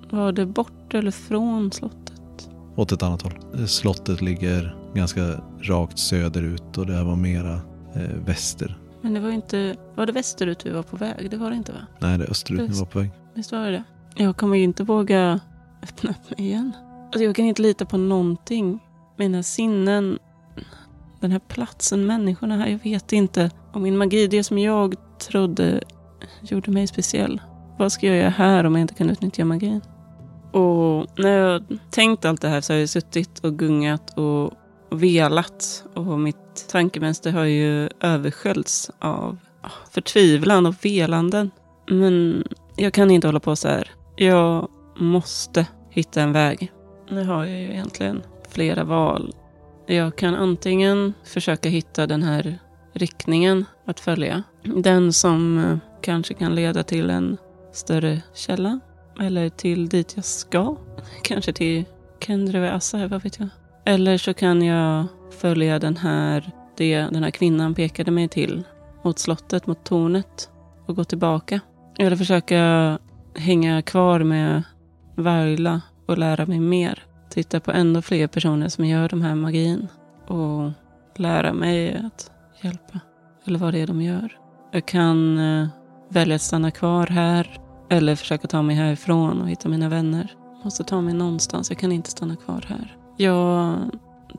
Var 0.09 0.31
det 0.31 0.45
bort 0.45 0.93
eller 0.93 1.11
från 1.11 1.71
slottet? 1.71 2.49
Åt 2.75 2.91
ett 2.91 3.03
annat 3.03 3.21
håll. 3.21 3.67
Slottet 3.67 4.21
ligger 4.21 4.84
ganska 4.95 5.21
rakt 5.61 5.99
söderut 5.99 6.77
och 6.77 6.85
det 6.85 6.93
här 6.93 7.03
var 7.03 7.15
mera 7.15 7.53
eh, 7.95 8.15
väster. 8.25 8.77
Men 9.01 9.13
det 9.13 9.19
var 9.19 9.31
inte... 9.31 9.75
Var 9.95 10.05
det 10.05 10.11
västerut 10.11 10.65
vi 10.65 10.69
var 10.69 10.83
på 10.83 10.97
väg? 10.97 11.31
Det 11.31 11.37
var 11.37 11.49
det 11.49 11.55
inte 11.55 11.71
va? 11.71 11.79
Nej, 11.99 12.17
det 12.17 12.23
är 12.23 12.29
österut 12.31 12.69
ni 12.69 12.79
var 12.79 12.85
på 12.85 12.99
väg. 12.99 13.11
Visst 13.33 13.51
var 13.51 13.59
det 13.59 13.71
det? 13.71 13.83
Jag 14.23 14.37
kommer 14.37 14.57
ju 14.57 14.63
inte 14.63 14.83
våga 14.83 15.39
öppna 15.83 16.09
upp 16.09 16.37
mig 16.37 16.47
igen. 16.47 16.71
Alltså 17.05 17.23
jag 17.23 17.35
kan 17.35 17.45
inte 17.45 17.61
lita 17.61 17.85
på 17.85 17.97
någonting. 17.97 18.79
Mina 19.17 19.43
sinnen, 19.43 20.19
den 21.19 21.31
här 21.31 21.39
platsen, 21.39 22.05
människorna 22.05 22.57
här. 22.57 22.67
Jag 22.67 22.79
vet 22.83 23.13
inte. 23.13 23.51
Och 23.73 23.81
min 23.81 23.97
magi, 23.97 24.27
det 24.27 24.43
som 24.43 24.57
jag 24.57 24.95
trodde 25.19 25.81
gjorde 26.41 26.71
mig 26.71 26.87
speciell. 26.87 27.41
Vad 27.77 27.91
ska 27.91 28.07
jag 28.07 28.17
göra 28.17 28.29
här 28.29 28.63
om 28.63 28.75
jag 28.75 28.81
inte 28.81 28.93
kan 28.93 29.09
utnyttja 29.09 29.45
magin? 29.45 29.81
Och 30.51 31.07
när 31.19 31.37
jag 31.37 31.63
tänkt 31.91 32.25
allt 32.25 32.41
det 32.41 32.49
här 32.49 32.61
så 32.61 32.73
har 32.73 32.79
jag 32.79 32.89
suttit 32.89 33.39
och 33.39 33.59
gungat 33.59 34.17
och 34.17 34.53
velat. 34.91 35.83
Och 35.93 36.19
mitt 36.19 36.67
tankemönster 36.69 37.31
har 37.31 37.43
ju 37.43 37.89
översköljts 37.99 38.91
av 38.99 39.37
förtvivlan 39.91 40.65
och 40.65 40.85
velanden. 40.85 41.51
Men 41.89 42.43
jag 42.75 42.93
kan 42.93 43.11
inte 43.11 43.27
hålla 43.27 43.39
på 43.39 43.55
så 43.55 43.67
här. 43.67 43.91
Jag 44.15 44.67
måste 44.97 45.67
hitta 45.89 46.21
en 46.21 46.31
väg. 46.31 46.71
Nu 47.09 47.23
har 47.23 47.45
jag 47.45 47.59
ju 47.61 47.71
egentligen 47.71 48.23
flera 48.49 48.83
val. 48.83 49.33
Jag 49.87 50.15
kan 50.15 50.35
antingen 50.35 51.13
försöka 51.23 51.69
hitta 51.69 52.07
den 52.07 52.23
här 52.23 52.59
riktningen 52.93 53.65
att 53.85 53.99
följa. 53.99 54.43
Den 54.63 55.13
som 55.13 55.57
eh, 55.57 55.77
kanske 56.01 56.33
kan 56.33 56.55
leda 56.55 56.83
till 56.83 57.09
en 57.09 57.37
större 57.73 58.21
källa. 58.33 58.79
Eller 59.19 59.49
till 59.49 59.89
dit 59.89 60.13
jag 60.15 60.25
ska. 60.25 60.75
Kanske 61.23 61.53
till 61.53 61.85
Kendreve 62.19 62.71
Assa, 62.71 63.07
vad 63.07 63.23
vet 63.23 63.39
jag. 63.39 63.49
Eller 63.85 64.17
så 64.17 64.33
kan 64.33 64.61
jag 64.61 65.05
följa 65.39 65.79
den 65.79 65.97
här, 65.97 66.51
det 66.77 66.97
den 66.97 67.23
här 67.23 67.31
kvinnan 67.31 67.75
pekade 67.75 68.11
mig 68.11 68.27
till. 68.27 68.63
Mot 69.03 69.19
slottet, 69.19 69.67
mot 69.67 69.83
tornet. 69.83 70.49
Och 70.85 70.95
gå 70.95 71.03
tillbaka. 71.03 71.59
Eller 71.99 72.15
försöka 72.15 72.99
hänga 73.35 73.81
kvar 73.81 74.19
med 74.19 74.63
Varla 75.15 75.81
och 76.05 76.17
lära 76.17 76.45
mig 76.45 76.59
mer. 76.59 77.03
Titta 77.29 77.59
på 77.59 77.71
ändå 77.71 78.01
fler 78.01 78.27
personer 78.27 78.67
som 78.67 78.85
gör 78.85 79.09
de 79.09 79.21
här 79.21 79.35
magin. 79.35 79.87
Och 80.27 80.71
lära 81.15 81.53
mig 81.53 81.95
att 82.05 82.31
hjälpa. 82.61 82.99
Eller 83.45 83.59
vad 83.59 83.73
det 83.73 83.79
är 83.79 83.87
de 83.87 84.01
gör. 84.01 84.39
Jag 84.71 84.85
kan 84.85 85.37
eh, 85.37 85.67
välja 86.09 86.35
att 86.35 86.41
stanna 86.41 86.71
kvar 86.71 87.07
här. 87.07 87.59
Eller 87.89 88.15
försöka 88.15 88.47
ta 88.47 88.61
mig 88.61 88.75
härifrån 88.75 89.41
och 89.41 89.49
hitta 89.49 89.69
mina 89.69 89.89
vänner. 89.89 90.33
Måste 90.63 90.83
ta 90.83 91.01
mig 91.01 91.13
någonstans. 91.13 91.69
Jag 91.69 91.79
kan 91.79 91.91
inte 91.91 92.09
stanna 92.09 92.35
kvar 92.35 92.65
här. 92.67 92.97
Jag 93.17 93.77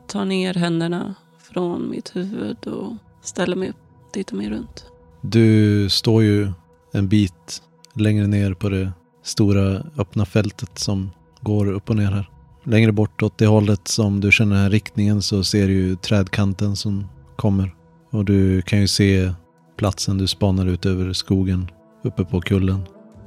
tar 0.07 0.25
ner 0.25 0.53
händerna 0.53 1.15
från 1.39 1.89
mitt 1.89 2.15
huvud 2.15 2.67
och 2.67 2.93
ställer 3.21 3.55
mig 3.55 3.69
upp. 3.69 3.75
Tittar 4.11 4.35
mig 4.35 4.49
runt. 4.49 4.85
Du 5.21 5.89
står 5.89 6.23
ju 6.23 6.51
en 6.93 7.07
bit 7.07 7.61
längre 7.93 8.27
ner 8.27 8.53
på 8.53 8.69
det 8.69 8.91
stora 9.23 9.83
öppna 9.97 10.25
fältet 10.25 10.79
som 10.79 11.11
går 11.41 11.71
upp 11.71 11.89
och 11.89 11.95
ner 11.95 12.11
här. 12.11 12.29
Längre 12.63 12.91
bort 12.91 13.23
åt 13.23 13.37
det 13.37 13.45
hållet 13.47 13.87
som 13.87 14.19
du 14.19 14.31
känner 14.31 14.55
den 14.55 14.63
här 14.63 14.69
riktningen 14.69 15.21
så 15.21 15.43
ser 15.43 15.67
du 15.67 15.73
ju 15.73 15.95
trädkanten 15.95 16.75
som 16.75 17.07
kommer. 17.35 17.75
Och 18.11 18.25
du 18.25 18.61
kan 18.61 18.81
ju 18.81 18.87
se 18.87 19.31
platsen 19.77 20.17
du 20.17 20.27
spanar 20.27 20.65
ut 20.65 20.85
över 20.85 21.13
skogen 21.13 21.71
uppe 22.03 22.25
på 22.25 22.41
kullen 22.41 22.81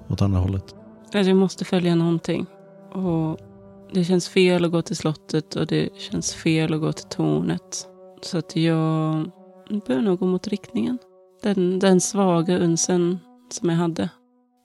åt 0.08 0.22
andra 0.22 0.40
hållet. 0.40 0.74
Alltså 1.02 1.30
jag 1.30 1.36
måste 1.36 1.64
följa 1.64 1.94
någonting. 1.94 2.46
Och 2.92 3.38
det 3.92 4.04
känns 4.04 4.28
fel 4.28 4.64
att 4.64 4.70
gå 4.70 4.82
till 4.82 4.96
slottet 4.96 5.56
och 5.56 5.66
det 5.66 5.88
känns 5.98 6.34
fel 6.34 6.74
att 6.74 6.80
gå 6.80 6.92
till 6.92 7.08
tornet. 7.08 7.86
Så 8.22 8.38
att 8.38 8.56
jag 8.56 9.30
bör 9.86 10.00
nog 10.00 10.18
gå 10.18 10.26
mot 10.26 10.48
riktningen. 10.48 10.98
Den, 11.42 11.78
den 11.78 12.00
svaga 12.00 12.58
unsen 12.58 13.18
som 13.50 13.68
jag 13.68 13.76
hade. 13.76 14.08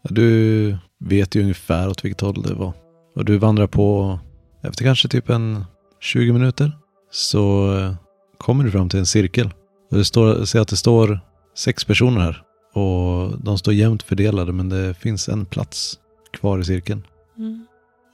Ja, 0.03 0.09
Du 0.13 0.77
vet 0.99 1.35
ju 1.35 1.41
ungefär 1.41 1.89
åt 1.89 2.05
vilket 2.05 2.21
håll 2.21 2.41
det 2.41 2.53
var. 2.53 2.73
Och 3.15 3.25
du 3.25 3.37
vandrar 3.37 3.67
på, 3.67 4.19
efter 4.63 4.85
kanske 4.85 5.07
typ 5.07 5.29
en 5.29 5.65
20 6.01 6.33
minuter, 6.33 6.71
så 7.11 7.69
kommer 8.37 8.63
du 8.63 8.71
fram 8.71 8.89
till 8.89 8.99
en 8.99 9.05
cirkel. 9.05 9.53
Och 9.91 9.97
det 9.97 10.05
står, 10.05 10.45
ser 10.45 10.59
att 10.59 10.67
det 10.67 10.75
står 10.75 11.19
sex 11.55 11.85
personer 11.85 12.21
här. 12.21 12.41
Och 12.73 13.39
de 13.39 13.57
står 13.57 13.73
jämnt 13.73 14.03
fördelade 14.03 14.51
men 14.51 14.69
det 14.69 14.93
finns 14.93 15.29
en 15.29 15.45
plats 15.45 15.99
kvar 16.33 16.59
i 16.59 16.63
cirkeln. 16.63 17.03
Mm. 17.37 17.65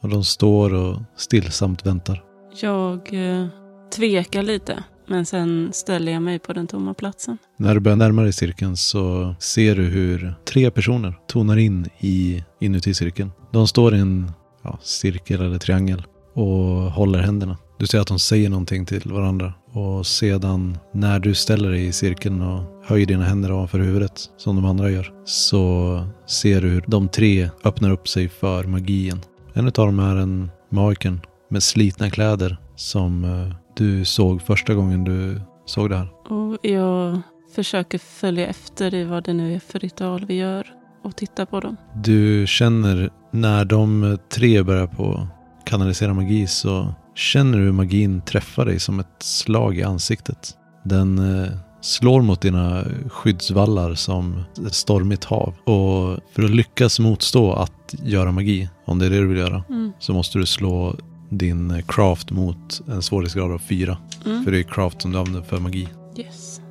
Och 0.02 0.10
de 0.10 0.24
står 0.24 0.74
och 0.74 0.98
stillsamt 1.18 1.86
väntar. 1.86 2.24
Jag 2.62 3.14
eh, 3.14 3.48
tvekar 3.96 4.44
lite. 4.44 4.84
Men 5.08 5.26
sen 5.26 5.70
ställer 5.74 6.12
jag 6.12 6.22
mig 6.22 6.40
på 6.40 6.54
den 6.54 6.68
tomma 6.68 6.94
platsen. 6.94 7.38
När 7.58 7.74
du 7.74 7.80
börjar 7.80 7.96
närma 7.96 8.22
dig 8.22 8.34
cirkeln 8.34 8.78
så 8.78 9.36
ser 9.40 9.76
du 9.76 9.84
hur 9.84 10.36
tre 10.48 10.72
personer 10.72 11.14
tonar 11.28 11.58
in 11.58 11.88
i, 12.00 12.44
inuti 12.60 12.94
cirkeln. 12.94 13.32
De 13.54 13.68
står 13.68 13.96
i 13.96 14.00
en 14.00 14.32
ja, 14.64 14.80
cirkel 14.82 15.42
eller 15.42 15.58
triangel 15.58 16.04
och 16.34 16.46
håller 16.92 17.20
händerna. 17.20 17.58
Du 17.78 17.88
ser 17.88 18.00
att 18.00 18.08
de 18.08 18.20
säger 18.20 18.50
någonting 18.50 18.86
till 18.86 19.12
varandra. 19.12 19.54
Och 19.74 20.08
sedan 20.08 20.78
när 20.94 21.20
du 21.20 21.34
ställer 21.36 21.72
dig 21.72 21.86
i 21.86 21.92
cirkeln 21.92 22.42
och 22.42 22.64
höjer 22.86 23.06
dina 23.06 23.24
händer 23.24 23.52
ovanför 23.52 23.80
huvudet, 23.80 24.30
som 24.38 24.56
de 24.56 24.66
andra 24.66 24.92
gör, 24.92 25.14
så 25.26 26.08
ser 26.28 26.62
du 26.62 26.70
hur 26.70 26.84
de 26.88 27.10
tre 27.10 27.50
öppnar 27.64 27.92
upp 27.92 28.08
sig 28.08 28.30
för 28.30 28.64
magien. 28.64 29.22
En 29.54 29.66
av 29.66 29.72
dem 29.72 30.00
är 30.00 30.16
en 30.16 30.52
magiker 30.70 31.20
med 31.50 31.64
slitna 31.64 32.10
kläder 32.10 32.58
som 32.76 33.24
eh, 33.24 33.56
du 33.76 34.06
såg 34.06 34.42
första 34.42 34.74
gången 34.74 35.04
du 35.04 35.42
såg 35.66 35.90
det 35.90 35.98
här. 35.98 36.08
Och 36.30 36.58
jag 36.62 37.22
försöker 37.56 37.98
följa 37.98 38.48
efter 38.48 38.94
i 38.94 39.04
vad 39.04 39.24
det 39.24 39.34
nu 39.34 39.56
är 39.56 39.60
för 39.60 39.80
ritual 39.80 40.26
vi 40.26 40.34
gör 40.34 40.68
och 41.04 41.16
titta 41.16 41.46
på 41.46 41.60
dem. 41.60 41.78
Du 42.04 42.46
känner 42.48 43.10
när 43.32 43.66
de 43.66 44.18
tre 44.30 44.64
börjar 44.64 44.88
på 44.88 45.28
kanalisera 45.66 46.14
magi 46.14 46.48
så 46.48 46.94
känner 47.16 47.58
du 47.58 47.64
hur 47.64 47.72
magin 47.72 48.22
träffar 48.22 48.66
dig 48.66 48.80
som 48.80 49.00
ett 49.00 49.24
slag 49.24 49.78
i 49.78 49.84
ansiktet. 49.84 50.58
Den 50.84 51.20
eh, 51.20 51.52
slår 51.82 52.22
mot 52.22 52.42
dina 52.42 52.84
skyddsvallar 53.10 53.96
som 53.96 54.44
ett 54.68 54.74
stormigt 54.74 55.24
hav. 55.24 55.54
Och 55.64 56.20
för 56.36 56.44
att 56.44 56.52
lyckas 56.52 57.00
motstå 57.00 57.54
att 57.54 57.96
göra 58.04 58.32
magi, 58.32 58.70
om 58.86 59.00
det 59.00 59.06
är 59.06 59.10
det 59.10 59.20
du 59.20 59.28
vill 59.28 59.38
göra, 59.38 59.64
Mm. 59.70 59.92
så 60.00 60.14
måste 60.14 60.38
du 60.40 60.46
slå 60.46 60.96
din 61.30 61.84
craft 61.88 62.32
mot 62.32 62.82
en 62.88 63.02
svårighetsgrad 63.02 63.52
av 63.52 63.60
fyra. 63.60 63.98
Mm. 64.26 64.44
För 64.44 64.52
det 64.52 64.60
är 64.60 64.64
craft 64.64 65.02
som 65.02 65.12
du 65.12 65.18
använder 65.18 65.42
för 65.42 65.60
magi. 65.60 65.88
Yes. 66.18 66.62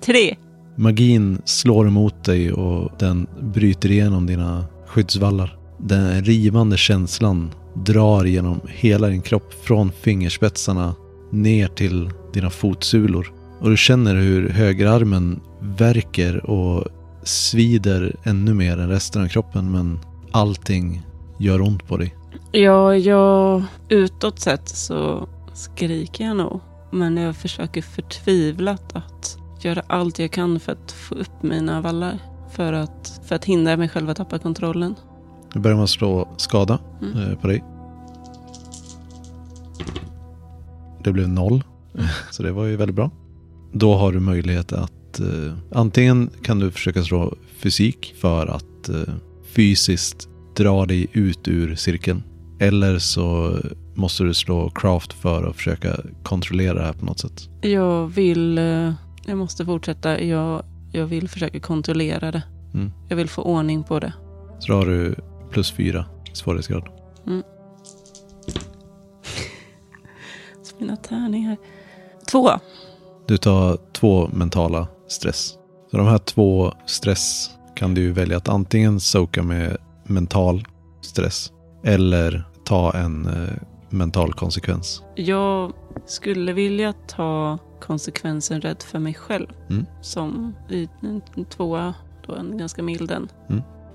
Tre. 0.00 0.36
Magin 0.76 1.42
slår 1.44 1.86
emot 1.88 2.24
dig 2.24 2.52
och 2.52 2.92
den 2.98 3.26
bryter 3.40 3.90
igenom 3.90 4.26
dina 4.26 4.64
skyddsvallar. 4.86 5.58
Den 5.78 6.24
rivande 6.24 6.76
känslan 6.76 7.50
drar 7.74 8.24
genom 8.24 8.60
hela 8.66 9.08
din 9.08 9.22
kropp 9.22 9.54
från 9.64 9.92
fingerspetsarna 9.92 10.94
ner 11.30 11.68
till 11.68 12.10
dina 12.32 12.50
fotsulor. 12.50 13.32
Och 13.60 13.70
du 13.70 13.76
känner 13.76 14.14
hur 14.14 14.48
högerarmen 14.48 15.40
verkar 15.60 16.50
och 16.50 16.84
svider 17.22 18.16
ännu 18.22 18.54
mer 18.54 18.78
än 18.78 18.88
resten 18.88 19.22
av 19.22 19.28
kroppen 19.28 19.70
men 19.70 19.98
allting 20.30 21.02
gör 21.38 21.60
ont 21.60 21.88
på 21.88 21.96
dig. 21.96 22.14
Ja, 22.52 22.96
jag... 22.96 23.62
Utåt 23.88 24.40
sett 24.40 24.68
så 24.68 25.28
skriker 25.54 26.24
jag 26.24 26.36
nog. 26.36 26.60
Men 26.90 27.16
jag 27.16 27.36
försöker 27.36 27.82
förtvivlat 27.82 28.96
att 28.96 29.38
göra 29.60 29.82
allt 29.86 30.18
jag 30.18 30.30
kan 30.30 30.60
för 30.60 30.72
att 30.72 30.92
få 30.92 31.14
upp 31.14 31.42
mina 31.42 31.80
vallar. 31.80 32.18
För 32.52 32.72
att, 32.72 33.20
för 33.24 33.34
att 33.34 33.44
hindra 33.44 33.76
mig 33.76 33.88
själv 33.88 34.10
att 34.10 34.16
tappa 34.16 34.38
kontrollen. 34.38 34.94
Nu 35.54 35.60
börjar 35.60 35.76
man 35.76 35.88
slå 35.88 36.28
skada 36.36 36.78
Mm. 37.02 37.18
eh, 37.30 37.38
på 37.38 37.46
dig. 37.46 37.64
Det 41.04 41.12
blev 41.12 41.28
noll. 41.28 41.64
Så 42.30 42.42
det 42.42 42.52
var 42.52 42.64
ju 42.64 42.76
väldigt 42.76 42.96
bra. 42.96 43.10
Då 43.72 43.94
har 43.94 44.12
du 44.12 44.20
möjlighet 44.20 44.72
att 44.72 45.20
eh, 45.20 45.52
antingen 45.72 46.30
kan 46.42 46.58
du 46.58 46.70
försöka 46.70 47.02
slå 47.02 47.34
fysik 47.56 48.14
för 48.20 48.46
att 48.46 48.88
eh, 48.88 49.14
fysiskt 49.54 50.28
dra 50.56 50.86
dig 50.86 51.06
ut 51.12 51.48
ur 51.48 51.74
cirkeln. 51.74 52.22
Eller 52.60 52.98
så 52.98 53.56
måste 53.94 54.22
du 54.24 54.34
slå 54.34 54.70
craft 54.70 55.12
för 55.12 55.50
att 55.50 55.56
försöka 55.56 55.96
kontrollera 56.22 56.74
det 56.74 56.82
här 56.84 56.92
på 56.92 57.04
något 57.04 57.18
sätt. 57.18 57.48
Jag 57.62 58.06
vill... 58.06 58.58
eh, 58.58 58.92
Jag 59.26 59.38
måste 59.38 59.64
fortsätta. 59.64 60.20
Jag, 60.22 60.62
jag 60.92 61.06
vill 61.06 61.28
försöka 61.28 61.60
kontrollera 61.60 62.32
det. 62.32 62.42
Mm. 62.74 62.92
Jag 63.08 63.16
vill 63.16 63.28
få 63.28 63.42
ordning 63.42 63.82
på 63.84 64.00
det. 64.00 64.12
Så 64.58 64.72
då 64.72 64.78
har 64.78 64.86
du 64.86 65.14
plus 65.50 65.72
fyra 65.72 66.04
svårighetsgrad. 66.32 66.88
Så 70.62 70.74
mina 70.78 70.96
tärningar. 70.96 71.56
Två. 72.30 72.50
Du 73.26 73.36
tar 73.36 73.78
två 73.92 74.28
mentala 74.32 74.88
stress. 75.08 75.54
Så 75.90 75.96
de 75.96 76.06
här 76.06 76.18
två 76.18 76.72
stress 76.86 77.50
kan 77.76 77.94
du 77.94 78.12
välja 78.12 78.36
att 78.36 78.48
antingen 78.48 79.00
soka 79.00 79.42
med 79.42 79.76
mental 80.04 80.64
stress 81.00 81.52
eller 81.84 82.44
ta 82.64 82.92
en 82.92 83.26
eh, 83.26 83.54
mental 83.88 84.32
konsekvens. 84.32 85.02
Jag 85.14 85.72
skulle 86.06 86.52
vilja 86.52 86.92
ta 86.92 87.58
konsekvensen 87.80 88.60
rädd 88.60 88.82
för 88.82 88.98
mig 88.98 89.14
själv. 89.14 89.46
Mm. 89.70 89.86
Som 90.02 90.54
i 90.68 90.88
en, 91.02 91.22
tvåa, 91.50 91.94
då 92.26 92.34
en 92.34 92.58
ganska 92.58 92.82
mild 92.82 93.10
en. 93.10 93.28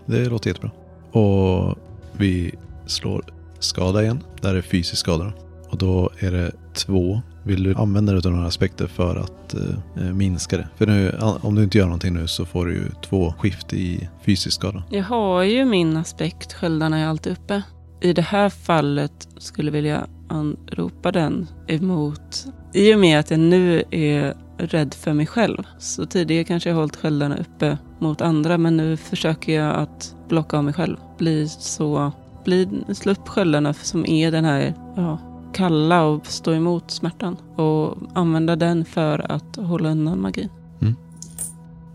Det 0.06 0.26
låter 0.26 0.50
jättebra. 0.50 0.72
Och 1.16 1.76
vi 2.12 2.52
slår 2.86 3.24
skada 3.60 4.04
igen. 4.04 4.24
Där 4.42 4.56
är 4.56 4.62
fysisk 4.62 4.98
skada. 4.98 5.34
Och 5.70 5.78
då 5.78 6.10
är 6.20 6.32
det 6.32 6.52
två. 6.74 7.22
Vill 7.44 7.64
du 7.64 7.76
använda 7.76 8.14
dig 8.14 8.22
av 8.26 8.32
några 8.32 8.48
aspekter 8.48 8.88
för 8.88 9.16
att 9.16 9.54
eh, 9.54 10.14
minska 10.14 10.58
det? 10.58 10.68
För 10.78 10.86
nu, 10.86 11.18
om 11.42 11.56
du 11.56 11.64
inte 11.64 11.78
gör 11.78 11.86
någonting 11.86 12.14
nu 12.14 12.28
så 12.28 12.46
får 12.46 12.66
du 12.66 12.74
ju 12.74 12.86
två 13.10 13.34
skift 13.40 13.74
i 13.74 14.10
fysisk 14.26 14.56
skada. 14.56 14.84
Jag 14.90 15.04
har 15.04 15.44
ju 15.44 15.66
min 15.66 15.98
aspekt, 15.98 16.54
sköldarna 16.54 17.00
är 17.00 17.08
alltid 17.08 17.34
uppe. 17.34 17.62
I 18.02 18.14
det 18.14 18.22
här 18.22 18.50
fallet 18.50 19.28
skulle 19.38 19.68
jag 19.68 19.74
vilja 19.74 20.08
anropa 20.30 21.12
den 21.12 21.48
emot, 21.68 22.46
i 22.74 22.96
och 22.96 23.00
med 23.00 23.20
att 23.20 23.32
jag 23.32 23.40
nu 23.40 23.84
är 23.92 24.34
rädd 24.58 24.94
för 24.94 25.14
mig 25.14 25.26
själv. 25.26 25.64
Så 25.80 26.06
tidigare 26.06 26.44
kanske 26.44 26.70
jag 26.70 26.76
hållit 26.76 26.96
sköldarna 26.96 27.38
uppe 27.38 27.78
mot 28.00 28.22
andra, 28.22 28.58
men 28.58 28.78
nu 28.78 28.98
försöker 28.98 29.54
jag 29.54 29.76
att 29.76 30.15
blocka 30.28 30.58
av 30.58 30.64
mig 30.64 30.74
själv. 30.74 30.98
Bli 31.18 31.48
så, 31.48 32.12
bli, 32.44 32.84
slå 32.94 33.12
upp 33.12 33.28
sköldarna 33.28 33.74
som 33.74 34.06
är 34.06 34.32
den 34.32 34.46
här, 34.46 34.74
ja, 34.96 35.20
kalla 35.54 36.04
och 36.04 36.28
stå 36.28 36.54
emot 36.54 36.92
smärtan. 36.92 37.38
Och 37.56 37.98
använda 38.14 38.56
den 38.56 38.86
för 38.86 39.32
att 39.32 39.56
hålla 39.56 39.90
undan 39.90 40.22
magin. 40.22 40.50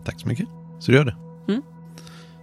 Tack 0.03 0.19
så 0.19 0.27
mycket. 0.27 0.47
Så 0.79 0.91
du 0.91 0.97
gör 0.97 1.05
det. 1.05 1.15
Mm. 1.47 1.61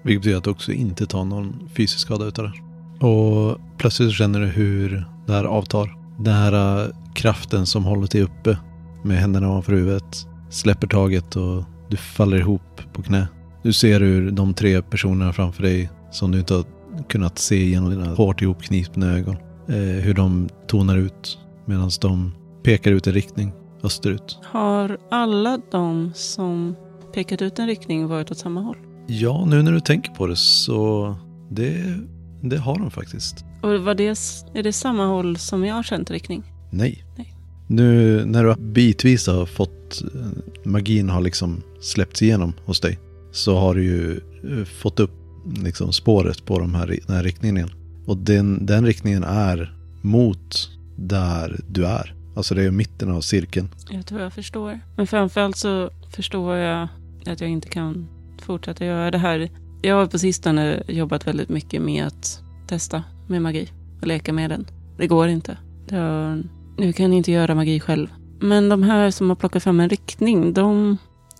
Vilket 0.03 0.23
betyder 0.23 0.39
att 0.39 0.45
du 0.45 0.51
också 0.51 0.73
inte 0.73 1.07
tar 1.07 1.25
någon 1.25 1.69
fysisk 1.75 1.99
skada 2.01 2.25
utav 2.25 2.45
det. 2.45 3.07
Och 3.07 3.59
plötsligt 3.79 4.13
känner 4.13 4.41
du 4.41 4.47
hur 4.47 5.05
det 5.27 5.33
här 5.33 5.45
avtar. 5.45 5.99
Den 6.19 6.35
här 6.35 6.83
äh, 6.85 6.95
kraften 7.15 7.67
som 7.67 7.85
håller 7.85 8.07
dig 8.07 8.23
uppe 8.23 8.59
med 9.03 9.19
händerna 9.19 9.49
ovanför 9.49 9.73
huvudet 9.73 10.27
släpper 10.51 10.87
taget 10.87 11.37
och 11.37 11.65
du 11.89 11.97
faller 11.97 12.37
ihop 12.37 12.81
på 12.93 13.03
knä. 13.03 13.29
Du 13.69 13.73
ser 13.73 14.01
hur 14.01 14.31
de 14.31 14.55
tre 14.55 14.83
personerna 14.83 15.33
framför 15.33 15.63
dig 15.63 15.91
som 16.11 16.33
du 16.33 16.39
inte 16.39 16.55
har 16.55 16.65
kunnat 17.09 17.39
se 17.39 17.65
genom 17.65 17.91
dina 17.91 18.15
hårt 18.15 18.43
ihopknipna 18.43 19.13
ögon. 19.13 19.37
Eh, 19.69 19.75
hur 19.77 20.15
de 20.15 20.49
tonar 20.67 20.97
ut 20.97 21.39
medan 21.67 21.91
de 22.01 22.33
pekar 22.63 22.93
ut 22.93 23.07
en 23.07 23.13
riktning 23.13 23.53
österut. 23.83 24.39
Har 24.45 24.99
alla 25.11 25.61
de 25.71 26.13
som 26.15 26.77
pekat 27.15 27.43
ut 27.43 27.59
en 27.59 27.67
riktning 27.67 28.07
varit 28.07 28.31
åt 28.31 28.39
samma 28.39 28.61
håll? 28.61 28.77
Ja, 29.07 29.45
nu 29.47 29.63
när 29.63 29.73
du 29.73 29.81
tänker 29.81 30.13
på 30.13 30.27
det 30.27 30.37
så 30.37 31.17
det, 31.51 31.95
det 32.43 32.57
har 32.57 32.79
de 32.79 32.91
faktiskt. 32.91 33.45
Och 33.63 33.71
var 33.71 33.95
det, 33.95 34.19
är 34.55 34.63
det 34.63 34.73
samma 34.73 35.07
håll 35.07 35.37
som 35.37 35.65
jag 35.65 35.75
har 35.75 35.83
känt 35.83 36.11
riktning? 36.11 36.43
Nej. 36.71 37.05
Nej. 37.17 37.35
Nu 37.67 38.25
när 38.25 38.45
du 38.45 38.55
bitvis 38.59 39.27
har 39.27 39.47
fått 39.47 40.03
eh, 40.15 40.21
magin 40.65 41.09
har 41.09 41.21
liksom 41.21 41.63
släppts 41.81 42.23
igenom 42.23 42.53
hos 42.67 42.81
dig 42.81 42.99
så 43.33 43.57
har 43.57 43.75
du 43.75 43.85
ju 43.85 44.21
eh, 44.45 44.65
fått 44.65 45.01
upp 45.01 45.11
liksom 45.57 45.93
spåret 45.93 46.45
på 46.45 46.59
de 46.59 46.75
här, 46.75 46.87
den 47.07 47.17
här 47.17 47.23
riktningen 47.23 47.57
igen. 47.57 47.71
Och 48.07 48.17
den, 48.17 48.67
den 48.67 48.87
riktningen 48.87 49.25
är 49.25 49.75
mot 50.03 50.71
där 50.97 51.61
du 51.69 51.87
är. 51.87 52.15
Alltså 52.37 52.55
det 52.55 52.65
är 52.65 52.71
mitten 52.71 53.11
av 53.11 53.21
cirkeln. 53.21 53.69
Jag 53.91 54.07
tror 54.07 54.21
jag 54.21 54.33
förstår. 54.33 54.81
Men 54.97 55.07
framförallt 55.07 55.57
så 55.57 55.91
förstår 56.11 56.57
jag 56.57 56.89
att 57.27 57.41
jag 57.41 57.51
inte 57.51 57.69
kan 57.69 58.09
fortsätta 58.43 58.85
göra 58.85 59.11
det 59.11 59.19
här. 59.19 59.51
Jag 59.83 59.95
har 59.95 60.07
på 60.07 60.19
sistone 60.19 60.83
jobbat 60.89 61.27
väldigt 61.27 61.49
mycket 61.49 61.83
med 61.83 62.07
att 62.07 62.43
testa 62.67 63.05
med 63.27 63.43
magi 63.43 63.73
och 64.01 64.07
leka 64.07 64.33
med 64.33 64.51
den. 64.51 64.67
Det 64.97 65.07
går 65.07 65.29
inte. 65.29 65.59
Det 65.89 65.97
har, 65.97 66.43
nu 66.77 66.93
kan 66.93 67.07
jag 67.07 67.15
inte 67.15 67.33
göra 67.33 67.55
magi 67.55 67.81
själv. 67.81 68.09
Men 68.41 68.69
de 68.69 68.83
här 68.83 69.11
som 69.11 69.29
har 69.29 69.37
plockat 69.37 69.63
fram 69.63 69.81
en 69.81 69.89
riktning, 69.89 70.53
de, 70.53 70.97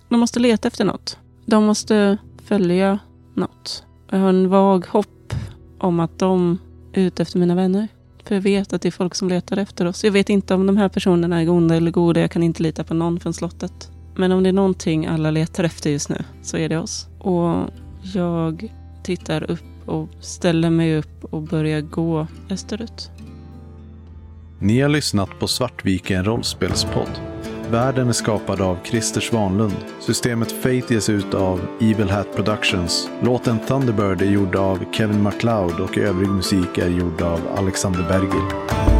de 0.09 0.19
måste 0.19 0.39
leta 0.39 0.67
efter 0.67 0.85
något. 0.85 1.17
De 1.49 1.65
måste 1.65 2.17
följa 2.43 2.99
något. 3.35 3.83
Jag 4.09 4.19
har 4.19 4.29
en 4.29 4.49
vag 4.49 4.85
hopp 4.87 5.33
om 5.79 5.99
att 5.99 6.19
de 6.19 6.57
är 6.93 7.01
ute 7.01 7.21
efter 7.21 7.39
mina 7.39 7.55
vänner. 7.55 7.87
För 8.25 8.35
jag 8.35 8.41
vet 8.41 8.73
att 8.73 8.81
det 8.81 8.89
är 8.89 8.91
folk 8.91 9.15
som 9.15 9.29
letar 9.29 9.57
efter 9.57 9.85
oss. 9.85 10.03
Jag 10.03 10.11
vet 10.11 10.29
inte 10.29 10.53
om 10.53 10.67
de 10.67 10.77
här 10.77 10.89
personerna 10.89 11.41
är 11.41 11.49
onda 11.49 11.75
eller 11.75 11.91
goda. 11.91 12.21
Jag 12.21 12.31
kan 12.31 12.43
inte 12.43 12.63
lita 12.63 12.83
på 12.83 12.93
någon 12.93 13.19
från 13.19 13.33
slottet. 13.33 13.91
Men 14.15 14.31
om 14.31 14.43
det 14.43 14.49
är 14.49 14.53
någonting 14.53 15.05
alla 15.05 15.31
letar 15.31 15.63
efter 15.63 15.89
just 15.89 16.09
nu 16.09 16.23
så 16.41 16.57
är 16.57 16.69
det 16.69 16.77
oss. 16.77 17.07
Och 17.19 17.69
jag 18.01 18.73
tittar 19.03 19.51
upp 19.51 19.63
och 19.85 20.09
ställer 20.19 20.69
mig 20.69 20.97
upp 20.97 21.23
och 21.23 21.41
börjar 21.41 21.81
gå 21.81 22.27
österut. 22.49 23.11
Ni 24.59 24.81
har 24.81 24.89
lyssnat 24.89 25.29
på 25.39 25.47
Svartviken 25.47 26.25
rollspelspodd. 26.25 27.28
Världen 27.71 28.09
är 28.09 28.13
skapad 28.13 28.61
av 28.61 28.77
Christer 28.83 29.21
Svanlund. 29.21 29.75
Systemet 29.99 30.51
Fate 30.51 30.93
ges 30.93 31.09
ut 31.09 31.33
av 31.33 31.61
Evil 31.81 32.09
Hat 32.09 32.35
Productions. 32.35 33.09
Låten 33.21 33.59
Thunderbird 33.59 34.21
är 34.21 34.25
gjord 34.25 34.55
av 34.55 34.79
Kevin 34.91 35.23
MacLeod 35.23 35.79
och 35.79 35.97
övrig 35.97 36.29
musik 36.29 36.77
är 36.77 36.89
gjord 36.89 37.21
av 37.21 37.39
Alexander 37.57 38.05
Bergil. 38.07 38.98